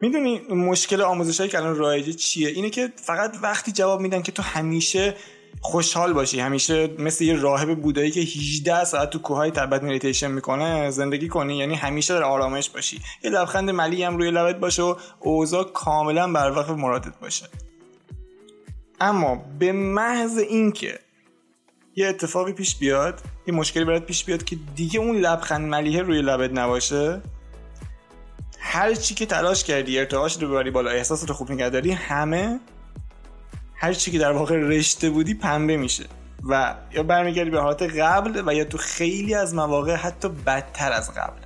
می‌دونی 0.00 0.38
مشکل 0.38 1.00
آموزش 1.00 1.40
که 1.48 1.58
الان 1.58 1.76
رایجه 1.76 2.12
چیه؟ 2.12 2.48
اینه 2.48 2.70
که 2.70 2.92
فقط 2.96 3.36
وقتی 3.42 3.72
جواب 3.72 4.00
میدن 4.00 4.22
که 4.22 4.32
تو 4.32 4.42
همیشه 4.42 5.14
خوشحال 5.60 6.12
باشی. 6.12 6.40
همیشه 6.40 6.90
مثل 6.98 7.24
یه 7.24 7.36
راهب 7.36 7.80
بودایی 7.80 8.10
که 8.10 8.20
18 8.20 8.84
ساعت 8.84 9.10
تو 9.10 9.18
کوههای 9.18 9.50
تبت 9.50 9.82
مدیتیشن 9.82 10.30
می‌کنه 10.30 10.90
زندگی 10.90 11.28
کنی. 11.28 11.58
یعنی 11.58 11.74
همیشه 11.74 12.14
در 12.14 12.22
آرامش 12.22 12.70
باشی. 12.70 13.00
یه 13.24 13.30
لبخند 13.30 13.70
ملی 13.70 14.02
هم 14.02 14.16
روی 14.16 14.30
لبت 14.30 14.60
باشه 14.60 14.82
و 14.82 14.94
اوضاع 15.20 15.64
کاملا 15.64 16.32
بر 16.32 16.50
وقت 16.50 16.70
مرادت 16.70 17.18
باشه. 17.20 17.46
اما 19.00 19.44
به 19.58 19.72
محض 19.72 20.38
اینکه 20.38 20.98
یه 21.96 22.06
اتفاقی 22.06 22.52
پیش 22.52 22.76
بیاد 22.76 23.20
یه 23.46 23.54
مشکلی 23.54 23.84
برات 23.84 24.06
پیش 24.06 24.24
بیاد 24.24 24.44
که 24.44 24.56
دیگه 24.76 25.00
اون 25.00 25.16
لبخند 25.16 25.68
ملیه 25.68 26.02
روی 26.02 26.22
لبت 26.22 26.50
نباشه 26.52 27.22
هر 28.58 28.94
چی 28.94 29.14
که 29.14 29.26
تلاش 29.26 29.64
کردی 29.64 29.98
ارتعاش 29.98 30.42
رو 30.42 30.48
ببری 30.48 30.70
بالا 30.70 30.90
احساسات 30.90 31.32
خوب 31.32 31.52
نگه 31.52 31.68
داری 31.68 31.90
همه 31.90 32.60
هر 33.76 33.92
چی 33.92 34.10
که 34.10 34.18
در 34.18 34.32
واقع 34.32 34.56
رشته 34.56 35.10
بودی 35.10 35.34
پنبه 35.34 35.76
میشه. 35.76 36.04
و 36.48 36.74
یا 36.92 37.02
برمیگردی 37.02 37.50
به 37.50 37.60
حالت 37.60 37.82
قبل 37.82 38.42
و 38.46 38.54
یا 38.54 38.64
تو 38.64 38.78
خیلی 38.78 39.34
از 39.34 39.54
مواقع 39.54 39.94
حتی 39.94 40.28
بدتر 40.28 40.92
از 40.92 41.14
قبل. 41.14 41.40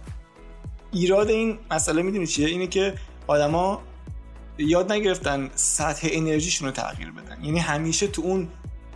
ایراد 0.92 1.30
این 1.30 1.58
مسئله 1.70 2.02
می‌دونی 2.02 2.26
چیه؟ 2.26 2.48
اینه 2.48 2.66
که 2.66 2.94
آدما 3.26 3.82
یاد 4.58 4.92
نگرفتن 4.92 5.50
سطح 5.54 6.08
انرژیشون 6.10 6.68
رو 6.68 6.74
تغییر 6.74 7.10
بدن. 7.10 7.44
یعنی 7.44 7.58
همیشه 7.58 8.06
تو 8.06 8.22
اون 8.22 8.48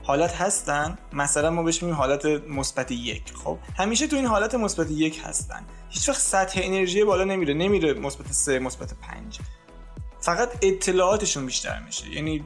حالت 0.02 0.34
هستن 0.34 0.98
مثلا 1.12 1.50
ما 1.50 1.62
بهش 1.62 1.82
میگیم 1.82 1.96
حالت 1.96 2.26
مثبت 2.48 2.90
یک 2.90 3.22
خب؟ 3.44 3.58
همیشه 3.76 4.06
تو 4.06 4.16
این 4.16 4.26
حالت 4.26 4.54
مثبت 4.54 4.90
یک 4.90 5.20
هستن. 5.24 5.64
هیچ 5.90 6.08
وقت 6.08 6.20
سطح 6.20 6.60
انرژی 6.62 7.04
بالا 7.04 7.24
نمیره 7.24 7.54
نمیره 7.54 7.94
مثبت 7.94 8.32
سه 8.32 8.58
مثبت 8.58 8.94
پنج. 8.94 9.38
فقط 10.20 10.48
اطلاعاتشون 10.62 11.46
بیشتر 11.46 11.82
میشه. 11.86 12.10
یعنی 12.10 12.44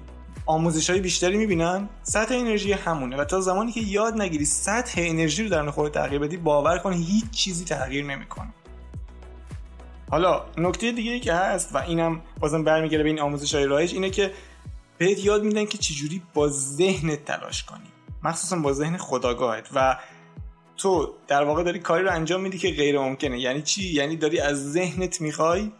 آموزش 0.48 0.90
های 0.90 1.00
بیشتری 1.00 1.36
می‌بینن؟ 1.36 1.88
سطح 2.02 2.34
انرژی 2.34 2.72
همونه 2.72 3.16
و 3.16 3.24
تا 3.24 3.40
زمانی 3.40 3.72
که 3.72 3.80
یاد 3.80 4.20
نگیری 4.20 4.44
سطح 4.44 5.00
انرژی 5.04 5.42
رو 5.42 5.48
در 5.48 5.70
خودت 5.70 5.94
تغییر 5.94 6.20
بدی 6.20 6.36
باور 6.36 6.78
کن 6.78 6.92
هیچ 6.92 7.30
چیزی 7.30 7.64
تغییر 7.64 8.04
نمی‌کنه. 8.04 8.48
حالا 10.10 10.44
نکته 10.58 10.92
دیگه 10.92 11.20
که 11.20 11.32
هست 11.32 11.74
و 11.74 11.78
اینم 11.78 12.20
بازم 12.40 12.64
برمیگره 12.64 13.02
به 13.02 13.08
این 13.08 13.20
آموزش 13.20 13.54
های 13.54 13.64
رایج 13.66 13.94
اینه 13.94 14.10
که 14.10 14.32
بهت 14.98 15.24
یاد 15.24 15.42
میدن 15.42 15.64
که 15.64 15.78
چجوری 15.78 16.22
با 16.34 16.48
ذهنت 16.48 17.24
تلاش 17.24 17.64
کنی. 17.64 17.88
مخصوصا 18.22 18.56
با 18.56 18.72
ذهن 18.72 18.96
خداگاهت 18.96 19.68
و 19.74 19.98
تو 20.76 21.14
در 21.26 21.44
واقع 21.44 21.62
داری 21.62 21.78
کاری 21.78 22.04
رو 22.04 22.10
انجام 22.10 22.40
میدی 22.40 22.58
که 22.58 22.70
غیر 22.70 22.98
ممکنه. 22.98 23.40
یعنی 23.40 23.62
چی؟ 23.62 23.94
یعنی 23.94 24.16
داری 24.16 24.40
از 24.40 24.72
ذهنت 24.72 25.20
می‌خوای 25.20 25.72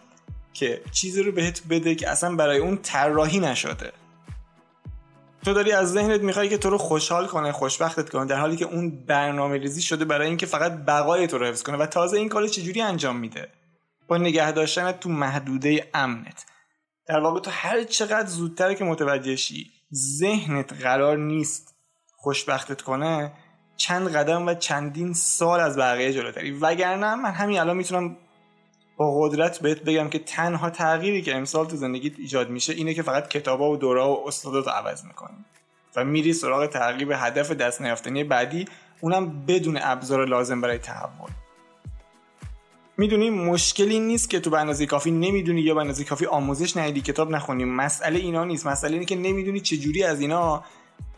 که 0.52 0.82
چیزی 0.92 1.22
رو 1.22 1.32
بهت 1.32 1.62
بده 1.70 1.94
که 1.94 2.10
اصلا 2.10 2.36
برای 2.36 2.58
اون 2.58 2.78
طراحی 2.82 3.40
نشده. 3.40 3.92
تو 5.44 5.52
داری 5.52 5.72
از 5.72 5.92
ذهنت 5.92 6.20
می‌خوای 6.20 6.48
که 6.48 6.58
تو 6.58 6.70
رو 6.70 6.78
خوشحال 6.78 7.26
کنه 7.26 7.52
خوشبختت 7.52 8.10
کنه 8.10 8.26
در 8.26 8.36
حالی 8.36 8.56
که 8.56 8.64
اون 8.64 8.90
برنامه 8.90 9.58
ریزی 9.58 9.82
شده 9.82 10.04
برای 10.04 10.28
اینکه 10.28 10.46
فقط 10.46 10.72
بقای 10.72 11.26
تو 11.26 11.38
رو 11.38 11.46
حفظ 11.46 11.62
کنه 11.62 11.76
و 11.76 11.86
تازه 11.86 12.16
این 12.16 12.28
کار 12.28 12.46
چجوری 12.46 12.80
انجام 12.80 13.16
میده؟ 13.16 13.48
با 14.08 14.16
نگه 14.16 14.52
داشتن 14.52 14.92
تو 14.92 15.08
محدوده 15.08 15.88
امنت. 15.94 16.46
در 17.06 17.20
واقع 17.20 17.40
تو 17.40 17.50
هر 17.50 17.84
چقدر 17.84 18.26
زودتر 18.26 18.74
که 18.74 18.84
متوجه 18.84 19.36
شی 19.36 19.70
ذهنت 19.94 20.72
قرار 20.82 21.16
نیست 21.16 21.74
خوشبختت 22.16 22.82
کنه 22.82 23.32
چند 23.76 24.16
قدم 24.16 24.46
و 24.46 24.54
چندین 24.54 25.12
سال 25.12 25.60
از 25.60 25.78
بقیه 25.78 26.12
جلوتری. 26.12 26.50
وگرنه 26.50 27.14
من 27.14 27.30
همین 27.30 27.58
الان 27.58 27.76
می‌تونم 27.76 28.16
با 28.98 29.20
قدرت 29.20 29.58
بهت 29.58 29.80
بگم 29.80 30.08
که 30.08 30.18
تنها 30.18 30.70
تغییری 30.70 31.22
که 31.22 31.36
امسال 31.36 31.66
تو 31.66 31.76
زندگیت 31.76 32.12
ایجاد 32.18 32.50
میشه 32.50 32.72
اینه 32.72 32.94
که 32.94 33.02
فقط 33.02 33.28
کتابا 33.28 33.70
و 33.70 33.76
دورا 33.76 34.10
و 34.10 34.28
استادات 34.28 34.68
عوض 34.68 35.04
می‌کنی 35.04 35.36
و 35.96 36.04
میری 36.04 36.32
سراغ 36.32 36.66
تغییر 36.66 37.12
هدف 37.12 37.50
دست 37.52 37.82
نیافتنی 37.82 38.24
بعدی 38.24 38.64
اونم 39.00 39.46
بدون 39.46 39.78
ابزار 39.82 40.26
لازم 40.26 40.60
برای 40.60 40.78
تحول. 40.78 41.30
می‌دونی 42.96 43.30
مشکلی 43.30 44.00
نیست 44.00 44.30
که 44.30 44.40
تو 44.40 44.50
به 44.50 44.58
اندازه 44.58 44.86
کافی 44.86 45.10
نمی‌دونی 45.10 45.60
یا 45.60 45.74
به 45.74 45.80
اندازه 45.80 46.04
کافی 46.04 46.26
آموزش 46.26 46.76
ندیدی 46.76 47.00
کتاب 47.00 47.30
نخونی 47.30 47.64
مسئله 47.64 48.18
اینا 48.18 48.44
نیست. 48.44 48.66
مسئله 48.66 48.92
اینه 48.92 49.04
که 49.04 49.16
نمی‌دونی 49.16 49.60
چجوری 49.60 50.04
از 50.04 50.20
اینا 50.20 50.64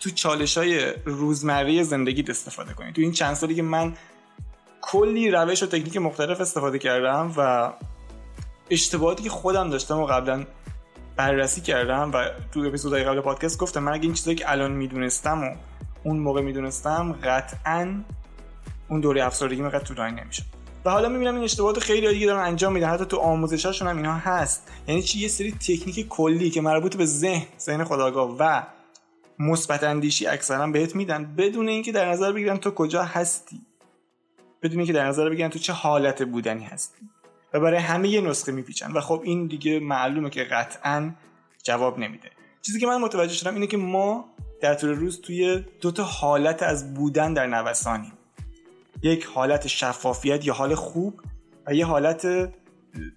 تو 0.00 0.10
چالش 0.10 0.58
های 0.58 0.92
روزمره 1.04 1.82
زندگیت 1.82 2.30
استفاده 2.30 2.74
کنی. 2.74 2.92
تو 2.92 3.00
این 3.00 3.12
چند 3.12 3.34
سالی 3.34 3.54
که 3.54 3.62
من 3.62 3.94
کلی 4.80 5.30
روش 5.30 5.62
و 5.62 5.66
تکنیک 5.66 5.96
مختلف 5.96 6.40
استفاده 6.40 6.78
کردم 6.78 7.32
و 7.36 7.72
اشتباهاتی 8.70 9.22
که 9.22 9.30
خودم 9.30 9.70
داشتم 9.70 9.98
و 9.98 10.06
قبلا 10.06 10.44
بررسی 11.16 11.60
کردم 11.60 12.10
و 12.14 12.24
تو 12.52 12.60
اپیزودهای 12.60 13.04
قبل 13.04 13.20
پادکست 13.20 13.58
گفتم 13.58 13.82
من 13.82 13.92
اگه 13.92 14.02
این 14.02 14.14
چیزایی 14.14 14.36
که 14.36 14.50
الان 14.50 14.72
می‌دونستم 14.72 15.42
و 15.44 15.54
اون 16.04 16.18
موقع 16.18 16.40
می‌دونستم 16.40 17.12
قطعا 17.12 18.02
اون 18.88 19.00
دوره 19.00 19.24
افسردگی 19.24 19.62
مقدر 19.62 19.84
طولانی 19.84 20.20
نمیشه 20.20 20.42
و 20.84 20.90
حالا 20.90 21.08
می‌بینم 21.08 21.34
این 21.34 21.44
اشتباهات 21.44 21.78
خیلی 21.78 22.08
دیگه 22.08 22.26
دارن 22.26 22.40
انجام 22.40 22.72
میدن 22.72 22.88
حتی 22.88 23.04
تو 23.04 23.16
آموزشاشون 23.16 23.88
هم 23.88 23.96
اینا 23.96 24.14
هست. 24.14 24.70
یعنی 24.88 25.02
چی؟ 25.02 25.18
یه 25.18 25.28
سری 25.28 25.52
تکنیک 25.52 26.08
کلی 26.08 26.50
که 26.50 26.60
مربوط 26.60 26.96
به 26.96 27.06
ذهن 27.06 27.46
ذهن 27.60 27.84
خداگاه 27.84 28.36
و 28.38 28.62
مثبت 29.38 29.84
اندیشی 29.84 30.26
اکثرا 30.26 30.66
بهت 30.66 30.96
میدن 30.96 31.34
بدون 31.36 31.68
اینکه 31.68 31.92
در 31.92 32.10
نظر 32.10 32.32
بگیرن 32.32 32.56
تو 32.56 32.70
کجا 32.70 33.04
هستی. 33.04 33.60
بدون 34.62 34.78
اینکه 34.78 34.92
در 34.92 35.06
نظر 35.06 35.30
بگیرن 35.30 35.50
تو 35.50 35.58
چه 35.58 35.72
حالت 35.72 36.22
بودنی 36.22 36.64
هستی. 36.64 37.10
و 37.52 37.60
برای 37.60 37.78
همه 37.78 38.08
یه 38.08 38.20
نسخه 38.20 38.52
میپیچن. 38.52 38.92
و 38.92 39.00
خب 39.00 39.20
این 39.24 39.46
دیگه 39.46 39.80
معلومه 39.80 40.30
که 40.30 40.44
قطعا 40.44 41.10
جواب 41.62 41.98
نمیده. 41.98 42.30
چیزی 42.62 42.80
که 42.80 42.86
من 42.86 43.00
متوجه 43.00 43.34
شدم 43.34 43.54
اینه 43.54 43.66
که 43.66 43.76
ما 43.76 44.24
در 44.60 44.74
طول 44.74 44.90
روز 44.90 45.20
توی 45.20 45.64
دو 45.80 45.90
تا 45.90 46.04
حالت 46.04 46.62
از 46.62 46.94
بودن 46.94 47.34
در 47.34 47.46
نوسانیم. 47.46 48.12
یک 49.02 49.24
حالت 49.24 49.66
شفافیت 49.66 50.46
یا 50.46 50.54
حال 50.54 50.74
خوب 50.74 51.20
و 51.66 51.74
یه 51.74 51.86
حالت 51.86 52.24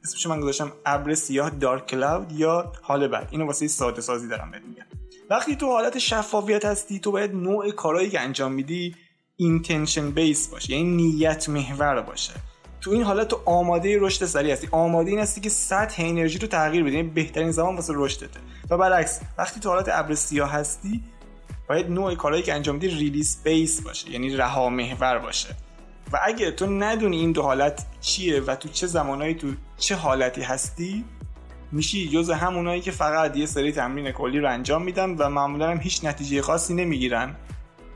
اسمش 0.03 0.27
من 0.27 0.39
گذاشتم 0.39 0.71
ابر 0.85 1.13
سیاه 1.13 1.49
دارک 1.49 1.87
کلاود 1.87 2.31
یا 2.31 2.71
حال 2.81 3.07
بد. 3.07 3.27
اینو 3.31 3.45
واسه 3.45 3.67
ساده 3.67 4.01
سازی 4.01 4.27
دارم 4.27 4.51
بهت 4.51 4.61
میگم. 4.61 4.85
وقتی 5.29 5.55
تو 5.55 5.67
حالت 5.67 5.97
شفافیت 5.97 6.65
هستی 6.65 6.99
تو 6.99 7.11
باید 7.11 7.35
نوع 7.35 7.71
کارهایی 7.71 8.09
که 8.09 8.19
انجام 8.19 8.51
میدی 8.51 8.95
اینتنشن 9.43 10.11
بیس 10.11 10.47
باشه 10.47 10.75
یعنی 10.75 10.83
نیت 10.83 11.49
محور 11.49 12.01
باشه. 12.01 12.33
تو 12.81 12.91
این 12.91 13.03
حالت 13.03 13.27
تو 13.27 13.39
آماده 13.45 13.97
رشد 13.99 14.25
سریع 14.25 14.53
هستی. 14.53 14.67
آماده 14.71 15.09
این 15.09 15.19
هستی 15.19 15.41
که 15.41 15.49
سطح 15.49 16.03
انرژی 16.03 16.39
رو 16.39 16.47
تغییر 16.47 16.83
بدی 16.83 16.95
یعنی 16.95 17.09
بهترین 17.09 17.51
زمان 17.51 17.75
واسه 17.75 17.93
رشدته. 17.95 18.39
و 18.69 18.77
برعکس 18.77 19.19
وقتی 19.37 19.59
تو 19.59 19.69
حالت 19.69 19.89
ابر 19.91 20.15
سیاه 20.15 20.51
هستی 20.51 21.03
باید 21.69 21.89
نوع 21.89 22.15
کارهایی 22.15 22.43
که 22.43 22.53
انجام 22.53 22.75
میدی 22.75 22.87
ریلیس 22.87 23.43
بیس 23.43 23.81
باشه 23.81 24.11
یعنی 24.11 24.35
رها 24.35 24.69
محور 24.69 25.17
باشه. 25.17 25.49
و 26.13 26.19
اگه 26.23 26.51
تو 26.51 26.65
ندونی 26.65 27.17
این 27.17 27.31
دو 27.31 27.41
حالت 27.41 27.85
چیه 28.01 28.41
و 28.41 28.55
تو 28.55 28.69
چه 28.69 28.87
زمانهایی 28.87 29.35
تو 29.35 29.47
چه 29.77 29.95
حالتی 29.95 30.41
هستی 30.41 31.03
میشی 31.71 32.09
جز 32.09 32.29
همونایی 32.29 32.81
که 32.81 32.91
فقط 32.91 33.37
یه 33.37 33.45
سری 33.45 33.71
تمرین 33.71 34.11
کلی 34.11 34.39
رو 34.39 34.49
انجام 34.49 34.83
میدن 34.83 35.09
و 35.09 35.29
معمولا 35.29 35.71
هم 35.71 35.77
هیچ 35.77 36.05
نتیجه 36.05 36.41
خاصی 36.41 36.73
نمی‌گیرن. 36.73 37.35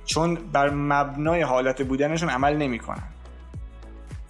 چون 0.08 0.36
بر 0.36 0.70
مبنای 0.70 1.42
حالت 1.42 1.82
بودنشون 1.82 2.30
عمل 2.30 2.58
نمی‌کنن. 2.58 3.04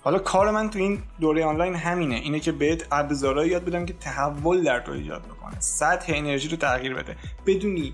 حالا 0.01 0.19
کار 0.19 0.51
من 0.51 0.69
تو 0.69 0.79
این 0.79 1.03
دوره 1.19 1.45
آنلاین 1.45 1.75
همینه. 1.75 2.15
اینه 2.15 2.39
که 2.39 2.51
بهت 2.51 2.87
ابزارهایی 2.91 3.51
یاد 3.51 3.65
بدم 3.65 3.85
که 3.85 3.93
تحول 3.93 4.63
در 4.63 4.79
تو 4.79 4.91
ایجاد 4.91 5.21
بکنه. 5.21 5.59
سطح 5.59 6.13
انرژی 6.15 6.47
رو 6.47 6.57
تغییر 6.57 6.93
بده. 6.93 7.15
بدونی 7.45 7.93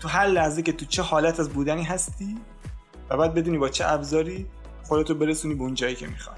تو 0.00 0.08
هر 0.08 0.26
لحظه 0.26 0.62
که 0.62 0.72
تو 0.72 0.86
چه 0.86 1.02
حالت 1.02 1.40
از 1.40 1.48
بودنی 1.50 1.84
هستی 1.84 2.38
و 3.10 3.16
بعد 3.16 3.34
بدونی 3.34 3.58
با 3.58 3.68
چه 3.68 3.88
ابزاری 3.88 4.46
خودتو 4.82 5.14
برسونی 5.14 5.54
به 5.54 5.62
اون 5.62 5.74
جایی 5.74 5.94
که 5.94 6.06
می‌خوای. 6.06 6.36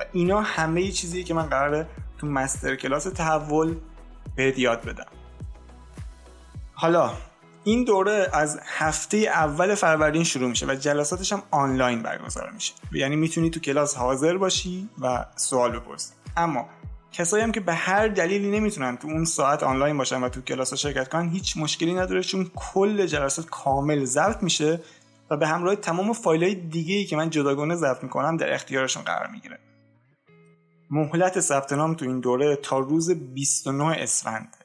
و 0.00 0.04
اینا 0.12 0.40
همه 0.40 0.90
چیزی 0.90 1.24
که 1.24 1.34
من 1.34 1.46
قراره 1.46 1.86
تو 2.18 2.26
مستر 2.26 2.76
کلاس 2.76 3.04
تحول 3.04 3.76
بهت 4.36 4.58
یاد 4.58 4.84
بدم. 4.84 5.06
حالا 6.74 7.10
این 7.64 7.84
دوره 7.84 8.28
از 8.32 8.60
هفته 8.64 9.16
اول 9.16 9.74
فروردین 9.74 10.24
شروع 10.24 10.48
میشه 10.50 10.66
و 10.66 10.74
جلساتش 10.74 11.32
هم 11.32 11.42
آنلاین 11.50 12.02
برگزار 12.02 12.50
میشه. 12.50 12.74
یعنی 12.92 13.16
می‌تونی 13.16 13.50
تو 13.50 13.60
کلاس 13.60 13.96
حاضر 13.96 14.36
باشی 14.36 14.88
و 15.00 15.26
سوال 15.36 15.78
بپرسی. 15.78 16.12
اما 16.36 16.68
کسایی 17.12 17.42
هم 17.42 17.52
که 17.52 17.60
به 17.60 17.74
هر 17.74 18.08
دلیلی 18.08 18.50
نمی‌تونن 18.50 18.96
تو 18.96 19.08
اون 19.08 19.24
ساعت 19.24 19.62
آنلاین 19.62 19.98
باشن 19.98 20.22
و 20.22 20.28
تو 20.28 20.40
کلاس 20.40 20.74
شرکت 20.74 21.08
کنن 21.08 21.28
هیچ 21.30 21.56
مشکلی 21.56 21.94
نداره 21.94 22.22
چون 22.22 22.50
کل 22.54 23.06
جلسات 23.06 23.46
کامل 23.46 24.04
ضبط 24.04 24.42
میشه 24.42 24.80
و 25.30 25.36
به 25.36 25.46
همراه 25.46 25.76
تمام 25.76 26.12
فایل 26.12 26.44
های 26.44 26.54
دیگه 26.54 26.94
ای 26.94 27.04
که 27.04 27.16
من 27.16 27.30
جداگانه 27.30 27.76
ضبط 27.76 28.02
می‌کنم 28.02 28.36
در 28.36 28.54
اختیارشون 28.54 29.02
قرار 29.02 29.26
می‌گیره. 29.26 29.58
مهلت 30.90 31.40
ثبت 31.40 31.72
نام 31.72 31.94
تو 31.94 32.04
این 32.04 32.20
دوره 32.20 32.56
تا 32.56 32.78
روز 32.78 33.10
29 33.10 33.84
اسفند. 33.84 34.56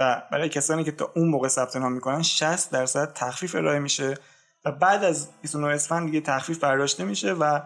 و 0.00 0.22
برای 0.32 0.48
کسانی 0.48 0.84
که 0.84 0.92
تا 0.92 1.12
اون 1.16 1.28
موقع 1.28 1.48
ثبت 1.48 1.76
نام 1.76 1.92
می‌کنن 1.92 2.22
60 2.22 2.70
درصد 2.70 3.12
تخفیف 3.12 3.54
ارائه 3.54 3.78
میشه 3.78 4.14
و 4.64 4.72
بعد 4.72 5.04
از 5.04 5.28
29 5.42 5.66
اسفند 5.74 6.06
دیگه 6.06 6.20
تخفیف 6.20 6.58
برداشته 6.58 7.04
میشه 7.04 7.32
و 7.32 7.60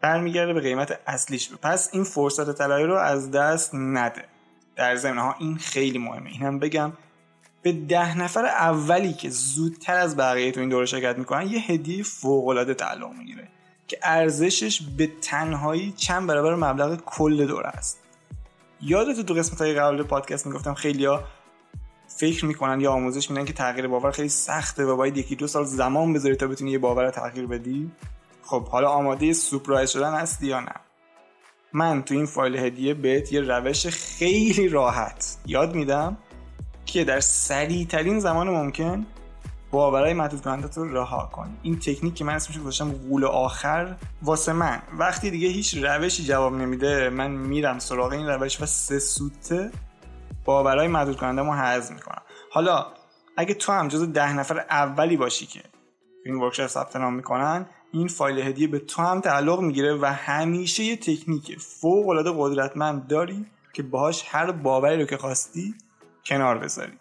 برمیگرده 0.00 0.52
به 0.52 0.60
قیمت 0.60 1.00
اصلیش. 1.06 1.50
پس 1.62 1.90
این 1.92 2.04
فرصت 2.04 2.58
طلایی 2.58 2.86
رو 2.86 2.94
از 2.94 3.30
دست 3.30 3.70
نده. 3.74 4.24
در 4.76 4.96
ضمن 4.96 5.18
ها 5.18 5.34
این 5.38 5.56
خیلی 5.56 5.98
مهمه. 5.98 6.30
اینم 6.30 6.58
بگم 6.58 6.92
به 7.62 7.72
ده 7.72 8.18
نفر 8.18 8.46
اولی 8.46 9.12
که 9.12 9.30
زودتر 9.30 9.96
از 9.96 10.16
بقیه 10.16 10.52
تو 10.52 10.60
این 10.60 10.68
دوره 10.68 10.86
شرکت 10.86 11.18
می‌کنن 11.18 11.46
یه 11.46 11.60
هدیه 11.60 12.02
فوق 12.02 12.48
العاده 12.48 12.74
تعلق 12.74 13.12
می‌گیره 13.12 13.48
که 13.88 13.98
ارزشش 14.02 14.82
به 14.82 15.10
تنهایی 15.22 15.92
چند 15.92 16.26
برابر 16.26 16.54
مبلغ 16.54 16.96
کل 17.04 17.46
دوره 17.46 17.68
است. 17.68 17.98
یادت 18.80 19.20
تو 19.20 19.34
قسمت 19.34 19.60
های 19.60 19.74
قبل 19.74 20.02
پادکست 20.02 20.46
می‌گفتم 20.46 20.74
خیلیا 20.74 21.24
فکر 22.20 22.44
می‌کنن 22.44 22.80
یا 22.80 22.92
آموزش 22.92 23.30
میدن 23.30 23.44
که 23.44 23.52
تغییر 23.52 23.88
باور 23.88 24.10
خیلی 24.10 24.28
سخته 24.28 24.84
و 24.84 24.96
باید 24.96 25.16
یکی 25.16 25.36
دو 25.36 25.46
سال 25.46 25.64
زمان 25.64 26.12
بذاری 26.12 26.36
تا 26.36 26.46
بتونی 26.46 26.70
یه 26.70 26.78
باور 26.78 27.04
رو 27.04 27.10
تغییر 27.10 27.46
بدی؟ 27.46 27.90
خب 28.42 28.68
حالا 28.68 28.88
آماده 28.88 29.32
سورپرایز 29.32 29.90
شدن 29.90 30.14
هستی 30.14 30.46
یا 30.46 30.60
نه؟ 30.60 30.74
من 31.72 32.02
تو 32.02 32.14
این 32.14 32.26
فایل 32.26 32.56
هدیه 32.56 32.94
بهت 32.94 33.32
یه 33.32 33.40
روش 33.40 33.86
خیلی 33.86 34.68
راحت 34.68 35.36
یاد 35.46 35.74
میدم 35.74 36.16
که 36.86 37.04
در 37.04 37.20
سریع 37.20 37.86
ترین 37.86 38.20
زمان 38.20 38.50
ممکن 38.50 39.06
باورهای 39.70 40.14
محدود 40.14 40.42
کننده 40.42 40.68
رو 40.74 40.96
رها 40.96 41.30
کن 41.32 41.56
این 41.62 41.78
تکنیک 41.78 42.14
که 42.14 42.24
من 42.24 42.34
اسمش 42.34 42.58
گذاشتم 42.58 42.92
قول 42.92 43.24
آخر 43.24 43.96
واسه 44.22 44.52
من. 44.52 44.82
وقتی 44.98 45.30
دیگه 45.30 45.48
هیچ 45.48 45.74
روشی 45.74 46.24
جواب 46.24 46.54
نمیده 46.54 47.10
من 47.10 47.30
میرم 47.30 47.78
سراغ 47.78 48.12
این 48.12 48.26
روش 48.26 48.60
و 48.60 48.66
سه 48.66 48.98
سوته. 48.98 49.70
باورهای 50.44 50.88
محدود 50.88 51.16
کننده 51.16 51.42
ما 51.42 51.56
حذف 51.56 51.90
می‌کنم. 51.90 52.22
حالا 52.50 52.86
اگه 53.36 53.54
تو 53.54 53.72
هم 53.72 53.88
جز 53.88 54.12
ده 54.12 54.32
نفر 54.32 54.58
اولی 54.58 55.16
باشی 55.16 55.46
که 55.46 55.62
این 56.24 56.34
ورکشاپ 56.34 56.66
ثبت 56.66 56.96
نام 56.96 57.14
می‌کنن 57.14 57.66
این 57.92 58.08
فایل 58.08 58.38
هدیه 58.38 58.68
به 58.68 58.78
تو 58.78 59.02
هم 59.02 59.20
تعلق 59.20 59.60
می‌گیره 59.60 59.94
و 59.94 60.04
همیشه 60.04 60.84
یه 60.84 60.96
تکنیک 60.96 61.58
فوق 61.58 62.08
العاده 62.08 62.32
قدرتمند 62.36 63.06
داری 63.06 63.46
که 63.72 63.82
باهاش 63.82 64.24
هر 64.28 64.52
باوری 64.52 65.00
رو 65.00 65.06
که 65.06 65.16
خواستی 65.16 65.74
کنار 66.26 66.58
بذاری. 66.58 66.92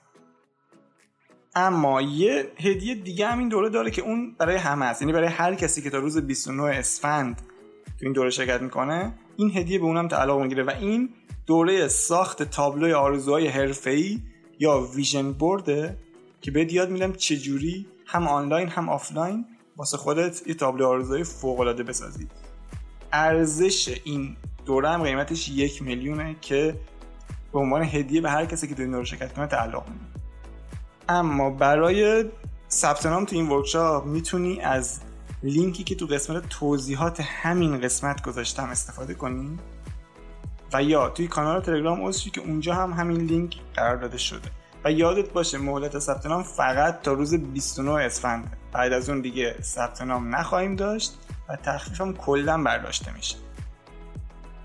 اما 1.56 2.02
یه 2.02 2.52
هدیه 2.58 2.96
دیگه 2.96 3.28
هم 3.28 3.40
این 3.40 3.50
دوره 3.50 3.70
داره 3.70 3.92
که 3.92 4.02
اون 4.02 4.36
برای 4.40 4.56
همه 4.56 4.86
است. 4.86 5.02
یعنی 5.02 5.14
برای 5.14 5.28
هر 5.28 5.56
کسی 5.56 5.82
که 5.82 5.90
تا 5.90 5.98
روز 5.98 6.18
29 6.18 6.64
اسفند 6.64 7.42
تو 7.86 8.06
این 8.06 8.14
دوره 8.14 8.30
شرکت 8.30 8.62
می‌کنه 8.62 9.14
این 9.36 9.58
هدیه 9.58 9.80
به 9.80 9.86
اونم 9.86 10.08
تعلق 10.08 10.40
می‌گیره 10.40 10.64
و 10.64 10.70
این 10.70 11.10
دوره 11.50 11.88
ساخت 11.88 12.44
تابلوی 12.44 12.94
آرزوهای 12.94 13.48
حرفه‌ای 13.48 14.20
یا 14.60 14.82
vision 14.82 15.32
board 15.32 15.87
ه 15.87 15.98
که 16.42 16.52
بهت 16.52 16.74
یاد 16.74 16.90
میدم 16.90 17.14
چجوری 17.14 17.88
هم 18.06 18.28
آنلاین 18.28 18.70
هم 18.70 18.90
آفلاین 18.90 19.46
واسه 19.78 19.98
خودت 19.98 20.48
یه 20.48 20.54
تابلو 20.54 20.88
آرزوهای 20.88 21.24
فوق 21.24 21.60
العاده 21.60 21.84
بسازی. 21.84 22.28
ارزش 23.14 24.00
این 24.04 24.38
دوره 24.66 24.90
هم 24.90 25.04
قیمتش 25.04 25.50
یک 25.50 25.82
میلیونه 25.82 26.36
که 26.42 26.76
به 27.54 27.60
عنوان 27.60 27.84
هدیه 27.84 28.22
به 28.22 28.30
هر 28.30 28.46
کسی 28.46 28.68
که 28.68 28.76
توی 28.76 29.06
شرکت 29.06 29.34
کنه 29.34 29.48
تعلق 29.48 29.84
میده 29.88 30.06
اما 31.10 31.50
برای 31.50 32.26
ثبت 32.70 33.06
نام 33.06 33.26
تو 33.26 33.36
این 33.36 33.50
workshop 33.50 34.06
می‌تونی 34.06 34.62
از 34.62 35.00
لینکی 35.44 35.84
که 35.84 35.96
تو 35.96 36.06
قسمت 36.06 36.50
توضیحات 36.50 37.22
همین 37.22 37.82
قسمت 37.82 38.24
گذاشتم 38.24 38.64
استفاده 38.64 39.14
کنی. 39.14 39.60
و 40.74 40.84
یا 40.84 41.10
توی 41.10 41.28
کانال 41.28 41.62
تلگرام 41.62 42.06
عضو 42.06 42.30
که 42.30 42.42
اونجا 42.42 42.74
هم 42.74 42.94
همین 42.94 43.18
لینک 43.18 43.56
قرار 43.76 43.96
داده 43.96 44.18
شده. 44.18 44.50
و 44.86 44.92
یادت 44.92 45.30
باشه 45.30 45.58
مهلت 45.58 46.00
ثبت 46.00 46.26
نام 46.26 46.44
فقط 46.44 47.02
تا 47.02 47.14
روز 47.14 47.34
29 47.34 47.92
اسفند. 47.92 48.58
بعد 48.72 48.94
از 48.94 49.10
اون 49.10 49.22
دیگه 49.22 49.56
ثبت 49.62 50.02
نام 50.02 50.36
نخواهیم 50.36 50.76
داشت 50.76 51.18
و 51.50 51.56
تخفیف 51.56 52.02
هم 52.02 52.14
کلا 52.14 52.64
برداشته 52.64 53.14
میشه. 53.14 53.36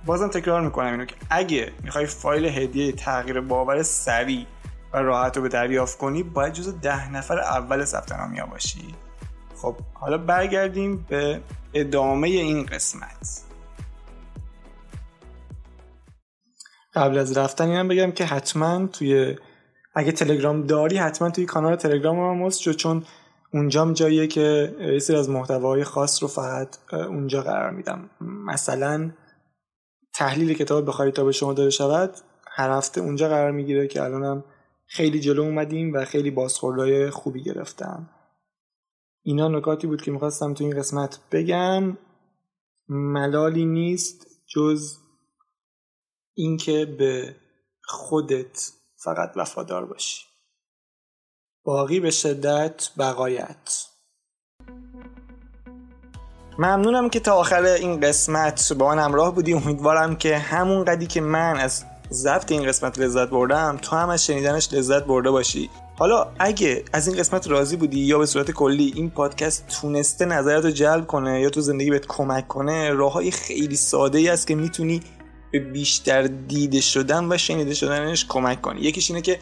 بازم 0.07 0.29
تکرار 0.29 0.61
می‌کنم 0.61 0.91
اینو 0.91 1.05
که 1.05 1.15
اگه 1.31 1.73
می‌خوای 1.83 2.07
فایل 2.07 2.45
هدیه 2.45 2.93
تغییر 2.93 3.41
باور 3.41 3.83
سریع 3.83 4.47
و 4.93 4.97
راحت 4.99 5.37
رو 5.37 5.43
به 5.43 5.49
دریافت 5.49 5.99
کنی 5.99 6.23
باید 6.23 6.53
جز 6.53 6.81
ده 6.81 7.13
نفر 7.13 7.39
اول 7.39 7.85
ثبت 7.85 8.13
نامی 8.13 8.41
باشی 8.51 8.95
خب 9.57 9.77
حالا 9.95 10.19
برگردیم 10.19 11.07
به 11.09 11.41
ادامه 11.75 12.29
این 12.29 12.67
قسمت. 12.67 13.43
قبل 16.95 17.19
از 17.19 17.39
رفتن 17.39 17.69
اینم 17.69 17.89
بگم 17.89 18.13
که 18.13 18.25
حتما 18.25 18.87
توی 18.87 19.37
اگه 19.95 20.13
تلگرام 20.13 20.67
داری 20.67 20.97
حتما 20.97 21.31
توی 21.31 21.47
کانال 21.47 21.77
تلگرام 21.77 22.43
هم 22.43 22.51
شو 22.51 22.73
چون 22.73 23.05
اونجام 23.53 23.93
جاییه 23.93 24.27
که 24.27 24.77
یه 24.81 24.99
سری 24.99 25.17
از 25.17 25.31
محتواهای 25.31 25.85
خاص 25.85 26.23
رو 26.23 26.29
فقط 26.29 26.77
اونجا 26.93 27.43
قرار 27.43 27.71
میدم. 27.71 28.11
مثلا 28.21 29.11
تحلیل 30.15 30.55
کتاب 30.55 30.87
بخوای 30.87 31.13
تا 31.13 31.25
به 31.25 31.33
شما 31.33 31.53
داده 31.53 31.71
شود 31.71 32.15
هر 32.47 32.71
هفته 32.71 33.01
اونجا 33.01 33.29
قرار 33.29 33.51
می‌گیره 33.51 33.87
که 33.87 34.03
الانم 34.03 34.45
خیلی 34.87 35.21
جلو 35.21 35.43
اومدیم 35.43 35.95
و 35.95 36.05
خیلی 36.05 36.31
بازخوردهای 36.31 37.11
خوبی 37.11 37.43
گرفتم. 37.43 38.11
اینا 39.23 39.49
نکاتی 39.49 39.87
بود 39.87 40.03
که 40.03 40.11
می‌خواستم 40.11 40.55
تو 40.55 40.65
این 40.65 40.79
قسمت 40.79 41.19
بگم. 41.33 41.99
ملالی 42.89 43.65
نیست 43.65 44.27
جز 44.47 45.04
اینکه 46.35 46.87
به 46.99 47.37
خودت 47.85 48.73
فقط 48.97 49.33
وفادار 49.37 49.87
باشی. 49.87 50.25
باقی 51.65 52.01
به 52.01 52.11
شدت 52.11 52.91
بقایت. 52.99 53.87
ممنونم 56.59 57.09
که 57.11 57.21
تا 57.21 57.35
آخر 57.35 57.63
این 57.63 58.01
قسمت 58.01 58.73
با 58.73 58.89
من 58.89 58.99
همراه 58.99 59.35
بودی. 59.35 59.53
امیدوارم 59.53 60.17
که 60.17 60.39
همون 60.39 60.85
قدی 60.85 61.07
که 61.07 61.21
من 61.21 61.57
از 61.57 61.85
ضبط 62.13 62.53
این 62.53 62.67
قسمت 62.67 62.99
لذت 62.99 63.29
بردم 63.29 63.79
تو 63.83 63.97
هم 63.97 64.09
از 64.09 64.27
شنیدنش 64.27 64.73
لذت 64.73 65.05
برده 65.05 65.31
باشی. 65.31 65.71
حالا 65.99 66.33
اگه 66.39 66.85
از 66.93 67.09
این 67.09 67.17
قسمت 67.17 67.49
راضی 67.49 67.77
بودی 67.77 68.01
یا 68.01 68.19
به 68.19 68.27
صورت 68.27 68.51
کلی 68.51 68.93
این 68.97 69.11
پادکست 69.11 69.67
تونسته 69.81 70.25
نظرت 70.25 70.65
رو 70.65 70.71
جلب 70.71 71.07
کنه 71.07 71.41
یا 71.41 71.51
تو 71.51 71.61
زندگی 71.61 71.91
بهت 71.91 72.07
کمک 72.07 72.49
کنه 72.49 72.93
راههای 72.93 73.31
خیلی 73.31 73.77
ساده 73.77 74.19
ای 74.19 74.29
است 74.29 74.47
که 74.47 74.55
می‌تونی 74.55 75.01
به 75.55 75.61
بیشتر 75.61 76.23
دیده 76.23 76.81
شدن 76.81 77.33
و 77.33 77.39
شنیده 77.39 77.75
شدنش 77.75 78.27
کمک 78.29 78.61
کنی. 78.61 78.81
یکیش 78.81 79.11
اینه 79.11 79.23
که 79.23 79.39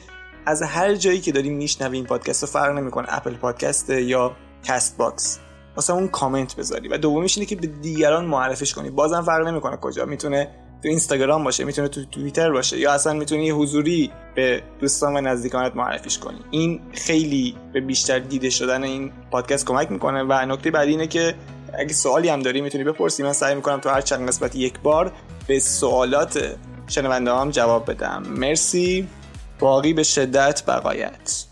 از 0.47 0.63
هر 0.63 0.95
جایی 0.95 1.21
که 1.21 1.33
داری 1.33 1.51
میشنوی 1.51 1.97
این 1.97 2.07
پادکست 2.07 2.43
رو 2.43 2.49
فرق 2.49 2.79
نمی‌کنه 2.79 3.07
Apple 3.09 3.35
Podcast 3.35 3.91
یا 3.91 4.37
Castbox 4.65 5.39
واسه 5.77 5.93
اون 5.93 6.09
کامنت 6.09 6.57
بذاری. 6.57 6.89
و 6.89 6.97
دومیش 6.97 7.39
اینه 7.39 7.47
که 7.47 7.57
به 7.57 7.67
دیگران 7.67 8.25
معرفش 8.25 8.75
کنی. 8.75 8.91
بازم 8.91 9.23
فرق 9.23 9.47
نمی‌کنه 9.47 9.77
کجا. 9.77 10.05
می‌تونه 10.05 10.49
تو 10.83 10.89
اینستاگرام 10.89 11.45
باشه 11.45 11.65
می‌تونه 11.65 11.89
تو 11.89 12.05
توییتر 12.05 12.51
باشه 12.51 12.79
یا 12.79 12.93
اصلا 12.93 13.13
می‌تونی 13.13 13.51
حضوری 13.51 14.11
به 14.35 14.63
دوستان 14.81 15.17
و 15.17 15.21
نزدیکانت 15.21 15.77
معرفیش 15.77 16.19
کنی. 16.19 16.39
این 16.51 16.81
خیلی 16.93 17.57
به 17.73 17.81
بیشتر 17.81 18.19
دیده 18.19 18.51
شدن 18.51 18.83
این 18.83 19.13
پادکست 19.31 19.67
کمک 19.67 19.93
می‌کنه. 19.93 20.23
و 20.23 20.33
نکته 20.33 20.71
بعدی 20.71 20.91
اینه 20.91 21.07
که 21.07 21.35
اگه 21.79 21.93
سوالی 21.93 22.29
هم 22.29 22.43
داری 22.43 22.61
می‌تونی 22.61 22.85
بپرسی. 22.85 23.23
من 23.23 23.33
سعی 23.33 23.55
می‌کنم 23.55 23.81
تو 23.81 23.89
هر 23.89 24.01
چند 24.01 24.29
قسمت 24.29 24.57
یک 24.57 24.81
بار 24.81 25.13
به 25.47 25.61
سوالات 25.61 26.57
شنونده 26.87 27.35
هم 27.35 27.51
جواب 27.51 27.91
بدم. 27.91 28.23
مرسی. 28.29 29.09
باقی 29.59 29.93
به 29.93 30.03
شدت 30.03 30.63
بقایت. 30.67 31.45